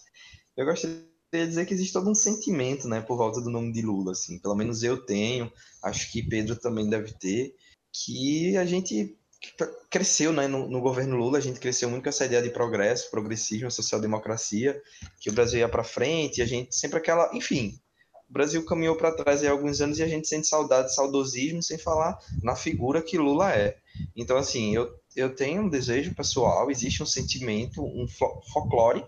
Eu 0.56 0.66
gostaria 0.66 1.04
de 1.34 1.48
dizer 1.48 1.66
que 1.66 1.74
existe 1.74 1.92
todo 1.92 2.10
um 2.10 2.16
sentimento, 2.16 2.88
né, 2.88 3.02
por 3.02 3.18
volta 3.18 3.42
do 3.42 3.50
nome 3.50 3.74
de 3.74 3.82
Lula, 3.82 4.14
assim. 4.14 4.40
Pelo 4.40 4.56
menos 4.56 4.84
eu 4.84 5.06
tenho, 5.06 5.52
acho 5.84 6.10
que 6.12 6.24
Pedro 6.24 6.56
também 6.56 6.90
deve 6.90 7.12
ter, 7.12 7.54
que 7.92 8.56
a 8.56 8.66
gente 8.66 9.18
cresceu 9.90 10.32
né, 10.32 10.48
no, 10.48 10.70
no, 10.70 10.82
governo 10.82 11.18
Lula, 11.18 11.38
a 11.38 11.42
gente 11.42 11.60
cresceu 11.60 11.90
muito 11.90 12.04
com 12.04 12.10
essa 12.10 12.26
ideia 12.26 12.42
de 12.42 12.50
progresso, 12.50 13.12
progressismo, 13.12 13.70
social-democracia, 13.70 14.82
que 15.20 15.30
o 15.30 15.34
Brasil 15.34 15.60
ia 15.60 15.70
para 15.70 15.84
frente, 15.84 16.40
e 16.40 16.42
a 16.42 16.46
gente 16.46 16.74
sempre 16.74 16.98
aquela. 16.98 17.30
Enfim, 17.34 17.78
o 18.30 18.34
Brasil 18.34 18.64
caminhou 18.66 18.96
para 18.96 19.12
trás 19.12 19.44
há 19.44 19.50
alguns 19.50 19.80
anos 19.82 20.00
e 20.00 20.04
a 20.04 20.08
gente 20.08 20.28
sente 20.28 20.48
saudade, 20.48 20.94
saudosismo, 20.94 21.64
sem 21.64 21.78
falar 21.78 22.20
na 22.44 22.56
figura 22.56 23.02
que 23.02 23.18
Lula 23.18 23.54
é. 23.54 23.78
Então, 24.16 24.38
assim, 24.38 24.76
eu, 24.76 24.94
eu 25.16 25.34
tenho 25.34 25.64
um 25.64 25.70
desejo 25.70 26.14
pessoal, 26.14 26.70
existe 26.70 27.02
um 27.02 27.06
sentimento, 27.06 27.84
um 27.84 28.08
folclore, 28.52 29.06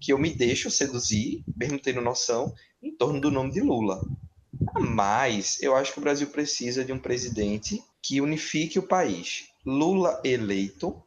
que 0.00 0.12
eu 0.12 0.18
me 0.18 0.30
deixo 0.30 0.70
seduzir, 0.70 1.44
mesmo 1.56 1.78
tendo 1.78 2.00
noção, 2.00 2.52
em 2.82 2.94
torno 2.94 3.20
do 3.20 3.30
nome 3.30 3.52
de 3.52 3.60
Lula. 3.60 4.04
Mas 4.78 5.62
eu 5.62 5.74
acho 5.74 5.92
que 5.92 5.98
o 5.98 6.02
Brasil 6.02 6.26
precisa 6.28 6.84
de 6.84 6.92
um 6.92 6.98
presidente 6.98 7.82
que 8.02 8.20
unifique 8.20 8.78
o 8.78 8.86
país. 8.86 9.48
Lula 9.64 10.20
eleito, 10.24 11.02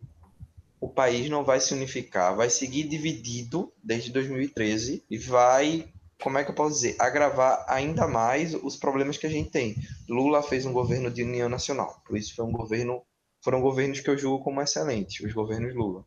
o 0.82 0.88
país 0.88 1.30
não 1.30 1.44
vai 1.44 1.60
se 1.60 1.74
unificar, 1.74 2.36
vai 2.36 2.50
seguir 2.50 2.84
dividido 2.84 3.72
desde 3.84 4.12
2013 4.12 5.04
e 5.10 5.18
vai, 5.18 5.90
como 6.22 6.38
é 6.38 6.44
que 6.44 6.52
eu 6.52 6.56
posso 6.56 6.76
dizer, 6.76 6.96
agravar 7.00 7.66
ainda 7.68 8.08
mais 8.08 8.54
os 8.54 8.76
problemas 8.76 9.18
que 9.18 9.26
a 9.26 9.30
gente 9.30 9.50
tem. 9.50 9.76
Lula 10.08 10.44
fez 10.44 10.66
um 10.66 10.74
governo 10.74 11.10
de 11.10 11.24
união 11.24 11.48
nacional, 11.48 12.02
por 12.06 12.18
isso 12.18 12.36
foi 12.36 12.46
um 12.46 12.52
governo, 12.52 13.02
foram 13.44 13.62
governos 13.62 14.02
que 14.02 14.10
eu 14.10 14.18
julgo 14.18 14.44
como 14.44 14.62
excelentes, 14.62 15.26
os 15.26 15.34
governos 15.34 15.74
Lula. 15.74 16.06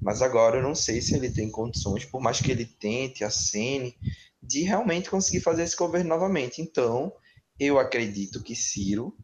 Mas 0.00 0.22
agora 0.22 0.56
eu 0.56 0.62
não 0.62 0.74
sei 0.74 1.00
se 1.02 1.14
ele 1.14 1.30
tem 1.30 1.50
condições, 1.50 2.04
por 2.04 2.20
mais 2.20 2.40
que 2.40 2.50
ele 2.50 2.64
tente, 2.64 3.24
acene, 3.24 3.94
de 4.42 4.62
realmente 4.62 5.10
conseguir 5.10 5.40
fazer 5.40 5.62
esse 5.64 5.76
governo 5.76 6.08
novamente. 6.08 6.62
Então, 6.62 7.12
eu 7.60 7.78
acredito 7.78 8.42
que 8.42 8.56
Ciro 8.56 9.14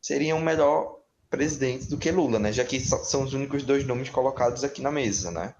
seria 0.00 0.34
um 0.34 0.40
melhor 0.40 1.00
presidente 1.30 1.86
do 1.86 1.98
que 1.98 2.10
Lula, 2.10 2.38
né? 2.38 2.52
Já 2.52 2.64
que 2.64 2.80
são 2.80 3.24
os 3.24 3.34
únicos 3.34 3.62
dois 3.62 3.86
nomes 3.86 4.08
colocados 4.08 4.64
aqui 4.64 4.80
na 4.80 4.90
mesa, 4.90 5.30
né? 5.30 5.54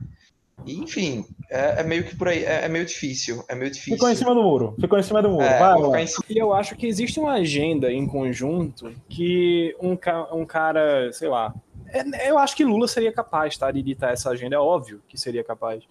E, 0.64 0.78
enfim, 0.78 1.24
é, 1.50 1.80
é, 1.80 1.82
meio 1.82 2.04
que 2.04 2.16
por 2.16 2.28
aí, 2.28 2.44
é, 2.44 2.64
é, 2.64 2.68
meio 2.68 2.84
difícil, 2.84 3.44
é 3.48 3.54
meio 3.54 3.70
difícil. 3.70 3.94
Ficou 3.94 4.10
em 4.10 4.14
cima 4.14 4.34
do 4.34 4.42
muro, 4.42 4.74
ficou 4.80 4.98
em 4.98 5.02
cima 5.02 5.20
do 5.20 5.30
muro. 5.30 5.44
É, 5.44 5.58
Vai, 5.58 6.06
E 6.30 6.38
eu 6.38 6.54
acho 6.54 6.76
que 6.76 6.86
existe 6.86 7.20
uma 7.20 7.32
agenda 7.32 7.92
em 7.92 8.06
conjunto 8.06 8.92
que 9.08 9.76
um, 9.80 9.96
um 10.32 10.46
cara, 10.46 11.12
sei 11.12 11.28
lá, 11.28 11.54
é, 11.88 12.30
eu 12.30 12.38
acho 12.38 12.56
que 12.56 12.64
Lula 12.64 12.88
seria 12.88 13.12
capaz, 13.12 13.56
tá, 13.56 13.70
de 13.70 13.80
editar 13.80 14.10
essa 14.10 14.30
agenda, 14.30 14.56
é 14.56 14.58
óbvio 14.58 15.02
que 15.08 15.18
seria 15.18 15.44
capaz. 15.44 15.84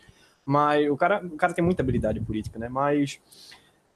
Mas 0.46 0.90
o 0.90 0.98
cara, 0.98 1.24
o 1.24 1.38
cara 1.38 1.54
tem 1.54 1.64
muita 1.64 1.82
habilidade 1.82 2.20
política, 2.20 2.58
né? 2.58 2.68
Mas 2.68 3.20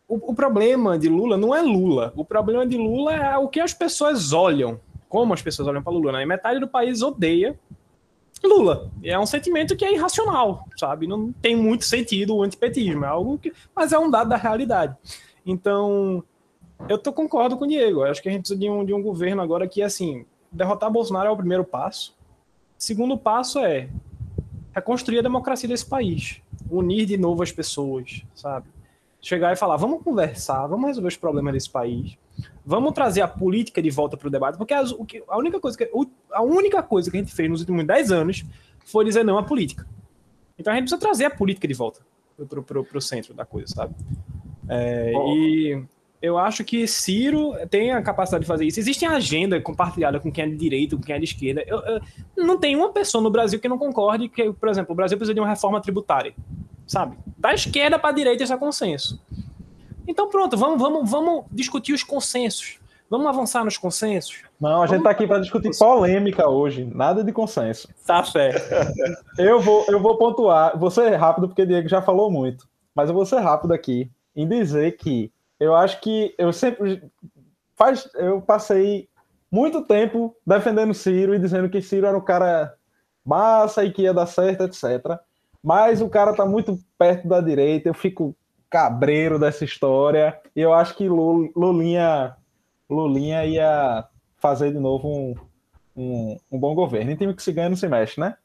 o, 0.07 0.31
o 0.31 0.35
problema 0.35 0.97
de 0.97 1.09
Lula 1.09 1.37
não 1.37 1.53
é 1.53 1.61
Lula. 1.61 2.13
O 2.15 2.23
problema 2.23 2.65
de 2.65 2.77
Lula 2.77 3.13
é 3.13 3.37
o 3.37 3.49
que 3.49 3.59
as 3.59 3.73
pessoas 3.73 4.31
olham 4.31 4.79
como 5.09 5.33
as 5.33 5.41
pessoas 5.41 5.67
olham 5.67 5.81
para 5.81 5.93
Lula, 5.93 6.11
né? 6.11 6.23
E 6.23 6.25
metade 6.25 6.59
do 6.59 6.67
país 6.67 7.01
odeia 7.01 7.57
Lula. 8.45 8.91
É 9.03 9.17
um 9.17 9.25
sentimento 9.25 9.75
que 9.75 9.85
é 9.85 9.93
irracional, 9.93 10.65
sabe? 10.77 11.07
Não 11.07 11.31
tem 11.31 11.55
muito 11.55 11.85
sentido 11.85 12.35
o 12.35 12.43
antipetismo, 12.43 13.05
é 13.05 13.07
algo 13.07 13.37
que, 13.37 13.53
mas 13.75 13.91
é 13.91 13.99
um 13.99 14.09
dado 14.09 14.29
da 14.29 14.37
realidade. 14.37 14.95
Então, 15.45 16.23
eu 16.89 16.97
tô 16.97 17.11
concordo 17.13 17.57
com 17.57 17.65
o 17.65 17.67
Diego. 17.67 18.01
Eu 18.01 18.11
acho 18.11 18.21
que 18.21 18.29
a 18.29 18.31
gente 18.31 18.41
precisa 18.41 18.59
de 18.59 18.69
um, 18.69 18.85
de 18.85 18.93
um 18.93 19.01
governo 19.01 19.41
agora 19.41 19.67
que, 19.67 19.81
assim, 19.81 20.25
derrotar 20.51 20.91
Bolsonaro 20.91 21.29
é 21.29 21.31
o 21.31 21.37
primeiro 21.37 21.63
passo. 21.63 22.15
Segundo 22.77 23.17
passo 23.17 23.59
é 23.59 23.89
reconstruir 24.73 25.19
a 25.19 25.23
democracia 25.23 25.67
desse 25.67 25.85
país, 25.85 26.41
unir 26.69 27.05
de 27.05 27.17
novo 27.17 27.41
as 27.41 27.51
pessoas, 27.51 28.23
sabe? 28.35 28.67
Chegar 29.19 29.51
e 29.51 29.55
falar, 29.55 29.77
vamos 29.77 30.03
conversar, 30.03 30.67
vamos 30.67 30.87
resolver 30.87 31.07
os 31.07 31.17
problemas 31.17 31.53
desse 31.53 31.69
país 31.69 32.17
Vamos 32.65 32.91
trazer 32.93 33.21
a 33.21 33.27
política 33.27 33.81
de 33.81 33.89
volta 33.89 34.17
para 34.17 34.27
o 34.27 34.31
debate, 34.31 34.57
porque 34.57 34.73
as, 34.73 34.91
o 34.91 35.05
que, 35.05 35.23
a, 35.27 35.37
única 35.37 35.59
coisa 35.59 35.77
que, 35.77 35.89
a 36.37 36.41
única 36.41 36.83
coisa 36.83 37.09
que 37.09 37.17
a 37.17 37.19
gente 37.19 37.33
fez 37.33 37.49
nos 37.49 37.61
últimos 37.61 37.85
10 37.85 38.11
anos 38.11 38.45
foi 38.85 39.03
dizer 39.05 39.23
não 39.23 39.37
à 39.37 39.43
política. 39.43 39.87
Então 40.57 40.71
a 40.71 40.75
gente 40.75 40.83
precisa 40.85 41.01
trazer 41.01 41.25
a 41.25 41.29
política 41.29 41.67
de 41.67 41.73
volta 41.73 42.01
para 42.45 42.97
o 42.97 43.01
centro 43.01 43.33
da 43.33 43.45
coisa, 43.45 43.73
sabe? 43.73 43.95
É, 44.69 45.11
oh. 45.15 45.35
E 45.35 45.83
eu 46.21 46.37
acho 46.37 46.63
que 46.63 46.87
Ciro 46.87 47.53
tem 47.69 47.91
a 47.91 48.01
capacidade 48.01 48.43
de 48.43 48.47
fazer 48.47 48.65
isso. 48.65 48.79
Existe 48.79 49.05
a 49.05 49.11
agenda 49.11 49.59
compartilhada 49.59 50.19
com 50.19 50.31
quem 50.31 50.43
é 50.43 50.47
de 50.47 50.55
direita, 50.55 50.95
com 50.95 51.01
quem 51.01 51.15
é 51.15 51.19
de 51.19 51.25
esquerda. 51.25 51.63
Eu, 51.65 51.79
eu, 51.79 52.01
não 52.35 52.59
tem 52.59 52.75
uma 52.75 52.91
pessoa 52.91 53.21
no 53.21 53.31
Brasil 53.31 53.59
que 53.59 53.67
não 53.67 53.77
concorde 53.77 54.29
que, 54.29 54.51
por 54.53 54.69
exemplo, 54.69 54.93
o 54.93 54.95
Brasil 54.95 55.17
precisa 55.17 55.33
de 55.33 55.39
uma 55.39 55.49
reforma 55.49 55.81
tributária. 55.81 56.35
Sabe? 56.85 57.17
Da 57.37 57.53
esquerda 57.53 57.97
para 57.97 58.11
a 58.11 58.13
direita 58.13 58.43
isso 58.43 58.53
é 58.53 58.57
consenso. 58.57 59.19
Então 60.07 60.29
pronto, 60.29 60.55
vamos, 60.55 60.79
vamos, 60.79 61.09
vamos 61.09 61.45
discutir 61.51 61.93
os 61.93 62.03
consensos. 62.03 62.79
Vamos 63.09 63.27
avançar 63.27 63.63
nos 63.63 63.77
consensos? 63.77 64.43
Não, 64.59 64.83
a 64.83 64.87
gente 64.87 64.99
está 64.99 65.11
aqui 65.11 65.25
para 65.25 65.39
discutir 65.39 65.71
polêmica 65.77 66.49
hoje, 66.49 66.83
nada 66.83 67.23
de 67.23 67.31
consenso. 67.31 67.87
Tá 68.05 68.23
certo. 68.23 68.61
eu, 69.39 69.61
vou, 69.61 69.85
eu 69.87 69.99
vou 70.01 70.17
pontuar, 70.17 70.77
vou 70.77 70.91
ser 70.91 71.15
rápido 71.15 71.47
porque 71.47 71.61
o 71.61 71.67
Diego 71.67 71.87
já 71.87 72.01
falou 72.01 72.29
muito, 72.29 72.67
mas 72.93 73.09
eu 73.09 73.15
vou 73.15 73.25
ser 73.25 73.39
rápido 73.39 73.73
aqui 73.73 74.11
em 74.35 74.47
dizer 74.47 74.97
que 74.97 75.31
eu 75.59 75.73
acho 75.73 76.01
que 76.01 76.35
eu 76.37 76.51
sempre 76.51 77.01
faz, 77.75 78.09
eu 78.15 78.41
passei 78.41 79.07
muito 79.51 79.81
tempo 79.81 80.35
defendendo 80.45 80.93
Ciro 80.93 81.33
e 81.33 81.39
dizendo 81.39 81.69
que 81.69 81.81
Ciro 81.81 82.05
era 82.05 82.17
um 82.17 82.21
cara 82.21 82.73
massa 83.25 83.83
e 83.83 83.91
que 83.91 84.03
ia 84.03 84.13
dar 84.13 84.25
certo, 84.25 84.63
etc. 84.63 85.19
Mas 85.63 86.01
o 86.01 86.09
cara 86.09 86.33
tá 86.33 86.45
muito 86.45 86.79
perto 86.97 87.27
da 87.27 87.41
direita, 87.41 87.89
eu 87.89 87.93
fico 87.93 88.35
cabreiro 88.69 89.39
dessa 89.39 89.65
história. 89.65 90.39
E 90.55 90.61
eu 90.61 90.73
acho 90.73 90.95
que 90.95 91.09
Lulinha, 91.09 92.35
Lulinha 92.89 93.45
ia 93.45 94.05
fazer 94.37 94.71
de 94.71 94.79
novo 94.79 95.07
um, 95.07 95.35
um, 95.95 96.37
um 96.51 96.59
bom 96.59 96.73
governo. 96.75 97.11
E 97.11 97.17
time 97.17 97.33
que 97.33 97.43
se 97.43 97.51
ganha 97.51 97.69
não 97.69 97.75
se 97.75 97.87
mexe, 97.87 98.19
né? 98.19 98.35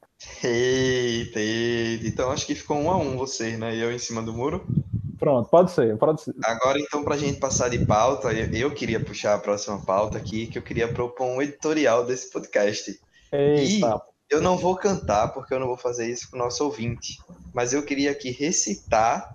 Eita, 0.42 1.40
eita. 1.40 2.06
Então 2.06 2.30
acho 2.30 2.46
que 2.46 2.54
ficou 2.54 2.76
um 2.76 2.90
a 2.90 2.96
um 2.96 3.16
você, 3.16 3.56
né? 3.56 3.74
E 3.74 3.80
eu 3.80 3.92
em 3.92 3.98
cima 3.98 4.22
do 4.22 4.32
muro. 4.32 4.64
Pronto, 5.18 5.48
pode 5.48 5.70
ser, 5.70 5.96
pode 5.98 6.20
ser. 6.20 6.34
Agora, 6.42 6.80
então, 6.80 7.04
para 7.04 7.14
a 7.14 7.18
gente 7.18 7.38
passar 7.38 7.68
de 7.68 7.86
pauta, 7.86 8.32
eu 8.32 8.74
queria 8.74 8.98
puxar 8.98 9.34
a 9.34 9.38
próxima 9.38 9.80
pauta 9.80 10.18
aqui, 10.18 10.48
que 10.48 10.58
eu 10.58 10.62
queria 10.62 10.92
propor 10.92 11.26
um 11.26 11.40
editorial 11.40 12.04
desse 12.04 12.28
podcast. 12.32 12.98
Eita. 13.30 14.02
E 14.30 14.34
eu 14.34 14.40
não 14.40 14.56
vou 14.56 14.74
cantar, 14.74 15.28
porque 15.28 15.54
eu 15.54 15.60
não 15.60 15.68
vou 15.68 15.76
fazer 15.76 16.10
isso 16.10 16.28
com 16.28 16.36
o 16.36 16.40
nosso 16.40 16.64
ouvinte, 16.64 17.18
mas 17.54 17.72
eu 17.72 17.84
queria 17.84 18.10
aqui 18.10 18.32
recitar 18.32 19.32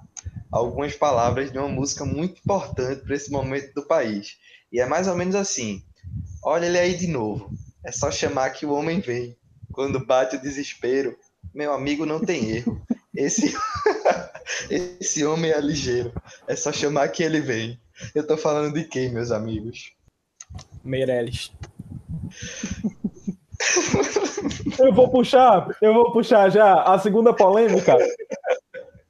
algumas 0.51 0.93
palavras 0.93 1.51
de 1.51 1.57
uma 1.57 1.69
música 1.69 2.03
muito 2.03 2.39
importante 2.39 3.03
para 3.03 3.15
esse 3.15 3.31
momento 3.31 3.73
do 3.73 3.83
país. 3.83 4.37
E 4.71 4.79
é 4.79 4.85
mais 4.85 5.07
ou 5.07 5.15
menos 5.15 5.35
assim: 5.35 5.83
Olha 6.43 6.65
ele 6.65 6.79
aí 6.79 6.95
de 6.95 7.07
novo, 7.07 7.51
é 7.83 7.91
só 7.91 8.11
chamar 8.11 8.51
que 8.51 8.65
o 8.65 8.73
homem 8.73 8.99
vem. 8.99 9.37
Quando 9.71 10.05
bate 10.05 10.35
o 10.35 10.41
desespero, 10.41 11.17
meu 11.53 11.73
amigo 11.73 12.05
não 12.05 12.19
tem 12.19 12.51
erro. 12.51 12.81
Esse. 13.15 13.55
Esse 14.69 15.25
homem 15.25 15.51
é 15.51 15.59
ligeiro. 15.59 16.13
É 16.47 16.55
só 16.55 16.71
chamar 16.71 17.09
que 17.09 17.23
ele 17.23 17.41
vem. 17.41 17.79
Eu 18.13 18.25
tô 18.25 18.37
falando 18.37 18.73
de 18.73 18.85
quem, 18.85 19.11
meus 19.11 19.31
amigos? 19.31 19.93
Meirelles. 20.83 21.51
eu 24.79 24.93
vou 24.93 25.09
puxar, 25.09 25.75
eu 25.81 25.93
vou 25.93 26.11
puxar 26.11 26.49
já 26.49 26.83
a 26.83 26.99
segunda 26.99 27.33
polêmica. 27.33 27.97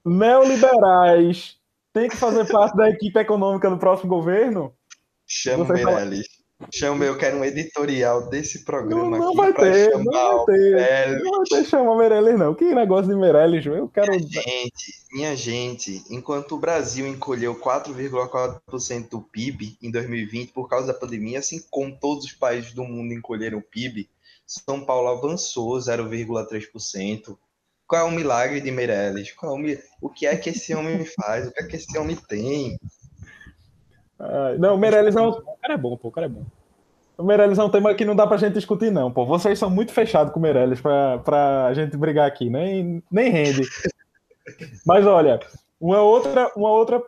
Neoliberais 0.05 1.57
tem 1.93 2.07
que 2.07 2.15
fazer 2.15 2.47
parte 2.47 2.77
da 2.77 2.89
equipe 2.89 3.19
econômica 3.19 3.69
do 3.69 3.77
próximo 3.77 4.09
governo? 4.09 4.73
Chama 5.27 5.65
Meirelles. 5.65 6.25
Chama, 6.73 7.05
eu 7.05 7.15
quero 7.17 7.37
um 7.37 7.45
editorial 7.45 8.29
desse 8.29 8.65
programa. 8.65 9.17
Não, 9.17 9.25
não 9.25 9.35
vai 9.35 9.53
ter, 9.53 9.91
não 9.91 10.03
vai 10.05 10.45
ter. 10.45 11.19
Não 11.21 11.31
vai 11.31 11.45
ter 11.49 11.65
chamar 11.65 11.95
Meirelles, 11.95 12.39
não. 12.39 12.55
Que 12.55 12.73
negócio 12.73 13.07
de 13.07 13.15
Meirelles, 13.15 13.63
eu 13.65 13.87
quero. 13.87 14.11
Minha 14.11 14.27
gente, 14.27 14.93
minha 15.11 15.35
gente, 15.35 16.03
enquanto 16.09 16.55
o 16.55 16.57
Brasil 16.57 17.05
encolheu 17.05 17.53
4,4% 17.59 19.09
do 19.09 19.21
PIB 19.21 19.77
em 19.81 19.91
2020 19.91 20.51
por 20.51 20.67
causa 20.67 20.87
da 20.87 20.93
pandemia, 20.95 21.39
assim 21.39 21.61
como 21.69 21.95
todos 21.99 22.25
os 22.25 22.33
países 22.33 22.73
do 22.73 22.83
mundo 22.83 23.13
encolheram 23.13 23.59
o 23.59 23.61
PIB, 23.63 24.09
São 24.45 24.83
Paulo 24.83 25.09
avançou 25.09 25.77
0,3%. 25.77 27.37
Qual 27.87 28.01
é 28.01 28.03
o 28.03 28.11
milagre 28.11 28.59
de 28.59 28.71
Meirelles? 28.71 29.31
Qual 29.31 29.55
é 29.55 29.61
o, 29.61 30.07
o 30.07 30.09
que 30.09 30.25
é 30.25 30.35
que 30.35 30.49
esse 30.49 30.73
homem 30.73 31.05
faz? 31.05 31.47
O 31.47 31.51
que 31.51 31.61
é 31.61 31.67
que 31.67 31.75
esse 31.75 31.97
homem 31.97 32.15
tem? 32.15 32.77
Não, 34.57 34.75
o 34.75 34.77
Meirelles 34.77 35.15
é 35.15 35.21
um. 35.21 35.29
O 35.29 35.57
cara 35.61 35.73
é 35.73 35.77
bom, 35.77 35.95
pô, 35.95 36.07
o 36.07 36.11
cara 36.11 36.25
é 36.25 36.29
bom. 36.29 36.43
O 37.17 37.23
Meirelles 37.23 37.57
é 37.57 37.63
um 37.63 37.69
tema 37.69 37.93
que 37.95 38.05
não 38.05 38.15
dá 38.15 38.27
pra 38.27 38.37
gente 38.37 38.53
discutir, 38.53 38.91
não, 38.91 39.11
pô. 39.11 39.25
Vocês 39.25 39.57
são 39.57 39.69
muito 39.69 39.91
fechados 39.91 40.31
com 40.31 40.39
o 40.39 40.41
Meirelles 40.41 40.79
pra, 40.79 41.17
pra 41.19 41.73
gente 41.73 41.97
brigar 41.97 42.27
aqui, 42.27 42.49
nem, 42.49 43.03
nem 43.11 43.31
rende. 43.31 43.63
Mas 44.85 45.05
olha, 45.05 45.39
uma 45.79 46.01
outra, 46.01 46.51
uma 46.55 46.69
outra 46.69 47.01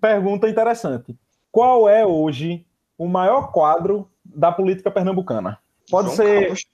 pergunta 0.00 0.48
interessante. 0.48 1.16
Qual 1.50 1.88
é 1.88 2.06
hoje 2.06 2.64
o 2.96 3.06
maior 3.06 3.50
quadro 3.52 4.08
da 4.24 4.52
política 4.52 4.90
pernambucana? 4.90 5.58
Pode 5.90 6.08
João 6.08 6.16
ser 6.16 6.44
Campos. 6.48 6.64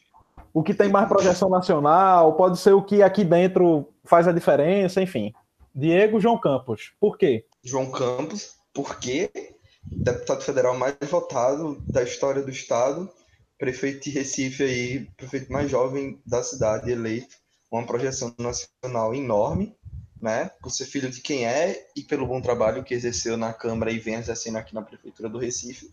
o 0.53 0.63
que 0.63 0.75
tem 0.75 0.89
mais 0.91 1.09
projeção 1.09 1.49
nacional, 1.49 2.35
pode 2.35 2.59
ser 2.59 2.73
o 2.73 2.83
que 2.83 3.03
aqui 3.03 3.25
dentro 3.25 3.89
faz 4.05 4.29
a 4.29 4.33
diferença, 4.33 5.01
enfim. 5.01 5.33
Diego 5.75 6.21
João 6.21 6.39
Campos. 6.39 6.93
Por 7.01 7.17
quê? 7.17 7.45
João 7.63 7.91
Campos, 7.91 8.57
porque 8.73 9.54
deputado 9.87 10.43
federal 10.43 10.77
mais 10.77 10.97
votado 11.11 11.83
da 11.87 12.03
história 12.03 12.43
do 12.43 12.51
estado, 12.51 13.11
prefeito 13.59 14.05
de 14.05 14.11
Recife 14.11 14.63
aí, 14.63 15.07
prefeito 15.17 15.53
mais 15.53 15.71
jovem 15.71 16.21
da 16.27 16.43
cidade 16.43 16.91
eleito, 16.91 17.37
uma 17.71 17.87
projeção 17.87 18.35
nacional 18.39 19.15
enorme, 19.15 19.77
né, 20.21 20.51
por 20.63 20.71
ser 20.71 20.87
filho 20.87 21.11
de 21.11 21.21
quem 21.21 21.47
é 21.47 21.87
e 21.95 22.03
pelo 22.03 22.27
bom 22.27 22.41
trabalho 22.41 22.83
que 22.83 22.95
exerceu 22.95 23.37
na 23.37 23.53
Câmara 23.53 23.91
e 23.91 23.99
vem 23.99 24.15
exercendo 24.15 24.57
aqui 24.57 24.75
na 24.75 24.83
prefeitura 24.83 25.29
do 25.29 25.39
Recife, 25.39 25.93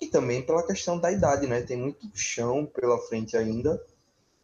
e 0.00 0.06
também 0.06 0.42
pela 0.42 0.66
questão 0.66 0.98
da 0.98 1.10
idade, 1.10 1.46
né, 1.46 1.62
tem 1.62 1.76
muito 1.76 2.06
chão 2.14 2.66
pela 2.66 2.98
frente 2.98 3.36
ainda, 3.36 3.82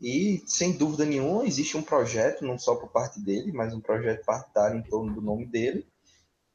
e 0.00 0.42
sem 0.46 0.72
dúvida 0.72 1.04
nenhuma 1.04 1.46
existe 1.46 1.76
um 1.76 1.82
projeto, 1.82 2.44
não 2.44 2.58
só 2.58 2.74
por 2.74 2.88
parte 2.90 3.20
dele, 3.20 3.52
mas 3.52 3.72
um 3.74 3.80
projeto 3.80 4.24
partidário 4.24 4.78
em 4.78 4.82
torno 4.82 5.14
do 5.14 5.22
nome 5.22 5.46
dele, 5.46 5.86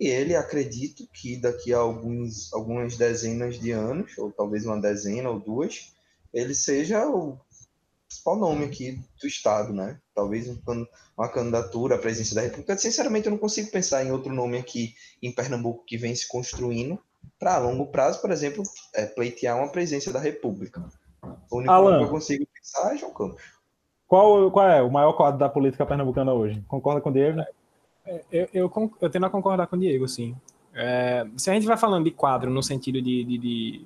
e 0.01 0.07
ele, 0.07 0.35
acredito 0.35 1.07
que 1.13 1.37
daqui 1.37 1.71
a 1.71 1.77
alguns, 1.77 2.51
algumas 2.51 2.97
dezenas 2.97 3.59
de 3.59 3.69
anos, 3.69 4.17
ou 4.17 4.31
talvez 4.31 4.65
uma 4.65 4.81
dezena 4.81 5.29
ou 5.29 5.39
duas, 5.39 5.93
ele 6.33 6.55
seja 6.55 7.07
o 7.07 7.37
principal 8.07 8.35
nome 8.35 8.65
aqui 8.65 8.99
do 9.21 9.27
Estado, 9.27 9.71
né? 9.71 9.99
Talvez 10.15 10.49
uma 11.15 11.29
candidatura 11.29 11.97
à 11.97 11.99
presidência 11.99 12.33
da 12.33 12.41
República. 12.41 12.75
Sinceramente, 12.79 13.27
eu 13.27 13.31
não 13.31 13.37
consigo 13.37 13.69
pensar 13.69 14.03
em 14.03 14.11
outro 14.11 14.33
nome 14.33 14.57
aqui 14.57 14.95
em 15.21 15.31
Pernambuco 15.31 15.85
que 15.85 15.97
vem 15.97 16.15
se 16.15 16.27
construindo 16.27 16.97
para 17.37 17.59
longo 17.59 17.85
prazo, 17.85 18.19
por 18.21 18.31
exemplo, 18.31 18.63
é, 18.95 19.05
pleitear 19.05 19.55
uma 19.55 19.71
presidência 19.71 20.11
da 20.11 20.19
República. 20.19 20.83
O 21.51 21.57
único 21.57 21.71
Alan, 21.71 21.99
que 21.99 22.05
eu 22.05 22.09
consigo 22.09 22.47
pensar 22.51 22.95
é 22.95 22.97
João 22.97 23.13
Campos. 23.13 23.43
Qual, 24.07 24.49
qual 24.49 24.67
é 24.67 24.81
o 24.81 24.89
maior 24.89 25.13
quadro 25.13 25.39
da 25.39 25.47
política 25.47 25.85
pernambucana 25.85 26.33
hoje? 26.33 26.59
Concorda 26.67 27.01
com 27.01 27.11
o 27.11 27.13
Diego? 27.13 27.39
É, 28.05 28.23
eu, 28.31 28.49
eu, 28.53 28.91
eu 29.01 29.09
tendo 29.09 29.25
a 29.25 29.29
concordar 29.29 29.67
com 29.67 29.75
o 29.75 29.79
Diego, 29.79 30.07
sim. 30.07 30.35
É, 30.73 31.25
se 31.37 31.49
a 31.49 31.53
gente 31.53 31.67
vai 31.67 31.77
falando 31.77 32.05
de 32.05 32.11
quadro 32.11 32.49
no 32.49 32.63
sentido 32.63 33.01
de 33.01 33.21
estar 33.21 33.29
de, 33.29 33.85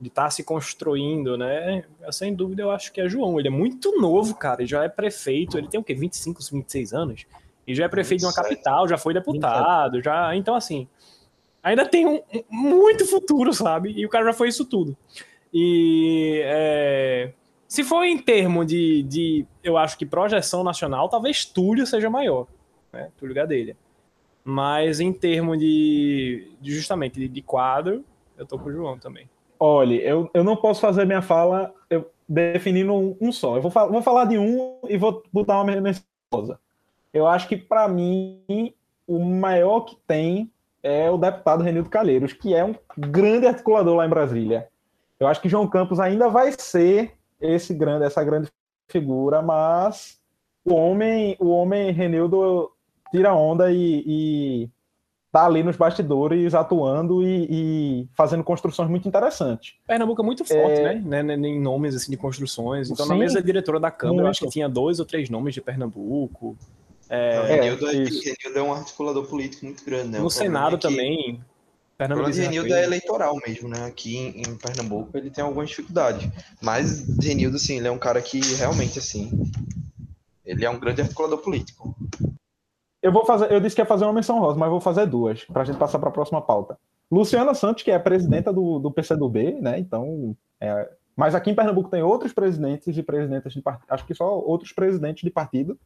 de, 0.00 0.10
tá 0.10 0.30
se 0.30 0.44
construindo, 0.44 1.36
né? 1.36 1.84
Sem 2.10 2.34
dúvida, 2.34 2.62
eu 2.62 2.70
acho 2.70 2.92
que 2.92 3.00
é 3.00 3.08
João. 3.08 3.38
Ele 3.38 3.48
é 3.48 3.50
muito 3.50 4.00
novo, 4.00 4.34
cara. 4.34 4.62
Ele 4.62 4.68
já 4.68 4.84
é 4.84 4.88
prefeito. 4.88 5.58
Ele 5.58 5.68
tem 5.68 5.80
o 5.80 5.84
quê? 5.84 5.94
25, 5.94 6.40
26 6.52 6.92
anos? 6.92 7.26
E 7.66 7.74
já 7.74 7.84
é 7.84 7.88
prefeito 7.88 8.20
de 8.20 8.26
uma 8.26 8.32
capital, 8.32 8.88
já 8.88 8.96
foi 8.96 9.14
deputado, 9.14 10.02
já. 10.02 10.34
Então, 10.34 10.54
assim, 10.54 10.88
ainda 11.62 11.86
tem 11.86 12.06
um, 12.06 12.20
muito 12.48 13.06
futuro, 13.06 13.52
sabe? 13.52 13.92
E 13.92 14.04
o 14.06 14.08
cara 14.08 14.24
já 14.24 14.32
foi 14.32 14.48
isso 14.48 14.64
tudo. 14.64 14.96
E 15.52 16.40
é, 16.44 17.32
se 17.68 17.84
for 17.84 18.04
em 18.04 18.18
termo 18.18 18.64
de, 18.64 19.02
de, 19.02 19.46
eu 19.62 19.76
acho 19.76 19.98
que 19.98 20.06
projeção 20.06 20.64
nacional, 20.64 21.08
talvez 21.08 21.44
Túlio 21.44 21.86
seja 21.86 22.08
maior 22.08 22.46
né? 22.92 23.10
Túlio 23.18 23.34
Gadelha. 23.34 23.76
Mas 24.44 25.00
em 25.00 25.12
termos 25.12 25.58
de, 25.58 26.50
de 26.60 26.74
justamente 26.74 27.20
de, 27.20 27.28
de, 27.28 27.42
quadro, 27.42 28.04
eu 28.36 28.46
tô 28.46 28.58
com 28.58 28.68
o 28.68 28.72
João 28.72 28.98
também. 28.98 29.28
Olha, 29.58 29.94
eu, 29.96 30.30
eu 30.32 30.42
não 30.42 30.56
posso 30.56 30.80
fazer 30.80 31.04
minha 31.04 31.20
fala 31.20 31.74
eu, 31.90 32.10
definindo 32.28 32.94
um, 32.94 33.16
um 33.20 33.30
só. 33.30 33.56
Eu 33.56 33.62
vou, 33.62 33.70
vou 33.70 34.02
falar 34.02 34.24
de 34.24 34.38
um 34.38 34.78
e 34.88 34.96
vou 34.96 35.22
botar 35.32 35.60
uma 35.60 35.80
minha. 35.80 35.94
Eu 37.12 37.26
acho 37.26 37.48
que, 37.48 37.56
para 37.56 37.88
mim, 37.88 38.72
o 39.06 39.18
maior 39.18 39.80
que 39.80 39.96
tem 40.06 40.50
é 40.82 41.10
o 41.10 41.18
deputado 41.18 41.62
Renildo 41.62 41.90
Calheiros, 41.90 42.32
que 42.32 42.54
é 42.54 42.64
um 42.64 42.74
grande 42.96 43.46
articulador 43.46 43.96
lá 43.96 44.06
em 44.06 44.10
Brasília. 44.10 44.68
Eu 45.18 45.26
acho 45.26 45.40
que 45.40 45.48
João 45.48 45.68
Campos 45.68 46.00
ainda 46.00 46.28
vai 46.28 46.52
ser 46.58 47.12
esse 47.40 47.74
grande, 47.74 48.04
essa 48.04 48.24
grande 48.24 48.48
figura, 48.88 49.42
mas 49.42 50.18
o 50.64 50.74
homem, 50.74 51.36
o 51.38 51.50
homem 51.50 51.92
Renildo 51.92 52.72
tira 53.10 53.34
onda 53.34 53.72
e, 53.72 54.04
e 54.06 54.70
tá 55.32 55.46
ali 55.46 55.62
nos 55.62 55.76
bastidores 55.76 56.54
atuando 56.54 57.22
e, 57.22 57.46
e, 57.50 58.08
fazendo 58.14 58.42
construções 58.42 58.90
muito 58.90 59.06
interessantes. 59.06 59.74
Pernambuco 59.86 60.22
é 60.22 60.24
muito 60.24 60.44
forte, 60.44 60.80
é... 60.80 60.94
né? 61.00 61.22
né? 61.22 61.34
Em 61.34 61.60
nomes 61.60 61.94
assim 61.94 62.10
de 62.10 62.16
construções. 62.16 62.90
Então, 62.90 63.06
Sim, 63.06 63.12
na 63.12 63.18
mesa 63.18 63.42
diretora 63.42 63.78
da 63.78 63.90
Câmara, 63.90 64.26
eu 64.26 64.30
acho 64.30 64.40
que 64.40 64.50
tinha 64.50 64.68
dois 64.68 64.98
ou 64.98 65.06
três 65.06 65.30
nomes 65.30 65.54
de 65.54 65.60
Pernambuco. 65.60 66.56
É, 67.08 67.36
Não, 67.36 67.46
Renildo, 67.46 67.86
é, 67.88 67.92
Renildo 67.92 68.58
é 68.58 68.62
um 68.62 68.72
articulador 68.72 69.26
político 69.26 69.66
muito 69.66 69.84
grande, 69.84 70.10
né? 70.10 70.18
No 70.20 70.30
Senado 70.30 70.76
é 70.76 70.78
que... 70.78 70.82
também. 70.82 71.40
O 72.00 72.30
Renildo 72.30 72.72
é 72.72 72.84
eleitoral 72.84 73.36
mesmo, 73.46 73.68
né? 73.68 73.84
Aqui 73.84 74.16
em, 74.16 74.40
em, 74.40 74.56
Pernambuco 74.56 75.10
ele 75.18 75.28
tem 75.28 75.44
algumas 75.44 75.68
dificuldades. 75.68 76.26
Mas 76.62 77.04
Renildo, 77.22 77.58
sim, 77.58 77.76
ele 77.76 77.88
é 77.88 77.90
um 77.90 77.98
cara 77.98 78.22
que 78.22 78.40
realmente, 78.54 78.98
assim, 78.98 79.30
ele 80.46 80.64
é 80.64 80.70
um 80.70 80.80
grande 80.80 81.02
articulador 81.02 81.38
político. 81.38 81.94
Eu 83.02 83.12
vou 83.12 83.24
fazer, 83.24 83.50
eu 83.50 83.60
disse 83.60 83.74
que 83.74 83.80
ia 83.80 83.86
fazer 83.86 84.04
uma 84.04 84.12
menção 84.12 84.38
rosa, 84.38 84.58
mas 84.58 84.68
vou 84.68 84.80
fazer 84.80 85.06
duas, 85.06 85.44
para 85.44 85.62
a 85.62 85.64
gente 85.64 85.78
passar 85.78 85.98
para 85.98 86.10
a 86.10 86.12
próxima 86.12 86.42
pauta. 86.42 86.78
Luciana 87.10 87.54
Santos, 87.54 87.82
que 87.82 87.90
é 87.90 87.98
presidenta 87.98 88.52
do, 88.52 88.78
do 88.78 88.90
PCdoB, 88.90 89.60
né? 89.60 89.78
Então, 89.78 90.36
é, 90.60 90.90
mas 91.16 91.34
aqui 91.34 91.50
em 91.50 91.54
Pernambuco 91.54 91.90
tem 91.90 92.02
outros 92.02 92.32
presidentes 92.32 92.96
e 92.96 93.02
presidentas 93.02 93.52
de 93.52 93.62
partido, 93.62 93.86
acho 93.88 94.06
que 94.06 94.14
só 94.14 94.38
outros 94.38 94.72
presidentes 94.72 95.22
de 95.22 95.30
partido. 95.30 95.78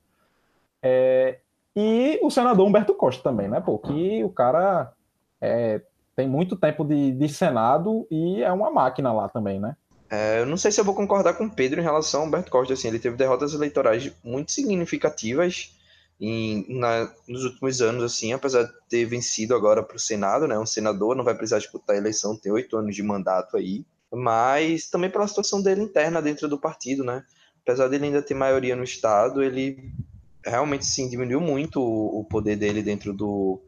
É, 0.83 1.39
e 1.75 2.19
o 2.23 2.31
senador 2.31 2.67
Humberto 2.67 2.95
Costa 2.95 3.23
também, 3.23 3.49
né? 3.49 3.61
Pô, 3.61 3.79
que 3.79 4.23
o 4.23 4.29
cara 4.29 4.93
é, 5.41 5.81
tem 6.15 6.29
muito 6.29 6.57
tempo 6.57 6.85
de, 6.85 7.13
de 7.13 7.29
Senado 7.29 8.07
e 8.11 8.43
é 8.43 8.53
uma 8.53 8.71
máquina 8.71 9.13
lá 9.13 9.29
também, 9.29 9.59
né? 9.59 9.77
É, 10.11 10.41
eu 10.41 10.47
não 10.47 10.57
sei 10.57 10.71
se 10.71 10.81
eu 10.81 10.85
vou 10.85 10.95
concordar 10.95 11.35
com 11.35 11.47
o 11.47 11.51
Pedro 11.51 11.81
em 11.81 11.83
relação 11.83 12.21
ao 12.21 12.27
Humberto 12.27 12.51
Costa. 12.51 12.75
Assim, 12.75 12.89
ele 12.89 12.99
teve 12.99 13.17
derrotas 13.17 13.55
eleitorais 13.55 14.13
muito 14.23 14.53
significativas 14.53 15.75
em, 16.21 16.67
na, 16.79 17.13
nos 17.29 17.45
últimos 17.45 17.81
anos, 17.81 18.03
assim, 18.05 18.33
apesar 18.33 18.65
de 18.65 18.73
ter 18.89 19.05
vencido 19.05 19.55
agora 19.55 19.83
para 19.83 19.97
o 19.97 20.01
Senado, 20.01 20.47
né? 20.47 20.59
Um 20.59 20.67
senador 20.67 21.17
não 21.17 21.25
vai 21.25 21.35
precisar 21.35 21.59
disputar 21.59 21.97
a 21.97 21.99
eleição, 21.99 22.37
tem 22.37 22.53
oito 22.53 22.77
anos 22.77 22.95
de 22.95 23.03
mandato 23.03 23.57
aí, 23.57 23.85
mas 24.13 24.89
também 24.89 25.11
pela 25.11 25.27
situação 25.27 25.61
dele 25.61 25.83
interna 25.83 26.23
dentro 26.23 26.49
do 26.49 26.59
partido, 26.59 27.05
né? 27.05 27.25
Apesar 27.63 27.89
dele 27.89 28.07
ainda 28.07 28.23
ter 28.23 28.35
maioria 28.35 28.77
no 28.77 28.85
Estado, 28.85 29.43
ele 29.43 29.93
realmente 30.45 30.85
sim 30.85 31.09
diminuiu 31.09 31.41
muito 31.41 31.81
o, 31.81 32.21
o 32.21 32.25
poder 32.25 32.57
dele 32.57 32.83
dentro 32.83 33.13
do, 33.13 33.61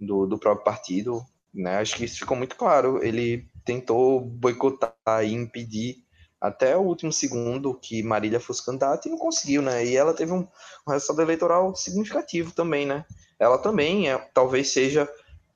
do, 0.00 0.26
do 0.26 0.38
próprio 0.38 0.64
partido. 0.64 1.24
Né? 1.52 1.76
Acho 1.76 1.96
que 1.96 2.04
isso 2.04 2.18
ficou 2.18 2.36
muito 2.36 2.56
claro. 2.56 3.04
Ele 3.04 3.46
tentou 3.64 4.20
boicotar 4.20 4.94
e 5.22 5.32
impedir 5.32 6.03
até 6.44 6.76
o 6.76 6.82
último 6.82 7.10
segundo 7.10 7.72
que 7.72 8.02
Marília 8.02 8.38
fosse 8.38 8.62
candidata 8.62 9.08
e 9.08 9.10
não 9.10 9.16
conseguiu, 9.16 9.62
né? 9.62 9.82
E 9.82 9.96
ela 9.96 10.12
teve 10.12 10.30
um, 10.30 10.46
um 10.86 10.90
resultado 10.90 11.22
eleitoral 11.22 11.74
significativo 11.74 12.52
também, 12.52 12.84
né? 12.84 13.06
Ela 13.38 13.56
também 13.56 14.10
é, 14.10 14.18
talvez 14.34 14.70
seja 14.70 15.10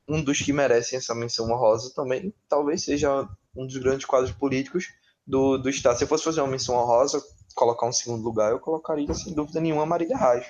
um 0.08 0.22
dos 0.22 0.40
que 0.40 0.50
merecem 0.50 0.96
essa 0.96 1.14
menção 1.14 1.50
honrosa 1.50 1.92
também, 1.94 2.32
talvez 2.48 2.84
seja 2.84 3.28
um 3.54 3.66
dos 3.66 3.76
grandes 3.76 4.06
quadros 4.06 4.32
políticos 4.32 4.86
do, 5.26 5.58
do 5.58 5.68
Estado. 5.68 5.98
Se 5.98 6.04
eu 6.04 6.08
fosse 6.08 6.24
fazer 6.24 6.40
uma 6.40 6.48
menção 6.48 6.74
honrosa, 6.74 7.22
colocar 7.54 7.86
um 7.86 7.92
segundo 7.92 8.24
lugar, 8.24 8.50
eu 8.50 8.58
colocaria, 8.58 9.12
sem 9.12 9.34
dúvida 9.34 9.60
nenhuma, 9.60 9.84
Marília 9.84 10.16
Reis, 10.16 10.46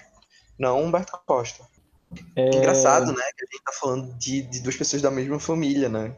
não 0.57 0.81
Humberto 0.81 1.19
Costa. 1.27 1.65
É... 2.37 2.57
Engraçado, 2.57 3.07
né? 3.07 3.25
Que 3.37 3.45
a 3.45 3.49
gente 3.51 3.65
tá 3.65 3.73
falando 3.73 4.15
de, 4.15 4.43
de 4.43 4.61
duas 4.61 4.77
pessoas 4.77 5.03
da 5.03 5.11
mesma 5.11 5.41
família, 5.41 5.89
né? 5.89 6.15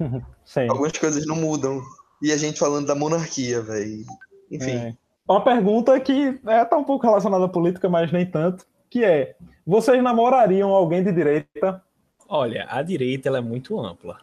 Algumas 0.70 0.96
coisas 0.96 1.26
não 1.26 1.36
mudam. 1.36 1.82
E 2.22 2.32
a 2.32 2.36
gente 2.36 2.58
falando 2.58 2.86
da 2.86 2.94
monarquia, 2.94 3.60
velho. 3.62 4.04
Enfim. 4.50 4.76
É. 4.76 4.94
Uma 5.28 5.42
pergunta 5.42 5.98
que 6.00 6.40
é, 6.46 6.64
tá 6.64 6.76
um 6.76 6.84
pouco 6.84 7.06
relacionada 7.06 7.44
à 7.44 7.48
política, 7.48 7.88
mas 7.88 8.10
nem 8.10 8.26
tanto. 8.26 8.66
Que 8.88 9.04
é: 9.04 9.36
vocês 9.66 10.02
namorariam 10.02 10.70
alguém 10.70 11.04
de 11.04 11.12
direita? 11.12 11.82
Olha, 12.28 12.66
a 12.68 12.82
direita 12.82 13.28
ela 13.28 13.38
é 13.38 13.40
muito 13.40 13.78
ampla. 13.80 14.20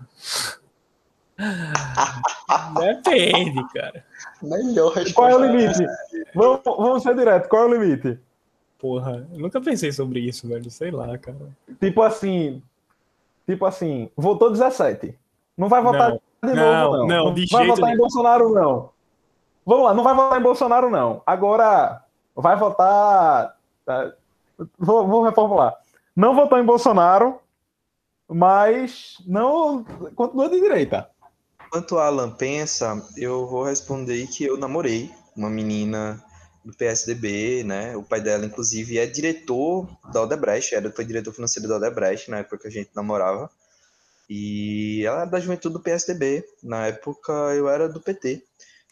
Depende, 2.79 3.65
cara. 3.73 4.03
Melhor. 4.41 4.93
Qual 5.13 5.29
é 5.29 5.35
o 5.35 5.45
limite? 5.45 5.85
Vamos, 6.33 6.61
vamos 6.63 7.03
ser 7.03 7.15
direto, 7.15 7.47
qual 7.47 7.63
é 7.63 7.65
o 7.67 7.73
limite? 7.73 8.19
Porra, 8.79 9.27
eu 9.31 9.39
nunca 9.39 9.59
pensei 9.59 9.91
sobre 9.91 10.19
isso, 10.19 10.47
velho. 10.47 10.69
Sei 10.69 10.91
lá, 10.91 11.17
cara. 11.17 11.49
Tipo 11.79 12.01
assim. 12.01 12.61
Tipo 13.45 13.65
assim, 13.65 14.09
votou 14.15 14.51
17. 14.51 15.17
Não 15.57 15.67
vai 15.67 15.81
votar 15.81 16.11
não, 16.11 16.19
de 16.49 16.55
novo, 16.55 16.97
não. 16.97 17.07
Não, 17.07 17.33
não, 17.33 17.45
vai 17.51 17.67
votar 17.67 17.93
em 17.93 17.97
Bolsonaro, 17.97 18.53
não. 18.53 18.89
Vamos 19.65 19.85
lá, 19.85 19.93
não 19.93 20.03
vai 20.03 20.15
votar 20.15 20.39
em 20.39 20.43
Bolsonaro, 20.43 20.89
não. 20.89 21.21
Agora, 21.25 22.03
vai 22.35 22.55
votar. 22.55 23.57
É, 23.87 24.13
vou, 24.77 25.07
vou 25.07 25.23
reformular. 25.23 25.75
Não 26.15 26.35
votou 26.35 26.57
em 26.57 26.65
Bolsonaro, 26.65 27.39
mas 28.27 29.17
não 29.25 29.83
continua 30.15 30.49
de 30.49 30.61
direita. 30.61 31.09
Quanto 31.69 31.97
a 31.97 32.07
Alan 32.07 32.31
pensa, 32.31 33.03
eu 33.17 33.45
vou 33.47 33.63
responder 33.63 34.25
que 34.27 34.45
eu 34.45 34.57
namorei 34.57 35.11
uma 35.35 35.49
menina 35.49 36.23
do 36.63 36.73
PSDB, 36.73 37.63
né? 37.63 37.95
O 37.95 38.03
pai 38.03 38.21
dela, 38.21 38.45
inclusive, 38.45 38.97
é 38.97 39.05
diretor 39.05 39.87
da 40.11 40.21
Odebrecht, 40.21 40.75
era, 40.75 40.91
foi 40.91 41.05
diretor 41.05 41.33
financeiro 41.33 41.67
da 41.67 41.77
Odebrecht 41.77 42.29
na 42.29 42.39
época 42.39 42.57
que 42.57 42.67
a 42.67 42.71
gente 42.71 42.89
namorava. 42.95 43.49
E 44.29 45.03
ela 45.05 45.21
era 45.21 45.29
da 45.29 45.39
juventude 45.39 45.73
do 45.73 45.81
PSDB. 45.81 46.43
Na 46.63 46.87
época 46.87 47.31
eu 47.55 47.69
era 47.69 47.87
do 47.87 48.01
PT. 48.01 48.43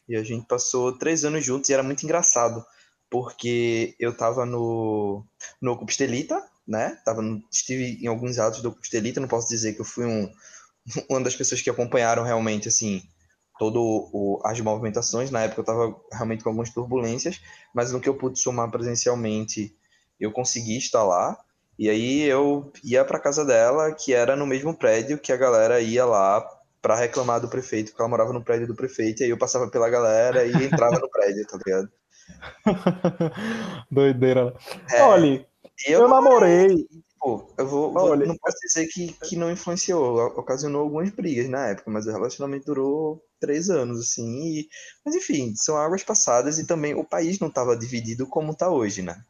E 0.08 0.16
a 0.16 0.24
gente 0.24 0.48
passou 0.48 0.98
três 0.98 1.26
anos 1.26 1.44
juntos 1.44 1.70
e 1.70 1.74
era 1.74 1.84
muito 1.84 2.04
engraçado, 2.04 2.64
porque 3.10 3.96
eu 4.00 4.16
tava 4.16 4.46
no, 4.46 5.26
no 5.60 5.72
Ocupstelita, 5.72 6.42
né? 6.68 7.00
Tava 7.04 7.22
no, 7.22 7.42
estive 7.52 7.98
em 8.02 8.08
alguns 8.08 8.38
atos 8.38 8.62
do 8.62 8.70
Ocupstelita, 8.70 9.20
não 9.20 9.28
posso 9.28 9.50
dizer 9.50 9.74
que 9.74 9.82
eu 9.82 9.86
fui 9.86 10.06
um, 10.06 10.32
uma 11.10 11.22
das 11.22 11.36
pessoas 11.36 11.62
que 11.62 11.70
acompanharam 11.70 12.24
realmente, 12.24 12.68
assim, 12.68 13.02
todo 13.58 13.82
o, 13.82 14.40
as 14.46 14.60
movimentações. 14.60 15.32
Na 15.32 15.42
época 15.42 15.62
eu 15.62 15.64
estava 15.64 16.02
realmente 16.12 16.44
com 16.44 16.50
algumas 16.50 16.70
turbulências, 16.70 17.42
mas 17.74 17.92
no 17.92 18.00
que 18.00 18.10
eu 18.10 18.16
pude 18.16 18.40
somar 18.40 18.70
presencialmente, 18.70 19.76
eu 20.20 20.32
consegui 20.32 20.78
estar 20.78 21.04
lá. 21.04 21.38
E 21.78 21.90
aí 21.90 22.22
eu 22.24 22.72
ia 22.84 23.04
para 23.04 23.20
casa 23.20 23.44
dela, 23.44 23.92
que 23.92 24.14
era 24.14 24.36
no 24.36 24.46
mesmo 24.46 24.74
prédio 24.74 25.18
que 25.18 25.32
a 25.32 25.38
galera 25.38 25.82
ia 25.82 26.06
lá 26.06 26.46
para 26.82 26.96
reclamar 26.96 27.42
do 27.42 27.50
prefeito, 27.50 27.90
porque 27.90 28.02
ela 28.02 28.10
morava 28.10 28.32
no 28.32 28.44
prédio 28.44 28.68
do 28.68 28.76
prefeito, 28.76 29.22
e 29.22 29.24
aí 29.26 29.30
eu 29.30 29.38
passava 29.38 29.68
pela 29.68 29.90
galera 29.90 30.46
e 30.46 30.52
entrava 30.66 31.00
no 31.00 31.10
prédio, 31.10 31.46
tá 31.48 31.58
ligado? 31.66 31.90
Doideira. 33.92 34.56
É, 34.92 35.02
Olha, 35.02 35.46
eu, 35.88 36.02
eu 36.02 36.08
namorei. 36.08 36.88
Pô, 37.20 37.52
eu 37.58 37.68
vou, 37.68 37.92
vou 37.92 38.16
não 38.16 38.38
posso 38.38 38.58
dizer 38.62 38.88
que, 38.88 39.12
que 39.28 39.36
não 39.36 39.52
influenciou, 39.52 40.28
ocasionou 40.38 40.84
algumas 40.84 41.10
brigas 41.10 41.50
na 41.50 41.70
época, 41.70 41.90
mas 41.90 42.06
o 42.06 42.12
relacionamento 42.12 42.68
durou 42.68 43.20
três 43.40 43.70
anos, 43.70 44.00
assim. 44.00 44.60
E... 44.60 44.70
Mas 45.04 45.16
enfim, 45.16 45.56
são 45.56 45.76
águas 45.76 46.04
passadas 46.04 46.60
e 46.60 46.68
também 46.68 46.94
o 46.94 47.04
país 47.04 47.40
não 47.40 47.48
estava 47.48 47.76
dividido 47.76 48.28
como 48.28 48.52
está 48.52 48.70
hoje, 48.70 49.02
né? 49.02 49.24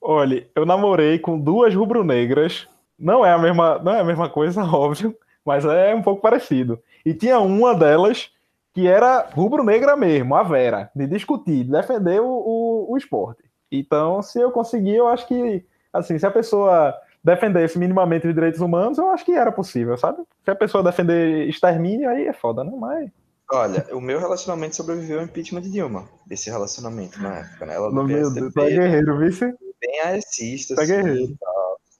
Olha, 0.00 0.46
eu 0.54 0.64
namorei 0.64 1.18
com 1.18 1.38
duas 1.38 1.74
rubro-negras. 1.74 2.66
Não 2.98 3.24
é 3.24 3.32
a 3.32 3.38
mesma, 3.38 3.78
não 3.78 3.92
é 3.92 4.00
a 4.00 4.04
mesma 4.04 4.28
coisa, 4.28 4.62
óbvio, 4.64 5.16
mas 5.44 5.64
é 5.64 5.94
um 5.94 6.02
pouco 6.02 6.22
parecido. 6.22 6.78
E 7.04 7.14
tinha 7.14 7.38
uma 7.38 7.74
delas 7.74 8.30
que 8.72 8.86
era 8.86 9.28
rubro-negra 9.32 9.96
mesmo, 9.96 10.34
a 10.34 10.42
Vera, 10.42 10.90
de 10.94 11.06
discutir, 11.06 11.64
de 11.64 11.70
defender 11.70 12.20
o, 12.20 12.26
o, 12.26 12.92
o 12.92 12.96
esporte. 12.96 13.42
Então, 13.70 14.22
se 14.22 14.40
eu 14.40 14.50
conseguir, 14.50 14.96
eu 14.96 15.08
acho 15.08 15.26
que, 15.26 15.64
assim, 15.92 16.18
se 16.18 16.26
a 16.26 16.30
pessoa 16.30 16.94
defendesse 17.22 17.78
minimamente 17.78 18.26
os 18.26 18.34
direitos 18.34 18.60
humanos, 18.60 18.98
eu 18.98 19.10
acho 19.10 19.24
que 19.24 19.32
era 19.32 19.52
possível, 19.52 19.96
sabe? 19.96 20.22
Se 20.44 20.50
a 20.50 20.54
pessoa 20.54 20.84
defender 20.84 21.48
extermínio, 21.48 22.08
aí 22.08 22.26
é 22.26 22.32
foda, 22.32 22.64
né? 22.64 22.72
Mas 22.74 23.10
Olha, 23.52 23.84
o 23.92 24.00
meu 24.00 24.20
relacionamento 24.20 24.76
sobreviveu 24.76 25.18
ao 25.18 25.24
impeachment 25.24 25.62
de 25.62 25.72
Dilma, 25.72 26.08
desse 26.24 26.48
relacionamento 26.48 27.20
na 27.20 27.38
época, 27.38 27.66
né? 27.66 27.74
Ela 27.74 27.90
do 27.90 28.04
meu 28.04 28.32
Deus, 28.32 28.54
tá 28.54 28.64
guerreiro, 28.64 29.18
viu? 29.18 29.58
Bem 29.80 30.00
aecista, 30.00 30.74
tá 30.74 30.82
assim, 30.82 30.92
guerreiro. 30.92 31.36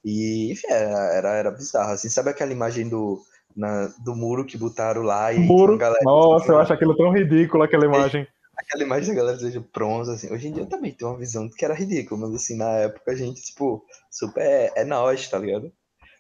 E, 0.05 0.53
enfim, 0.53 0.67
era, 0.69 1.15
era, 1.15 1.29
era 1.35 1.51
bizarro, 1.51 1.93
assim, 1.93 2.09
sabe 2.09 2.31
aquela 2.31 2.53
imagem 2.53 2.89
do, 2.89 3.23
na, 3.57 3.87
do 3.99 4.15
muro 4.15 4.45
que 4.45 4.57
botaram 4.57 5.03
lá 5.03 5.33
e 5.33 5.39
muro? 5.39 5.77
Galera, 5.77 6.01
Nossa, 6.03 6.53
eu 6.53 6.59
acho 6.59 6.73
aquilo 6.73 6.97
tão 6.97 7.13
ridículo, 7.13 7.63
aquela 7.63 7.85
imagem. 7.85 8.27
Aquela 8.57 8.83
imagem 8.83 9.09
da 9.09 9.21
galera 9.21 9.39
seja 9.39 9.65
pronta, 9.73 10.13
assim. 10.13 10.33
Hoje 10.33 10.49
em 10.49 10.53
dia 10.53 10.63
eu 10.63 10.69
também 10.69 10.93
tenho 10.93 11.11
uma 11.11 11.19
visão 11.19 11.49
que 11.49 11.65
era 11.65 11.75
ridículo, 11.75 12.21
mas 12.21 12.35
assim, 12.35 12.57
na 12.57 12.71
época 12.73 13.11
a 13.11 13.15
gente, 13.15 13.43
tipo, 13.43 13.85
super 14.11 14.43
é, 14.43 14.73
é 14.77 14.85
nós, 14.85 15.29
tá 15.29 15.39
ligado? 15.39 15.73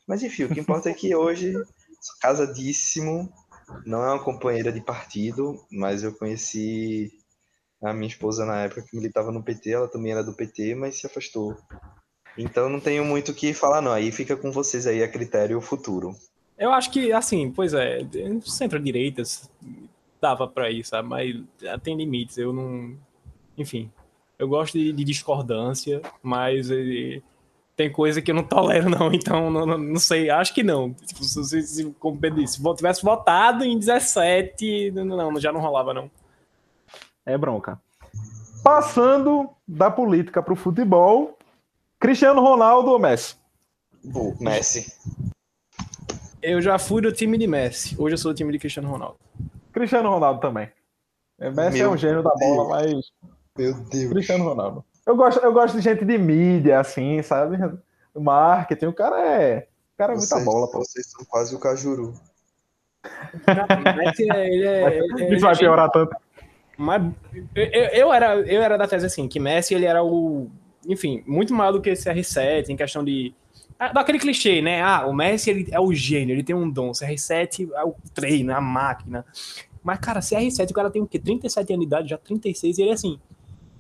Mas 0.07 0.23
enfim, 0.23 0.45
o 0.45 0.49
que 0.49 0.61
importa 0.61 0.89
é 0.89 0.95
que 0.95 1.15
hoje 1.15 1.55
casadíssimo, 2.21 3.31
não 3.85 4.03
é 4.03 4.09
uma 4.09 4.23
companheira 4.23 4.73
de 4.73 4.81
partido, 4.81 5.55
mas 5.71 6.03
eu 6.03 6.15
conheci 6.15 7.11
a 7.83 7.93
minha 7.93 8.09
esposa 8.09 8.45
na 8.45 8.63
época 8.63 8.83
que 8.83 8.97
militava 8.97 9.33
no 9.33 9.43
PT, 9.43 9.71
ela 9.71 9.89
também 9.89 10.13
era 10.13 10.23
do 10.23 10.35
PT, 10.35 10.75
mas 10.75 10.99
se 10.99 11.07
afastou. 11.07 11.57
Então 12.37 12.69
não 12.69 12.81
tenho 12.81 13.05
muito 13.05 13.33
o 13.33 13.35
que 13.35 13.53
falar, 13.53 13.81
não. 13.81 13.93
Aí 13.93 14.13
fica 14.13 14.37
com 14.37 14.53
vocês 14.53 14.87
aí 14.87 15.03
a 15.03 15.09
critério 15.09 15.61
futuro. 15.61 16.15
Eu 16.59 16.73
acho 16.73 16.91
que, 16.91 17.13
assim, 17.13 17.51
pois 17.51 17.73
é, 17.73 18.01
centro-direitas 18.45 19.51
dava 20.21 20.47
para 20.47 20.71
ir, 20.71 20.85
sabe? 20.85 21.09
Mas 21.09 21.37
tem 21.83 21.97
limites. 21.97 22.37
Eu 22.37 22.53
não. 22.53 22.97
Enfim, 23.57 23.91
eu 24.39 24.49
gosto 24.49 24.79
de, 24.79 24.93
de 24.93 25.05
discordância, 25.05 26.01
mas 26.23 26.71
eh, 26.71 27.21
tem 27.77 27.91
coisa 27.91 28.21
que 28.23 28.31
eu 28.31 28.35
não 28.35 28.43
tolero, 28.43 28.89
não, 28.89 29.13
então 29.13 29.51
não, 29.51 29.67
não, 29.67 29.79
não 29.79 29.99
sei, 29.99 30.31
acho 30.31 30.55
que 30.55 30.63
não. 30.63 30.93
Tipo, 30.93 31.25
se, 31.25 31.63
se, 31.63 31.91
como 31.99 32.19
Pedro 32.19 32.41
disse, 32.41 32.61
se 32.61 32.75
tivesse 32.75 33.03
votado 33.03 33.65
em 33.65 33.79
17, 33.79 34.93
não, 34.93 35.05
não, 35.05 35.41
já 35.41 35.53
não 35.53 35.61
rolava, 35.61 35.93
não. 35.93 36.11
É 37.27 37.37
bronca. 37.37 37.81
Passando 38.63 39.51
da 39.67 39.91
política 39.91 40.43
para 40.43 40.53
o 40.53 40.57
futebol, 40.57 41.39
Cristiano 41.99 42.41
Ronaldo 42.41 42.91
ou 42.91 42.99
Messi? 42.99 43.37
Messi. 44.41 44.93
Eu 46.43 46.61
já 46.61 46.79
fui 46.79 47.03
do 47.03 47.13
time 47.13 47.37
de 47.37 47.47
Messi. 47.47 47.95
Hoje 48.01 48.15
eu 48.15 48.19
sou 48.19 48.33
do 48.33 48.37
time 48.37 48.53
de 48.53 48.59
Cristiano 48.59 48.89
Ronaldo. 48.91 49.19
Cristiano 49.73 50.11
Ronaldo 50.11 50.41
também. 50.41 50.71
É, 51.39 51.51
Messi 51.51 51.79
Meu 51.79 51.91
é 51.91 51.93
um 51.95 51.97
gênio 51.97 52.23
da 52.23 52.31
bola, 52.35 52.69
mas 52.69 53.13
Meu 53.57 53.75
Deus. 53.75 54.13
Cristiano 54.13 54.45
Ronaldo. 54.45 54.85
Eu 55.07 55.17
gosto, 55.17 55.41
eu 55.41 55.53
gosto 55.53 55.77
de 55.77 55.83
gente 55.83 56.05
de 56.05 56.19
mídia, 56.19 56.81
assim, 56.81 57.23
sabe? 57.23 57.57
Marketing. 58.15 58.87
O 58.87 58.93
cara 58.93 59.19
é. 59.27 59.69
O 59.95 59.99
cara 59.99 60.13
é 60.13 60.17
muita 60.17 60.27
Vocês- 60.35 60.45
bola, 60.45 60.71
pô. 60.71 60.79
Vocês 60.79 61.11
são 61.11 61.25
quase 61.27 61.55
o 61.55 61.59
Cajuru. 61.59 62.15
Messi, 63.97 64.31
é- 64.31 64.47
ele 64.55 64.67
é, 64.67 64.99
ele 64.99 65.25
é- 65.25 65.35
Isso 65.35 65.41
vai 65.45 65.57
piorar 65.57 65.91
tanto. 65.91 66.15
Mas 66.81 67.03
eu, 67.55 67.65
eu, 67.65 68.13
era, 68.13 68.37
eu 68.37 68.63
era 68.63 68.79
da 68.79 68.89
tese 68.89 69.05
assim, 69.05 69.29
que 69.29 69.39
Messi 69.39 69.75
ele 69.75 69.85
era 69.85 70.03
o. 70.03 70.49
Enfim, 70.89 71.23
muito 71.27 71.53
maior 71.53 71.73
do 71.73 71.81
que 71.83 71.93
CR7 71.93 72.71
em 72.71 72.77
questão 72.77 73.05
de. 73.05 73.35
ah, 73.79 73.93
Daquele 73.93 74.19
clichê, 74.19 74.63
né? 74.63 74.81
Ah, 74.83 75.07
o 75.07 75.13
Messi 75.13 75.51
ele 75.51 75.69
é 75.71 75.79
o 75.79 75.93
gênio, 75.93 76.33
ele 76.35 76.43
tem 76.43 76.57
um 76.57 76.71
dom. 76.71 76.93
CR7 76.93 77.69
é 77.75 77.85
o 77.85 77.95
treino, 78.15 78.51
é 78.51 78.55
a 78.55 78.63
máquina. 78.63 79.27
Mas, 79.83 79.99
cara, 79.99 80.21
CR7, 80.21 80.71
o 80.71 80.75
cara 80.75 80.91
tem 80.91 81.03
o 81.03 81.07
quê? 81.07 81.19
37 81.19 81.73
anos 81.75 81.81
de 81.81 81.87
idade, 81.87 82.09
já 82.09 82.17
36, 82.17 82.79
e 82.79 82.83
ele 82.83 82.93
assim. 82.93 83.21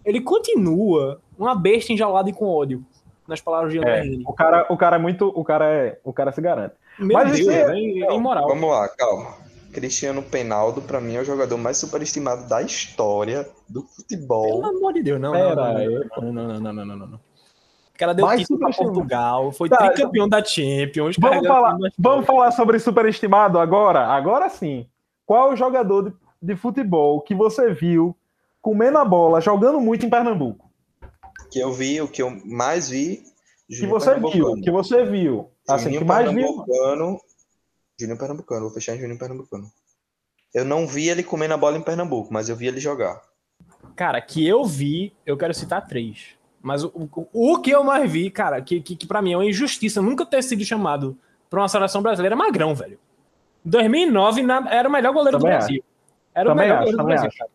Ele 0.05 0.21
continua 0.21 1.21
uma 1.39 1.55
besta 1.55 1.93
enjaulada 1.93 2.29
e 2.29 2.33
com 2.35 2.47
ódio. 2.47 2.85
Nas 3.27 3.41
palavras 3.41 3.73
de 3.73 3.79
André 3.79 4.01
É, 4.07 4.19
o 4.27 4.33
cara, 4.33 4.67
o 4.69 4.77
cara 4.77 4.97
é 4.97 4.99
muito. 4.99 5.27
O 5.29 5.43
cara 5.45 5.67
é. 5.71 5.99
O 6.05 6.13
cara 6.13 6.33
se 6.33 6.41
garante. 6.43 6.75
Meu 6.99 7.17
mas 7.17 7.29
Deus, 7.29 7.41
isso 7.41 7.51
é- 7.51 7.63
é, 7.79 8.13
é 8.13 8.15
imoral. 8.15 8.47
Vamos 8.49 8.69
lá, 8.69 8.89
calma. 8.89 9.35
Cristiano 9.73 10.23
Penaldo, 10.23 10.83
pra 10.83 11.01
mim, 11.01 11.15
é 11.15 11.21
o 11.21 11.25
jogador 11.25 11.57
mais 11.57 11.77
superestimado 11.77 12.49
da 12.49 12.63
história 12.63 13.49
do 13.69 13.83
Pelo 13.83 13.93
futebol. 13.95 14.65
amor 14.65 14.93
de 14.93 15.03
Deus, 15.03 15.21
não. 15.21 15.33
Pera 15.33 15.55
não, 15.55 16.33
não, 16.33 16.33
não, 16.33 16.61
não, 16.61 16.73
não, 16.73 16.85
não, 16.85 17.07
não. 17.07 17.17
O 17.17 17.99
cara 17.99 18.15
deu 18.15 18.27
Mais 18.27 18.41
título 18.41 18.59
pra. 18.61 18.73
Portugal, 18.73 19.53
foi 19.53 19.69
Tá, 19.69 19.77
tricampeão 19.91 20.29
da 20.29 20.43
Champions. 20.43 21.17
Vamos 21.19 21.47
falar, 21.47 21.77
vamos 21.99 22.27
falar 22.27 22.51
sobre 22.53 22.79
superestimado 22.79 23.59
agora? 23.59 24.07
Agora 24.07 24.49
sim. 24.49 24.87
Qual 25.27 25.51
é 25.51 25.53
o 25.53 25.57
jogador 25.57 26.11
de, 26.11 26.17
de 26.43 26.57
futebol 26.57 27.21
que 27.21 27.35
você 27.35 27.73
viu 27.73 28.17
comendo 28.63 28.99
a 28.99 29.05
bola, 29.05 29.41
jogando 29.41 29.81
muito 29.81 30.05
em 30.07 30.11
Pernambuco? 30.11 30.69
Que 31.53 31.61
eu 31.61 31.73
vi, 31.73 32.01
o 32.01 32.09
que 32.09 32.23
eu 32.23 32.31
mais 32.45 32.89
vi. 32.89 33.23
Que 33.69 33.87
você 33.87 34.19
viu, 34.19 34.55
que 34.57 34.71
você 34.71 35.05
viu. 35.05 35.51
Assim, 35.69 35.85
Juninho 35.85 36.01
que 36.01 36.07
mais 36.07 36.33
viu. 36.33 36.65
Júnior 38.01 38.19
Pernambucano, 38.19 38.63
vou 38.63 38.71
fechar 38.71 38.95
em 38.97 39.01
Júnior 39.01 39.19
Pernambucano. 39.19 39.71
Eu 40.53 40.65
não 40.65 40.87
vi 40.87 41.09
ele 41.09 41.23
comendo 41.23 41.55
a 41.55 41.57
bola 41.57 41.77
em 41.77 41.83
Pernambuco, 41.83 42.33
mas 42.33 42.49
eu 42.49 42.57
vi 42.57 42.67
ele 42.67 42.81
jogar. 42.81 43.21
Cara, 43.95 44.21
que 44.21 44.47
eu 44.47 44.65
vi, 44.65 45.13
eu 45.25 45.37
quero 45.37 45.55
citar 45.55 45.87
três. 45.87 46.31
Mas 46.63 46.83
o, 46.85 46.91
o, 47.33 47.53
o 47.55 47.61
que 47.61 47.71
eu 47.71 47.83
mais 47.85 48.11
vi, 48.11 48.31
cara, 48.31 48.61
que, 48.61 48.81
que, 48.81 48.97
que 48.97 49.07
pra 49.07 49.23
mim 49.23 49.33
é 49.33 49.37
uma 49.37 49.45
injustiça 49.47 50.03
nunca 50.03 50.27
ter 50.27 50.43
sido 50.43 50.65
chamado 50.65 51.17
pra 51.49 51.61
uma 51.61 51.69
seleção 51.69 52.03
brasileira 52.03 52.35
é 52.35 52.39
Magrão, 52.39 52.75
velho. 52.75 52.99
Em 53.65 53.71
2009 53.71 54.43
na- 54.43 54.69
era 54.71 54.89
o 54.89 54.93
melhor 54.93 55.13
goleiro 55.13 55.39
Também 55.39 55.53
do 55.53 55.59
Brasil. 55.59 55.85
Era 56.35 56.53
o 56.53 56.55
melhor 56.55 56.75
acho, 56.75 56.79
goleiro 56.81 56.99
do 56.99 57.05
Brasil, 57.05 57.29
acho. 57.29 57.39
cara. 57.39 57.51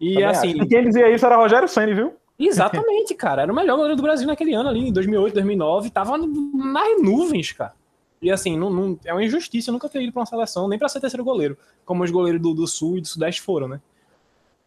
E 0.00 0.12
Também 0.14 0.24
assim, 0.28 0.48
acho. 0.54 0.62
E 0.64 0.68
quem 0.68 0.84
dizia 0.84 1.10
isso 1.14 1.26
era 1.26 1.36
Rogério 1.36 1.68
Senni, 1.68 1.94
viu? 1.94 2.14
exatamente, 2.38 3.14
cara. 3.14 3.42
Era 3.42 3.52
o 3.52 3.56
melhor 3.56 3.76
goleiro 3.76 3.96
do 3.96 4.02
Brasil 4.02 4.26
naquele 4.26 4.52
ano 4.54 4.68
ali, 4.68 4.88
em 4.88 4.92
2008, 4.92 5.32
2009. 5.34 5.90
Tava 5.90 6.18
nas 6.18 7.00
nuvens, 7.02 7.52
cara. 7.52 7.72
E 8.20 8.30
assim, 8.30 8.56
não, 8.58 8.70
não- 8.70 8.98
é 9.04 9.12
uma 9.12 9.22
injustiça 9.24 9.70
nunca 9.70 9.88
ter 9.88 10.02
ido 10.02 10.12
pra 10.12 10.20
uma 10.20 10.26
seleção, 10.26 10.68
nem 10.68 10.78
pra 10.78 10.88
ser 10.88 11.00
terceiro 11.00 11.24
goleiro, 11.24 11.56
como 11.84 12.02
os 12.02 12.10
goleiros 12.10 12.40
do, 12.40 12.54
do 12.54 12.66
Sul 12.66 12.98
e 12.98 13.00
do 13.00 13.06
Sudeste 13.06 13.42
foram, 13.42 13.68
né? 13.68 13.80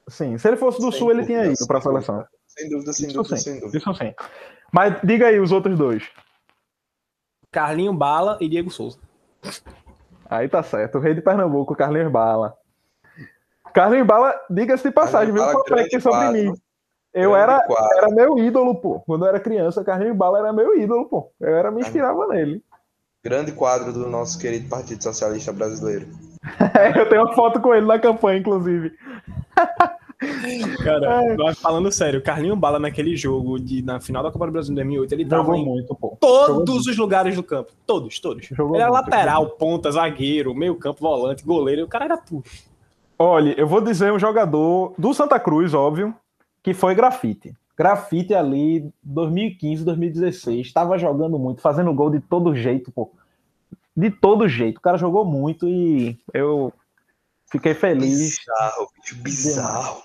Sim, 0.08 0.38
se 0.38 0.47
ele 0.47 0.58
fosse 0.58 0.80
do 0.80 0.91
Sem 0.91 1.00
Sul, 1.00 1.12
ele 1.12 1.22
dúvida, 1.22 1.41
tinha 1.41 1.54
ido 1.54 1.68
pra 1.68 1.82
seleção. 1.82 2.26
Sem 2.47 2.70
dúvida, 2.70 2.93
sem 2.93 3.08
dúvida, 3.12 3.36
sim, 3.38 3.43
sem 3.43 3.60
dúvida. 3.60 3.78
Isso 3.78 3.93
sim. 3.95 4.14
Mas 4.72 5.00
diga 5.04 5.28
aí 5.28 5.39
os 5.39 5.52
outros 5.52 5.78
dois. 5.78 6.04
Carlinho 7.52 7.93
Bala 7.93 8.38
e 8.39 8.47
Diego 8.47 8.70
Souza. 8.70 8.97
Aí 10.30 10.47
tá 10.47 10.62
certo. 10.62 10.97
O 10.97 11.02
rei 11.02 11.14
de 11.16 11.22
Pernambuco, 11.22 11.76
Carlinhos 11.76 12.12
Bala. 12.12 12.56
Carlinhos 13.74 14.06
Bala, 14.06 14.39
diga-se 14.50 14.84
de 14.84 14.91
passagem, 14.91 15.34
viu? 15.34 15.43
Grande 15.64 15.89
sobre 16.02 16.20
quadro. 16.20 16.34
mim. 16.34 16.54
Eu 17.12 17.32
Grande 17.32 17.43
era, 17.43 17.64
quadro. 17.66 17.97
era 17.97 18.10
meu 18.10 18.38
ídolo, 18.38 18.76
pô. 18.76 19.00
Quando 19.02 19.26
eu 19.26 19.30
era 19.30 19.39
criança, 19.39 19.84
Carlinhos 19.84 20.16
Bala 20.16 20.39
era 20.39 20.54
meu 20.54 20.80
ídolo, 20.80 21.06
pô. 21.08 21.32
Eu 21.39 21.56
era, 21.56 21.72
me 21.72 21.82
inspirava 21.82 22.28
nele. 22.28 22.64
Grande 23.24 23.52
quadro 23.52 23.92
do 23.92 24.08
nosso 24.08 24.40
querido 24.40 24.70
Partido 24.70 25.04
Socialista 25.04 25.52
Brasileiro. 25.52 26.08
eu 26.98 27.10
tenho 27.10 27.24
uma 27.24 27.34
foto 27.34 27.60
com 27.60 27.74
ele 27.74 27.86
na 27.86 28.00
campanha, 28.00 28.40
inclusive. 28.40 28.94
Cara, 30.84 31.20
agora 31.34 31.56
falando 31.56 31.92
sério, 31.92 32.22
Carlinho 32.22 32.56
Bala 32.56 32.80
naquele 32.80 33.18
jogo 33.18 33.60
de, 33.60 33.82
na 33.82 34.00
final 34.00 34.24
da 34.24 34.32
Copa 34.32 34.46
do 34.46 34.52
Brasil 34.54 34.72
em 34.72 34.76
2008, 34.76 35.12
ele 35.14 35.26
tava 35.26 35.44
Jogou 35.44 35.56
em 35.56 35.66
muito, 35.66 35.94
pô. 35.96 36.18
todos 36.20 36.88
os 36.88 36.98
lugares 36.98 37.36
do 37.36 37.44
campo. 37.44 37.74
Todos, 37.86 38.20
todos. 38.20 38.48
Jogou 38.48 38.76
ele 38.76 38.84
era 38.84 38.92
muito, 38.92 39.04
lateral, 39.04 39.50
ponta, 39.50 39.92
zagueiro, 39.92 40.56
meio 40.56 40.76
campo, 40.76 41.02
volante, 41.02 41.44
goleiro. 41.44 41.84
O 41.84 41.88
cara 41.88 42.06
era 42.06 42.18
tudo. 42.18 42.44
Olha, 43.18 43.54
eu 43.60 43.68
vou 43.68 43.82
dizer 43.82 44.14
um 44.14 44.20
jogador 44.20 44.94
do 44.98 45.14
Santa 45.14 45.38
Cruz, 45.38 45.74
óbvio, 45.74 46.16
que 46.64 46.74
foi 46.74 46.96
grafite. 46.96 47.54
Grafite 47.80 48.34
ali, 48.34 48.94
2015, 49.02 49.86
2016. 49.86 50.68
Estava 50.68 50.98
jogando 50.98 51.40
muito, 51.40 51.62
fazendo 51.62 51.94
gol 51.94 52.10
de 52.10 52.20
todo 52.20 52.54
jeito, 52.54 52.92
pô. 52.92 53.10
De 53.96 54.12
todo 54.12 54.50
jeito. 54.50 54.80
O 54.80 54.82
cara 54.82 54.98
jogou 54.98 55.24
muito 55.24 55.66
e 55.66 56.20
eu 56.34 56.74
fiquei 57.50 57.74
feliz. 57.74 58.38
Bizarro, 58.38 58.90
bicho, 58.94 59.16
bizarro. 59.24 60.04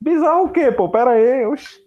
Bizarro 0.00 0.46
o 0.46 0.50
quê, 0.50 0.72
pô? 0.72 0.88
Pera 0.88 1.12
aí. 1.12 1.46
Oxi. 1.46 1.80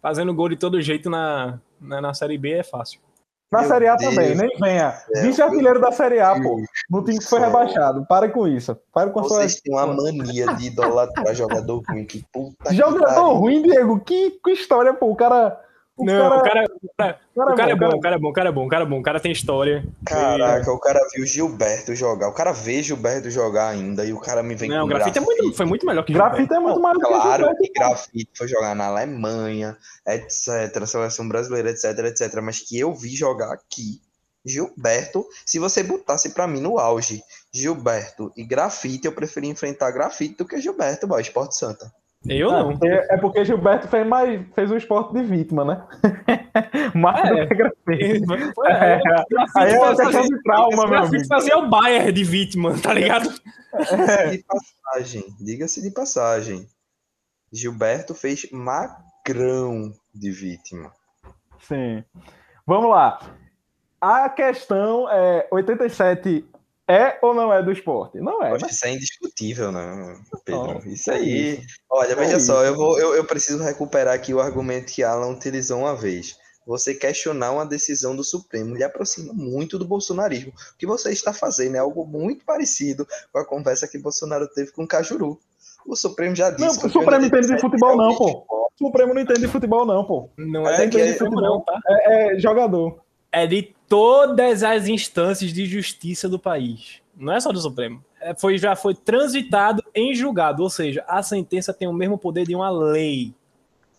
Fazendo 0.00 0.32
gol 0.32 0.48
de 0.48 0.56
todo 0.56 0.80
jeito 0.80 1.10
na, 1.10 1.60
na, 1.78 2.00
na 2.00 2.14
Série 2.14 2.38
B 2.38 2.52
é 2.52 2.62
fácil. 2.62 2.98
Na 3.50 3.60
Meu 3.60 3.68
Série 3.68 3.86
A 3.86 3.94
Deus 3.94 4.12
também, 4.14 4.34
nem 4.34 4.48
venha. 4.60 4.94
Vice-artilheiro 5.22 5.80
da 5.80 5.92
Série 5.92 6.18
A, 6.20 6.34
pô. 6.34 6.56
Deus 6.56 6.66
No 6.90 7.04
time 7.04 7.18
que 7.18 7.24
foi 7.24 7.38
céu. 7.38 7.48
rebaixado. 7.48 8.04
Pare 8.06 8.28
com 8.30 8.48
isso. 8.48 8.76
Pare 8.92 9.10
com 9.10 9.20
a 9.20 9.24
sua. 9.24 9.36
Vocês 9.38 9.60
têm 9.60 9.72
uma 9.72 9.86
mania 9.86 10.52
de 10.54 10.66
idolatrar 10.66 11.32
jogador 11.34 11.80
ruim. 11.88 12.04
Que 12.04 12.24
puta 12.32 12.68
que 12.70 12.74
Jogador 12.74 13.06
pariu. 13.06 13.34
ruim, 13.34 13.62
Diego. 13.62 14.00
Que, 14.00 14.32
que 14.44 14.50
história, 14.50 14.92
pô. 14.92 15.10
O 15.10 15.16
cara. 15.16 15.60
O 15.96 16.04
Não, 16.04 16.28
cara, 16.28 16.36
o 16.36 16.42
cara, 16.42 16.66
o 16.82 16.90
cara, 16.96 17.18
o 17.34 17.52
o 17.52 17.56
cara 17.56 17.70
é 17.70 17.74
bom, 17.74 17.88
o 17.88 18.00
cara 18.00 18.14
é 18.14 18.18
bom, 18.18 18.28
o 18.28 18.32
cara 18.32 18.48
é 18.48 18.52
bom, 18.52 18.66
o 18.66 18.68
cara 18.68 18.84
é 18.84 18.86
bom, 18.86 18.98
o 18.98 19.02
cara 19.02 19.18
tem 19.18 19.32
história. 19.32 19.82
Caraca, 20.04 20.70
o 20.70 20.78
cara 20.78 21.00
viu 21.14 21.24
Gilberto 21.24 21.94
jogar. 21.94 22.28
O 22.28 22.34
cara 22.34 22.52
vê 22.52 22.82
Gilberto 22.82 23.30
jogar 23.30 23.68
ainda 23.68 24.04
e 24.04 24.12
o 24.12 24.20
cara 24.20 24.42
me 24.42 24.54
vem 24.54 24.68
Não, 24.68 24.80
o 24.80 24.80
com 24.82 24.88
grafite 24.88 25.16
é 25.16 25.20
muito, 25.22 25.54
foi 25.54 25.64
muito 25.64 25.86
melhor 25.86 26.04
que 26.04 26.12
Grafite 26.12 26.52
é 26.52 26.58
muito 26.60 26.80
mais 26.80 26.98
do 26.98 27.00
que 27.00 27.06
Claro 27.06 27.44
Gilberto, 27.44 27.62
que 27.62 27.72
grafite 27.72 28.30
foi 28.36 28.48
jogar 28.48 28.74
na 28.74 28.86
Alemanha, 28.88 29.76
etc, 30.06 30.86
seleção 30.86 31.26
brasileira, 31.26 31.70
etc, 31.70 31.98
etc, 32.04 32.42
mas 32.42 32.60
que 32.60 32.78
eu 32.78 32.94
vi 32.94 33.16
jogar 33.16 33.54
aqui, 33.54 34.02
Gilberto, 34.44 35.26
se 35.46 35.58
você 35.58 35.82
botasse 35.82 36.28
pra 36.34 36.46
mim 36.46 36.60
no 36.60 36.78
auge, 36.78 37.22
Gilberto 37.50 38.30
e 38.36 38.44
grafite, 38.44 39.06
eu 39.06 39.12
preferia 39.12 39.50
enfrentar 39.50 39.90
grafite 39.92 40.36
do 40.36 40.44
que 40.44 40.60
Gilberto, 40.60 41.06
boy, 41.06 41.22
Esporte 41.22 41.56
Santa. 41.56 41.90
Eu 42.28 42.50
É 42.50 42.62
não. 42.62 42.78
é 42.82 43.16
porque 43.18 43.44
Gilberto 43.44 43.88
fez 43.88 44.06
mais 44.06 44.40
fez 44.54 44.70
um 44.70 44.76
esporte 44.76 45.12
de 45.14 45.22
vítima, 45.22 45.64
né? 45.64 45.84
mais 46.94 47.24
É. 47.30 47.42
do 47.42 47.48
que 47.48 47.54
grafite. 47.54 48.26
Foi- 48.54 48.68
é, 48.72 49.00
Aí 49.56 49.72
é 49.72 49.78
uma 49.78 49.96
questão 49.96 50.22
de 50.22 50.42
trauma, 50.42 50.76
meu 50.76 50.88
grafite 50.88 51.14
amigo. 51.16 51.28
fazia 51.28 51.58
o 51.58 51.68
Bayern 51.68 52.12
de 52.12 52.24
vítima, 52.24 52.74
tá 52.80 52.92
ligado? 52.94 53.28
Diga-se 53.78 54.30
de 54.30 54.44
passagem, 54.44 55.24
diga-se 55.40 55.82
de 55.82 55.90
passagem, 55.90 56.66
Gilberto 57.52 58.14
fez 58.14 58.46
magrão 58.50 59.92
de 60.14 60.30
vítima. 60.30 60.90
Sim. 61.60 62.02
Vamos 62.66 62.90
lá. 62.90 63.20
A 64.00 64.28
questão 64.28 65.08
é: 65.10 65.46
87 65.50 66.44
é 66.88 67.18
ou 67.20 67.34
não 67.34 67.52
é 67.52 67.62
do 67.62 67.72
esporte? 67.72 68.18
Não 68.20 68.42
é. 68.42 68.52
Né? 68.52 68.58
que 68.58 68.70
isso 68.72 68.86
é 68.86 68.92
indiscutível, 68.92 69.72
né, 69.72 70.16
Pedro? 70.44 70.74
Não, 70.74 70.92
isso 70.92 71.10
é 71.10 71.14
aí. 71.14 71.58
isso. 71.58 71.66
Olha, 71.90 72.14
veja 72.14 72.36
É 72.36 72.38
só, 72.38 72.62
isso. 72.62 72.72
eu, 72.72 72.76
vou, 72.76 72.98
eu, 72.98 73.14
eu 73.14 73.24
preciso 73.24 73.62
recuperar 73.62 74.14
aqui 74.14 74.32
o 74.32 74.40
argumento 74.40 74.92
que 74.92 75.02
Alan 75.02 75.32
utilizou 75.32 75.80
uma 75.80 75.96
vez. 75.96 76.38
Você 76.66 76.94
questionar 76.94 77.52
uma 77.52 77.64
decisão 77.64 78.16
do 78.16 78.24
Supremo 78.24 78.74
lhe 78.74 78.82
aproxima 78.82 79.32
muito 79.32 79.78
do 79.78 79.84
bolsonarismo. 79.84 80.50
O 80.50 80.76
que 80.76 80.86
você 80.86 81.12
está 81.12 81.32
fazendo 81.32 81.76
é 81.76 81.78
algo 81.78 82.04
muito 82.04 82.44
parecido 82.44 83.06
com 83.32 83.38
a 83.38 83.44
conversa 83.44 83.86
que 83.86 83.98
Bolsonaro 83.98 84.48
teve 84.48 84.72
com 84.72 84.86
Cajuru. 84.86 85.38
O 85.86 85.94
Supremo 85.94 86.34
já 86.34 86.50
disse. 86.50 86.66
Não, 86.66 86.76
que 86.76 86.86
o 86.86 86.90
Supremo 86.90 87.18
onde 87.18 87.26
entende 87.26 87.46
de 87.46 87.52
ele 87.52 87.60
futebol, 87.60 87.92
é 87.92 87.96
não, 87.96 88.10
o 88.10 88.16
pô. 88.16 88.46
O 88.48 88.86
Supremo 88.86 89.14
não 89.14 89.20
entende 89.20 89.40
de 89.40 89.48
futebol, 89.48 89.86
não, 89.86 90.04
pô. 90.04 90.28
Não 90.36 90.68
É 90.68 90.82
é, 90.82 90.84
é 90.84 91.12
futebol, 91.14 91.40
não, 91.40 91.60
tá? 91.60 91.80
É, 91.88 92.34
é 92.34 92.38
jogador. 92.38 93.00
É 93.36 93.46
de 93.46 93.74
todas 93.88 94.62
as 94.62 94.88
instâncias 94.88 95.52
de 95.52 95.66
justiça 95.66 96.28
do 96.28 96.38
país. 96.38 97.00
Não 97.14 97.32
é 97.32 97.40
só 97.40 97.52
do 97.52 97.60
Supremo. 97.60 98.02
É, 98.20 98.34
foi, 98.34 98.56
já 98.56 98.74
foi 98.74 98.94
transitado 98.94 99.82
em 99.94 100.14
julgado, 100.14 100.62
ou 100.62 100.70
seja, 100.70 101.04
a 101.06 101.22
sentença 101.22 101.72
tem 101.74 101.86
o 101.86 101.92
mesmo 101.92 102.16
poder 102.16 102.46
de 102.46 102.54
uma 102.54 102.70
lei. 102.70 103.34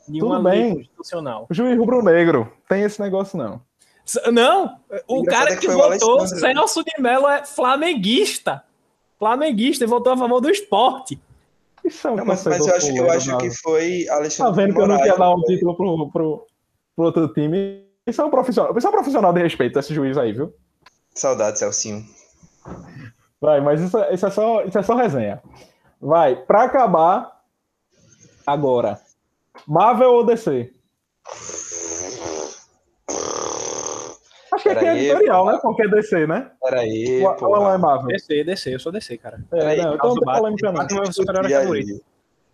De 0.08 0.20
Tudo 0.20 0.32
uma 0.32 0.50
lei 0.50 0.62
bem. 0.62 0.76
constitucional. 0.76 1.46
O 1.50 1.54
juiz 1.54 1.78
rubro-negro. 1.78 2.52
Tem 2.68 2.82
esse 2.82 3.00
negócio, 3.02 3.38
não. 3.38 3.62
S- 4.06 4.32
Não, 4.32 4.80
o 5.08 5.24
cara 5.24 5.52
é 5.52 5.56
que 5.56 5.68
que 5.68 5.74
votou. 5.74 6.26
Celso 6.28 6.84
de 6.84 7.02
Mello, 7.02 7.28
é 7.28 7.46
flamenguista. 7.46 8.64
Flamenguista 9.20 9.84
e 9.84 9.88
votou 9.88 10.14
a 10.14 10.18
favor 10.18 10.40
do 10.42 10.50
esporte. 10.50 11.20
Isso 11.84 12.08
é 12.08 12.12
um 12.12 12.16
Não, 12.16 12.26
mas, 12.26 12.44
mas 12.44 12.66
eu 12.66 12.76
acho 12.76 12.92
que 12.94 12.98
eu 13.00 13.12
acho 13.12 13.38
que 13.38 13.52
foi 13.52 14.06
Tá 14.06 14.16
Alexandre 14.16 14.56
vendo 14.56 14.68
de 14.70 14.76
que 14.76 14.82
eu 14.82 14.88
não 14.88 14.98
queria 14.98 15.18
dar 15.18 15.32
um 15.36 15.42
título 15.44 15.76
pro, 15.76 16.10
pro, 16.12 16.48
pro 16.96 17.06
outro 17.06 17.28
time? 17.34 17.87
Isso 18.08 18.22
é 18.22 18.26
um 18.26 18.30
profissional. 18.30 18.78
Isso 18.78 18.88
é 18.88 18.90
um 18.90 18.94
profissional 18.94 19.34
de 19.34 19.42
respeito, 19.42 19.78
esse 19.78 19.94
juiz 19.94 20.18
aí, 20.18 20.32
viu? 20.32 20.54
Saudade, 21.14 21.60
Celcinho. 21.60 22.06
Vai, 23.42 23.60
mas 23.60 23.82
isso, 23.82 23.98
isso, 24.12 24.26
é 24.26 24.32
só, 24.32 24.64
isso 24.64 24.78
é 24.78 24.84
só 24.84 24.96
resenha. 24.96 25.42
Vai, 26.00 26.36
pra 26.36 26.64
acabar, 26.64 27.44
agora. 28.46 29.00
Marvel 29.68 30.14
ou 30.14 30.26
DC? 30.26 30.72
Acho 34.54 34.64
que 34.64 34.70
aqui 34.70 34.86
é 34.86 34.98
editorial, 34.98 35.46
né? 35.46 35.60
Porque 35.62 35.84
é 35.84 35.88
DC, 35.88 36.28
né? 36.28 36.52
Peraí, 36.64 37.22
pô. 37.22 37.48
ou 37.48 37.56
ela 37.58 37.76
é 37.76 37.78
Marvel? 37.78 38.08
DC, 38.08 38.44
DC, 38.44 38.76
eu 38.76 38.80
sou 38.80 38.92
DC, 38.92 39.18
cara. 39.18 39.40
É, 39.52 39.58
Peraí, 39.58 39.82
não, 39.82 39.96
então 39.96 40.16
não 40.16 40.22
tem 40.22 40.34
polêmica 40.34 40.68
não. 40.68 40.74
Batman 40.74 41.04
é 41.04 41.10
o 41.10 41.14
super-herói 41.14 41.54
aí? 41.54 41.62
favorito. 41.62 42.06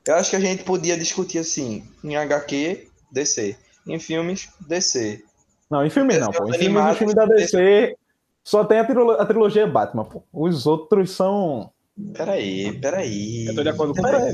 Eu 0.06 0.16
acho 0.16 0.30
que 0.32 0.36
a 0.36 0.40
gente 0.40 0.64
podia 0.64 0.98
discutir 0.98 1.38
assim, 1.38 1.88
em 2.04 2.18
HQ, 2.18 2.90
DC. 3.12 3.56
Em 3.88 4.00
filmes, 4.00 4.50
DC. 4.68 5.24
Não, 5.70 5.86
em 5.86 5.90
filme 5.90 6.18
não, 6.18 6.32
pô. 6.32 6.48
Em 6.50 6.54
filme, 6.58 6.80
em 6.80 6.96
filme 6.96 7.14
da 7.14 7.26
DC, 7.26 7.96
só 8.44 8.64
tem 8.64 8.80
a, 8.80 8.86
trilo- 8.86 9.12
a 9.12 9.26
trilogia 9.26 9.66
Batman, 9.68 10.06
pô. 10.06 10.24
Os 10.32 10.66
outros 10.68 11.12
são. 11.12 11.72
Peraí, 12.14 12.80
peraí. 12.80 13.46
Eu 13.48 13.56
tô 13.56 13.64
de 13.64 13.70
acordo 13.70 13.94
com 13.94 14.02
você. 14.02 14.34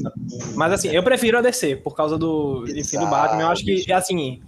Mas 0.56 0.72
assim, 0.74 0.90
eu 0.90 1.04
prefiro 1.04 1.38
a 1.38 1.42
DC, 1.42 1.76
por 1.78 1.96
causa 1.96 2.18
do, 2.18 2.66
enfim, 2.68 2.98
do 3.00 3.08
Batman. 3.08 3.42
Eu 3.44 3.48
acho 3.50 3.64
que, 3.66 3.92
assim, 3.92 4.42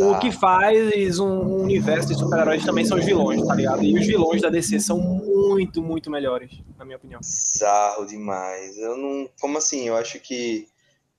o 0.00 0.18
que 0.18 0.30
faz 0.30 1.18
um, 1.18 1.28
um 1.28 1.62
universo 1.62 2.08
de 2.08 2.14
super-heróis 2.14 2.64
também 2.64 2.84
são 2.84 2.98
os 2.98 3.04
vilões, 3.04 3.44
tá 3.46 3.54
ligado? 3.54 3.82
E 3.82 3.98
os 3.98 4.06
vilões 4.06 4.42
da 4.42 4.48
DC 4.48 4.78
são 4.80 4.98
muito, 4.98 5.82
muito 5.82 6.08
melhores, 6.10 6.50
na 6.78 6.84
minha 6.84 6.96
opinião. 6.96 7.20
Bizarro 7.20 8.06
demais. 8.06 8.76
Eu 8.78 8.96
não. 8.96 9.28
Como 9.40 9.58
assim? 9.58 9.88
Eu 9.88 9.96
acho 9.96 10.20
que 10.20 10.68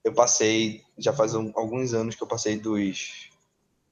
eu 0.02 0.12
passei. 0.14 0.80
Já 0.96 1.12
faz 1.12 1.34
um- 1.34 1.52
alguns 1.54 1.92
anos 1.92 2.14
que 2.14 2.22
eu 2.22 2.26
passei 2.26 2.56
dos 2.58 3.28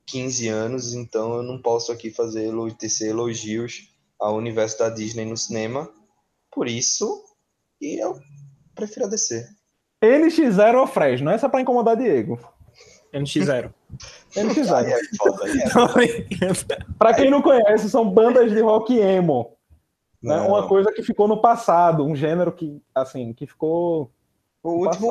15 0.07 0.49
anos, 0.49 0.95
então 0.95 1.37
eu 1.37 1.43
não 1.43 1.61
posso 1.61 1.93
aqui 1.93 2.11
fazer 2.11 2.51
tecer 2.79 3.11
elogios 3.11 3.89
ao 4.19 4.37
universo 4.37 4.79
da 4.79 4.89
Disney 4.89 5.25
no 5.25 5.37
cinema. 5.37 5.89
Por 6.51 6.69
isso, 6.69 7.23
e 7.81 8.03
eu 8.03 8.19
prefiro 8.75 9.07
a 9.07 9.09
DC. 9.09 9.47
NX0 10.03 10.81
ou 10.81 10.87
Fresno, 10.87 11.31
essa 11.31 11.47
é 11.47 11.49
pra 11.49 11.61
incomodar 11.61 11.97
Diego. 11.97 12.39
NX0. 13.15 13.73
Aí 14.37 14.45
NX0. 14.45 14.87
é 14.87 15.17
foda, 15.17 15.45
né? 15.55 15.65
pra 16.99 17.15
quem 17.15 17.31
não 17.31 17.43
conhece, 17.43 17.89
são 17.89 18.09
bandas 18.09 18.51
de 18.51 18.61
rock 18.61 18.97
emo. 18.99 19.57
Né? 20.23 20.37
Não. 20.37 20.49
Uma 20.49 20.69
coisa 20.69 20.93
que 20.93 21.03
ficou 21.03 21.29
no 21.29 21.41
passado, 21.41 22.05
um 22.05 22.15
gênero 22.15 22.53
que, 22.53 22.81
assim, 22.95 23.33
que 23.33 23.47
ficou. 23.47 24.11
O 24.63 24.87
último, 24.87 25.11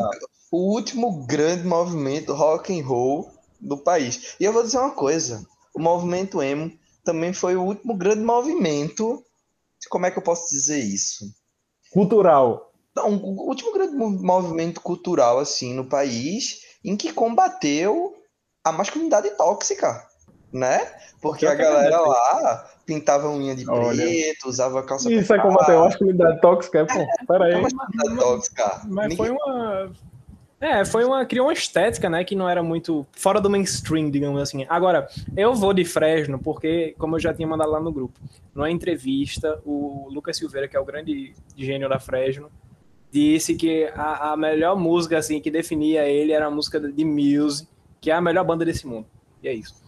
o 0.51 0.57
último 0.73 1.25
grande 1.25 1.67
movimento 1.67 2.33
rock 2.33 2.77
and 2.77 2.85
roll 2.85 3.29
do 3.62 3.78
país. 3.78 4.36
E 4.39 4.43
eu 4.43 4.51
vou 4.51 4.64
dizer 4.64 4.78
uma 4.80 4.91
coisa: 4.91 5.45
o 5.74 5.80
movimento 5.80 6.41
emo 6.41 6.72
também 7.03 7.32
foi 7.34 7.55
o 7.55 7.64
último 7.64 7.95
grande 7.95 8.22
movimento. 8.24 9.24
Como 9.89 10.05
é 10.05 10.12
que 10.12 10.18
eu 10.20 10.24
posso 10.24 10.49
dizer 10.49 10.80
isso? 10.80 11.26
cultural. 11.93 12.72
Não, 12.95 13.16
o 13.16 13.47
último 13.49 13.74
grande 13.74 13.95
mo- 13.95 14.09
movimento 14.09 14.80
cultural 14.82 15.39
assim 15.39 15.74
no 15.74 15.86
país 15.86 16.62
em 16.84 16.95
que 16.95 17.12
combateu 17.12 18.14
a 18.64 18.72
masculinidade 18.72 19.30
tóxica, 19.38 20.05
né? 20.53 20.89
Porque 21.22 21.45
a 21.45 21.53
galera 21.55 21.99
lá 21.99 22.70
pintava 22.86 23.30
unha 23.30 23.55
de 23.55 23.70
Olha. 23.70 24.03
preto, 24.03 24.47
usava 24.47 24.82
calça 24.84 25.12
Isso 25.12 25.34
é 25.34 25.39
combater 25.41 25.74
a 25.76 25.80
masculinidade 25.82 26.41
tóxica, 26.41 26.80
é, 26.80 26.86
pô. 26.86 27.26
Pera 27.28 27.49
é 27.49 27.55
aí. 27.55 27.62
masculinidade 27.62 28.18
tóxica. 28.18 28.82
Mas 28.86 29.09
Ninguém- 29.09 29.18
foi 29.18 29.30
uma. 29.32 29.91
É, 30.62 30.86
foi 30.86 31.03
uma. 31.03 31.26
Criou 31.26 31.47
uma 31.47 31.53
estética, 31.53 32.07
né? 32.07 32.24
Que 32.24 32.36
não 32.36 32.47
era 32.47 32.62
muito. 32.62 33.05
Fora 33.14 33.41
do 33.41 33.49
mainstream, 33.49 34.12
digamos 34.12 34.39
assim. 34.39 34.64
Agora, 34.70 35.07
eu 35.36 35.55
vou 35.55 35.74
de 35.74 35.84
Fresno, 35.84 36.38
porque, 36.38 36.93
como 36.99 37.16
eu 37.16 37.20
já 37.20 37.34
tinha 37.34 37.47
mandado 37.47 37.72
lá 37.72 37.80
no 37.80 37.91
grupo, 37.91 38.20
numa 38.53 38.70
entrevista, 38.70 39.59
o 39.66 40.07
Lucas 40.12 40.38
Silveira, 40.38 40.68
que 40.68 40.78
é 40.78 40.80
o 40.80 40.86
grande 40.86 41.34
gênio 41.57 41.89
da 41.89 41.99
Fresno, 41.99 42.51
disse 43.12 43.55
que 43.55 43.86
a, 43.95 44.34
a 44.34 44.38
melhor 44.38 44.78
música, 44.78 45.18
assim, 45.18 45.41
que 45.41 45.49
definia 45.49 46.07
ele 46.07 46.32
era 46.32 46.45
a 46.45 46.51
música 46.51 46.80
de 46.80 47.03
Muse, 47.03 47.68
que 47.99 48.12
é 48.12 48.14
a 48.14 48.22
melhor 48.22 48.45
banda 48.45 48.64
desse 48.64 48.86
mundo. 48.86 49.07
E 49.41 49.47
é 49.47 49.53
isso. 49.53 49.82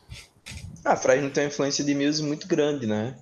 Ah, 0.83 0.95
Fresno 0.95 1.29
tem 1.29 1.43
uma 1.43 1.49
influência 1.49 1.85
de 1.85 1.93
Muse 1.93 2.23
muito 2.23 2.47
grande, 2.47 2.87
né? 2.87 3.15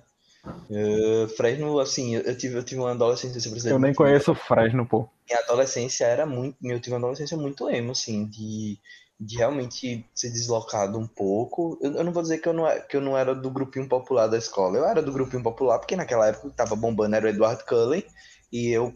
Uh, 0.44 1.28
Fresno, 1.36 1.78
assim, 1.78 2.16
eu 2.16 2.36
tive, 2.36 2.56
eu 2.56 2.64
tive 2.64 2.80
uma 2.80 2.90
adolescência 2.90 3.50
brasileira. 3.50 3.76
Eu 3.76 3.80
nem 3.80 3.94
conheço 3.94 4.32
o 4.32 4.34
Fresno, 4.34 4.86
pô. 4.86 5.08
Minha 5.28 5.40
adolescência 5.40 6.04
era 6.04 6.26
muito. 6.26 6.56
Eu 6.62 6.80
tive 6.80 6.94
uma 6.94 6.98
adolescência 6.98 7.36
muito 7.36 7.70
emo, 7.70 7.92
assim, 7.92 8.26
de, 8.26 8.78
de 9.20 9.36
realmente 9.36 10.04
ser 10.14 10.30
deslocado 10.30 10.98
um 10.98 11.06
pouco. 11.06 11.78
Eu, 11.80 11.92
eu 11.92 12.04
não 12.04 12.12
vou 12.12 12.22
dizer 12.22 12.38
que 12.38 12.48
eu 12.48 12.52
não, 12.52 12.64
que 12.88 12.96
eu 12.96 13.00
não 13.00 13.16
era 13.16 13.34
do 13.34 13.50
grupinho 13.50 13.88
popular 13.88 14.26
da 14.26 14.36
escola. 14.38 14.78
Eu 14.78 14.84
era 14.84 15.00
do 15.00 15.12
grupinho 15.12 15.42
popular, 15.42 15.78
porque 15.78 15.94
naquela 15.94 16.26
época 16.26 16.50
que 16.50 16.56
tava 16.56 16.74
bombando 16.74 17.14
era 17.14 17.26
o 17.26 17.28
Edward 17.28 17.64
Cullen, 17.64 18.04
e 18.52 18.68
eu 18.70 18.92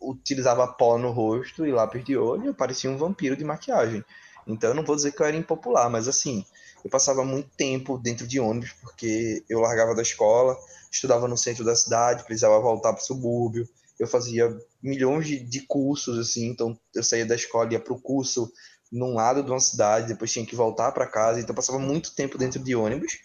utilizava 0.00 0.66
pó 0.66 0.98
no 0.98 1.12
rosto 1.12 1.64
e 1.64 1.70
lápis 1.70 2.04
de 2.04 2.16
olho, 2.16 2.46
eu 2.46 2.54
parecia 2.54 2.90
um 2.90 2.96
vampiro 2.96 3.36
de 3.36 3.44
maquiagem. 3.44 4.04
Então 4.46 4.70
eu 4.70 4.74
não 4.74 4.84
vou 4.84 4.96
dizer 4.96 5.12
que 5.12 5.22
eu 5.22 5.26
era 5.26 5.36
impopular, 5.36 5.88
mas 5.88 6.08
assim, 6.08 6.44
eu 6.84 6.90
passava 6.90 7.24
muito 7.24 7.48
tempo 7.56 7.98
dentro 7.98 8.26
de 8.26 8.40
ônibus, 8.40 8.72
porque 8.80 9.44
eu 9.48 9.60
largava 9.60 9.94
da 9.94 10.02
escola, 10.02 10.56
estudava 10.90 11.28
no 11.28 11.36
centro 11.36 11.64
da 11.64 11.74
cidade, 11.74 12.24
precisava 12.24 12.60
voltar 12.60 12.92
para 12.92 13.02
o 13.02 13.04
subúrbio, 13.04 13.68
eu 13.98 14.06
fazia 14.06 14.54
milhões 14.82 15.26
de, 15.26 15.38
de 15.38 15.60
cursos, 15.60 16.18
assim, 16.18 16.48
então 16.48 16.78
eu 16.94 17.02
saía 17.02 17.24
da 17.24 17.34
escola, 17.34 17.72
ia 17.72 17.80
para 17.80 17.92
o 17.92 18.00
curso 18.00 18.52
num 18.90 19.14
lado 19.14 19.42
de 19.42 19.50
uma 19.50 19.60
cidade, 19.60 20.08
depois 20.08 20.32
tinha 20.32 20.44
que 20.44 20.56
voltar 20.56 20.92
para 20.92 21.06
casa, 21.06 21.40
então 21.40 21.54
passava 21.54 21.78
muito 21.78 22.14
tempo 22.14 22.36
dentro 22.36 22.62
de 22.62 22.74
ônibus, 22.74 23.18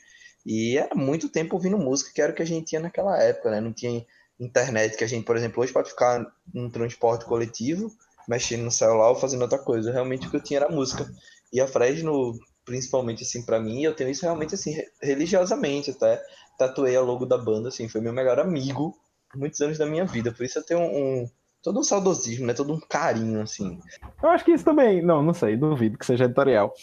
e 0.45 0.77
era 0.77 0.95
muito 0.95 1.27
tempo 1.27 1.55
ouvindo 1.55 1.77
música, 1.77 2.11
que 2.13 2.21
era 2.21 2.31
o 2.31 2.35
que 2.35 2.41
a 2.41 2.45
gente 2.45 2.67
tinha 2.67 2.79
naquela 2.79 3.21
época, 3.21 3.51
né? 3.51 3.59
Não 3.59 3.73
tinha 3.73 4.05
internet, 4.39 4.95
que 4.95 5.03
a 5.03 5.07
gente, 5.07 5.25
por 5.25 5.35
exemplo, 5.35 5.61
hoje 5.61 5.73
pode 5.73 5.89
ficar 5.89 6.25
num 6.53 6.69
transporte 6.69 7.25
coletivo, 7.25 7.91
mexendo 8.27 8.63
no 8.63 8.71
celular 8.71 9.09
ou 9.09 9.15
fazendo 9.15 9.41
outra 9.41 9.59
coisa. 9.59 9.91
Realmente 9.91 10.25
o 10.25 10.29
que 10.29 10.37
eu 10.37 10.43
tinha 10.43 10.59
era 10.59 10.69
música. 10.69 11.09
E 11.51 11.59
a 11.59 11.67
Fresno, 11.67 12.37
principalmente 12.67 13.23
assim, 13.23 13.43
para 13.45 13.59
mim, 13.61 13.81
eu 13.81 13.95
tenho 13.95 14.09
isso 14.09 14.23
realmente 14.23 14.53
assim, 14.53 14.71
re- 14.71 14.91
religiosamente 15.01 15.89
até. 15.91 16.21
Tatuei 16.59 16.95
a 16.97 17.01
logo 17.01 17.25
da 17.25 17.37
banda, 17.37 17.69
assim, 17.69 17.87
foi 17.87 18.01
meu 18.01 18.11
melhor 18.11 18.39
amigo 18.39 18.93
por 19.31 19.39
muitos 19.39 19.61
anos 19.61 19.77
da 19.77 19.85
minha 19.85 20.05
vida. 20.05 20.31
Por 20.33 20.43
isso 20.45 20.59
eu 20.59 20.63
tenho 20.63 20.81
um, 20.81 21.21
um- 21.23 21.29
todo 21.63 21.79
um 21.79 21.83
saudosismo, 21.83 22.45
né? 22.45 22.53
Todo 22.53 22.73
um 22.73 22.79
carinho, 22.79 23.41
assim. 23.41 23.79
Eu 24.21 24.29
acho 24.29 24.43
que 24.43 24.51
isso 24.51 24.65
também. 24.65 25.01
Não, 25.01 25.23
não 25.23 25.33
sei, 25.33 25.55
duvido 25.55 25.97
que 25.97 26.05
seja 26.05 26.25
editorial. 26.25 26.73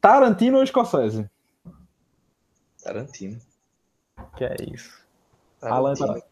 Tarantino 0.00 0.58
ou 0.58 0.66
Scorsese? 0.66 1.30
Tarantino. 2.82 3.38
Que 4.36 4.44
é 4.44 4.56
isso. 4.72 4.98
Alan 5.62 5.94
Tarantino. 5.94 6.24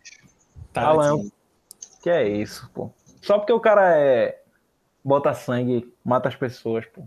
Alan, 0.74 1.14
assim, 1.14 1.32
Que 2.02 2.10
é 2.10 2.28
isso, 2.28 2.68
pô. 2.74 2.90
Só 3.22 3.38
porque 3.38 3.52
o 3.52 3.60
cara 3.60 3.96
é. 3.96 4.42
Bota 5.04 5.34
sangue, 5.34 5.92
mata 6.04 6.28
as 6.28 6.36
pessoas, 6.36 6.86
pô. 6.86 7.02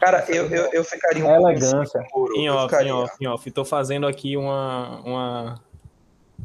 Cara, 0.00 0.24
eu, 0.28 0.46
eu, 0.46 0.70
eu 0.72 0.82
ficaria 0.84 1.24
um 1.24 1.28
É 1.30 1.34
pouco 1.36 1.48
em 1.50 1.52
elegância. 1.52 2.02
Em 2.34 2.46
eu 2.46 2.54
off, 2.54 2.64
em 2.64 2.68
ficaria. 2.68 2.94
off, 2.96 3.14
em 3.20 3.26
off. 3.26 3.50
Tô 3.50 3.64
fazendo 3.64 4.06
aqui 4.06 4.36
uma. 4.36 5.00
uma... 5.04 5.54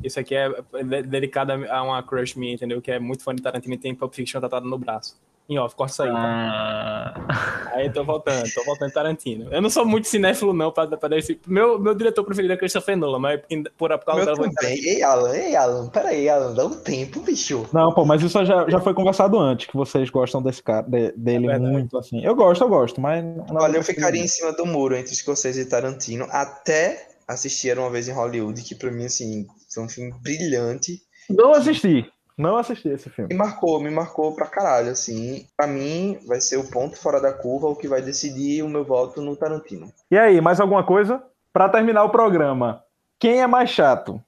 Isso 0.04 0.20
aqui 0.20 0.36
é 0.36 0.50
de- 0.84 1.04
dedicado 1.04 1.54
a 1.54 1.82
uma 1.82 2.04
crush 2.04 2.36
minha, 2.38 2.54
entendeu? 2.54 2.82
Que 2.82 2.92
é 2.92 3.00
muito 3.00 3.24
fã 3.24 3.34
de 3.34 3.42
Tarantino 3.42 3.74
e 3.74 3.78
tem 3.78 3.96
Pulp 3.96 4.14
Fiction 4.14 4.42
tatuado 4.42 4.68
no 4.68 4.78
braço. 4.78 5.18
Em 5.48 5.60
off, 5.60 5.76
corta 5.76 5.94
isso 5.94 6.02
aí. 6.04 6.10
tá? 6.12 7.14
Ah, 7.28 7.72
Aí 7.76 7.90
tô 7.92 8.04
voltando, 8.04 8.52
tô 8.54 8.64
voltando 8.64 8.90
em 8.90 8.94
Tarantino. 8.94 9.48
Eu 9.54 9.62
não 9.62 9.70
sou 9.70 9.86
muito 9.86 10.08
cinéfilo, 10.08 10.54
não, 10.54 10.72
pra, 10.72 10.88
pra 10.88 11.08
dar 11.10 11.18
esse. 11.20 11.40
Meu, 11.46 11.78
meu 11.78 11.94
diretor 11.94 12.24
preferido 12.24 12.54
é 12.54 12.58
Christopher 12.58 12.98
Nolan, 12.98 13.20
mas 13.20 13.42
por, 13.78 13.90
por 14.00 14.06
causa 14.06 14.26
Meu 14.26 14.36
também. 14.36 14.78
Ei, 14.84 15.04
Alan, 15.04 15.36
ei, 15.36 15.56
Alan, 15.56 15.88
peraí, 15.90 16.28
Alan, 16.28 16.54
dá 16.56 16.66
um 16.66 16.76
tempo, 16.80 17.20
bicho. 17.20 17.68
Não, 17.72 17.94
pô, 17.94 18.04
mas 18.06 18.24
isso 18.24 18.44
já, 18.46 18.68
já 18.68 18.80
foi 18.80 18.94
conversado 18.96 19.38
antes, 19.38 19.68
que 19.68 19.76
vocês 19.78 20.10
gostam 20.10 20.42
desse 20.42 20.64
cara, 20.64 20.82
de- 20.88 21.12
dele 21.16 21.48
É 21.52 21.60
muito, 21.60 21.96
assim. 21.98 22.26
Eu 22.26 22.34
gosto, 22.34 22.64
eu 22.64 22.70
gosto, 22.70 23.00
mas. 23.00 23.24
não- 23.24 23.46
Olha, 23.58 23.78
eu 23.78 23.84
ficaria 23.84 24.22
em 24.24 24.28
cima 24.28 24.52
do 24.54 24.66
muro 24.66 24.96
entre 24.96 25.14
Scorsese 25.14 25.62
e 25.62 25.66
Tarantino 25.66 26.26
até 26.32 27.08
assistir 27.28 27.78
uma 27.78 27.90
vez 27.90 28.08
em 28.08 28.14
Hollywood, 28.14 28.64
que 28.64 28.74
pra 28.74 28.90
mim, 28.90 29.06
assim, 29.06 29.46
foi 29.72 29.84
um 29.84 29.90
filme 29.90 30.12
brilhante. 30.24 31.02
Não 31.30 31.54
assisti. 31.54 32.08
Não 32.38 32.58
assisti 32.58 32.90
esse 32.90 33.10
filme. 33.10 33.34
Me 33.34 33.38
marcou, 33.38 33.80
me 33.80 33.90
marcou 33.90 34.36
pra 34.36 34.46
caralho, 34.46 34.92
assim. 34.92 35.48
Pra 35.56 35.66
mim, 35.68 36.20
vai 36.28 36.42
ser 36.42 36.58
o 36.58 36.70
ponto 36.70 36.98
fora 36.98 37.22
da 37.22 37.32
curva, 37.32 37.68
o 37.68 37.76
que 37.76 37.88
vai 37.88 38.02
decidir 38.02 38.62
o 38.62 38.68
meu 38.68 38.84
voto 38.84 39.22
no 39.22 39.36
Tarantino. 39.38 39.92
E 40.12 40.18
aí, 40.18 40.42
mais 40.42 40.60
alguma 40.60 40.86
coisa? 40.86 41.24
Pra 41.54 41.70
terminar 41.70 42.04
o 42.04 42.10
programa, 42.10 42.84
quem 43.18 43.42
é 43.42 43.48
mais 43.48 43.70
chato? 43.70 44.22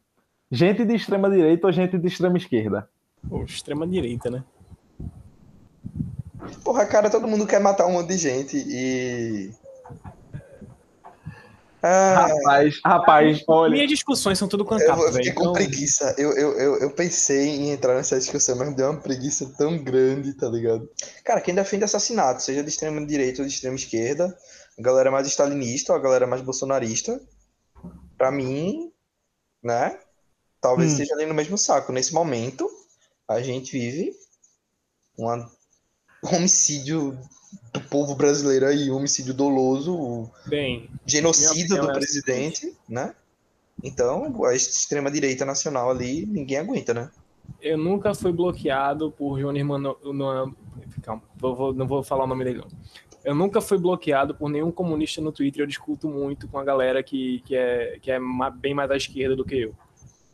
Gente 0.49 0.85
de 0.85 0.95
extrema 0.95 1.29
direita 1.29 1.67
ou 1.67 1.73
gente 1.73 1.97
de 1.97 2.07
extrema 2.07 2.37
esquerda? 2.37 2.89
Pô, 3.29 3.43
extrema 3.43 3.85
direita, 3.85 4.29
né? 4.29 4.43
Porra, 6.63 6.85
cara, 6.85 7.09
todo 7.09 7.27
mundo 7.27 7.45
quer 7.45 7.59
matar 7.59 7.85
um 7.85 7.91
monte 7.91 8.07
de 8.07 8.17
gente 8.17 8.57
e. 8.57 9.51
Ah, 11.87 12.27
Rapaz, 12.27 12.79
rapaz, 12.83 13.43
olha. 13.47 13.71
Minhas 13.71 13.89
discussões 13.89 14.37
são 14.37 14.47
tudo 14.47 14.65
com 14.65 14.77
eu, 14.77 14.85
capa, 14.85 15.01
eu 15.03 15.13
fiquei 15.13 15.31
com 15.31 15.41
Então, 15.41 15.53
preguiça. 15.53 16.15
Eu, 16.17 16.31
eu, 16.33 16.59
eu, 16.59 16.75
eu 16.79 16.91
pensei 16.91 17.49
em 17.49 17.71
entrar 17.71 17.95
nessa 17.95 18.17
discussão, 18.17 18.57
mas 18.57 18.69
me 18.69 18.75
deu 18.75 18.89
uma 18.89 18.99
preguiça 18.99 19.53
tão 19.57 19.77
grande, 19.77 20.33
tá 20.33 20.47
ligado? 20.49 20.89
Cara, 21.23 21.41
quem 21.41 21.55
defende 21.55 21.83
assassinato, 21.83 22.41
seja 22.41 22.63
de 22.63 22.69
extrema 22.69 23.05
direita 23.05 23.41
ou 23.41 23.47
de 23.47 23.53
extrema 23.53 23.75
esquerda, 23.75 24.35
a 24.77 24.81
galera 24.81 25.11
mais 25.11 25.27
stalinista 25.27 25.93
ou 25.93 25.99
a 25.99 26.01
galera 26.01 26.27
mais 26.27 26.41
bolsonarista, 26.41 27.21
pra 28.17 28.31
mim, 28.31 28.91
né? 29.63 29.97
talvez 30.61 30.89
hum. 30.89 30.93
esteja 30.93 31.13
ali 31.13 31.25
no 31.25 31.33
mesmo 31.33 31.57
saco. 31.57 31.91
Nesse 31.91 32.13
momento, 32.13 32.69
a 33.27 33.41
gente 33.41 33.71
vive 33.71 34.13
um 35.17 35.29
homicídio 36.23 37.17
do 37.73 37.81
povo 37.81 38.15
brasileiro 38.15 38.65
aí, 38.65 38.89
homicídio 38.89 39.33
doloso, 39.33 40.29
Bem, 40.47 40.89
genocídio 41.05 41.81
do 41.81 41.89
é 41.89 41.93
presidente, 41.93 42.75
né? 42.87 43.13
Então, 43.83 44.43
a 44.45 44.55
extrema-direita 44.55 45.45
nacional 45.45 45.89
ali, 45.89 46.25
ninguém 46.25 46.57
aguenta, 46.57 46.93
né? 46.93 47.11
Eu 47.61 47.77
nunca 47.77 48.13
fui 48.13 48.31
bloqueado 48.31 49.11
por 49.11 49.39
Johnny 49.39 49.63
Mano... 49.63 49.97
No... 50.03 50.55
Calma, 51.01 51.21
vou, 51.37 51.73
não 51.73 51.87
vou 51.87 52.03
falar 52.03 52.23
o 52.23 52.27
nome 52.27 52.43
dele, 52.43 52.59
não. 52.59 52.67
Eu 53.23 53.35
nunca 53.35 53.61
fui 53.61 53.77
bloqueado 53.77 54.33
por 54.33 54.49
nenhum 54.49 54.71
comunista 54.71 55.21
no 55.21 55.31
Twitter. 55.31 55.61
Eu 55.61 55.67
discuto 55.67 56.07
muito 56.07 56.47
com 56.47 56.57
a 56.57 56.63
galera 56.63 57.03
que, 57.03 57.41
que, 57.45 57.55
é, 57.55 57.99
que 58.01 58.11
é 58.11 58.19
bem 58.55 58.73
mais 58.73 58.89
à 58.89 58.95
esquerda 58.95 59.35
do 59.35 59.45
que 59.45 59.55
eu. 59.55 59.75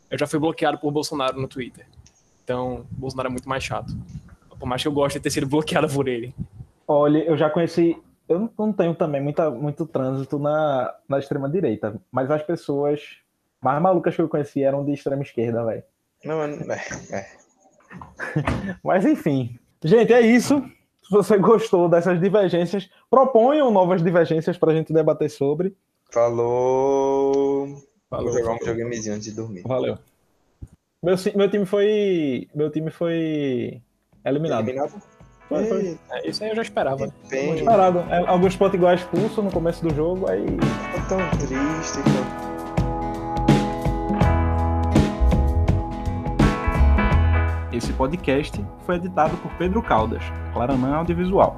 Eu 0.10 0.18
já 0.18 0.28
fui 0.28 0.40
bloqueado 0.40 0.78
por 0.78 0.92
Bolsonaro 0.92 1.40
no 1.40 1.48
Twitter. 1.48 1.88
Então, 2.44 2.86
Bolsonaro 2.92 3.30
é 3.30 3.32
muito 3.32 3.50
mais 3.50 3.64
chato. 3.64 3.98
Por 4.64 4.70
mais 4.70 4.82
que 4.82 4.88
eu 4.88 4.94
goste 4.94 5.20
de 5.20 5.24
ter 5.24 5.30
sido 5.30 5.46
bloqueado 5.46 5.90
por 5.90 6.08
ele. 6.08 6.34
Olha, 6.88 7.18
eu 7.26 7.36
já 7.36 7.50
conheci. 7.50 8.02
Eu 8.30 8.50
não 8.58 8.72
tenho 8.72 8.96
também 8.96 9.22
muita, 9.22 9.52
muito 9.52 9.86
trânsito 9.86 10.40
na, 10.40 10.96
na 11.06 11.20
extrema-direita, 11.20 12.00
mas 12.10 12.32
as 12.32 12.42
pessoas 12.44 13.02
mais 13.62 13.82
malucas 13.82 14.16
que 14.16 14.22
eu 14.22 14.30
conheci 14.30 14.64
eram 14.64 14.86
de 14.86 14.94
extrema 14.94 15.22
esquerda, 15.22 15.66
velho. 15.66 15.84
Não, 16.24 16.42
é, 16.42 16.54
é. 17.12 17.26
mas 18.82 19.06
enfim. 19.06 19.60
Gente, 19.84 20.14
é 20.14 20.22
isso. 20.22 20.62
Se 21.04 21.12
você 21.12 21.38
gostou 21.38 21.90
dessas 21.90 22.18
divergências, 22.22 22.90
proponham 23.10 23.70
novas 23.70 24.02
divergências 24.02 24.58
para 24.58 24.72
a 24.72 24.76
gente 24.76 24.94
debater 24.94 25.30
sobre. 25.30 25.76
Falou. 26.10 27.68
Falou. 28.10 28.32
Vou 28.32 28.40
jogar 28.40 28.54
um 28.54 28.60
videogamezinho 28.60 29.16
antes 29.16 29.26
de 29.26 29.36
dormir. 29.36 29.64
Valeu. 29.64 29.98
Meu, 31.04 31.16
meu 31.36 31.52
time 31.52 31.66
foi. 31.66 32.48
Meu 32.56 32.72
time 32.72 32.92
foi. 32.92 33.82
Eliminado. 34.26 34.68
Eliminado? 34.68 35.02
Foi, 35.50 35.66
foi. 35.66 36.00
É, 36.12 36.30
isso 36.30 36.44
aí 36.44 36.50
eu 36.50 36.56
já 36.56 36.62
esperava. 36.62 37.12
Bem... 37.30 37.56
Esperado. 37.56 38.00
É, 38.10 38.20
alguns 38.26 38.56
expulso 38.94 39.42
no 39.42 39.52
começo 39.52 39.84
do 39.86 39.94
jogo, 39.94 40.30
aí. 40.30 40.46
É 40.96 41.00
tão 41.10 41.20
triste, 41.40 42.02
cara. 42.04 42.54
Esse 47.74 47.92
podcast 47.94 48.64
foi 48.86 48.96
editado 48.96 49.36
por 49.38 49.52
Pedro 49.58 49.82
Caldas, 49.82 50.24
Claranã 50.54 50.96
Audiovisual. 50.98 51.58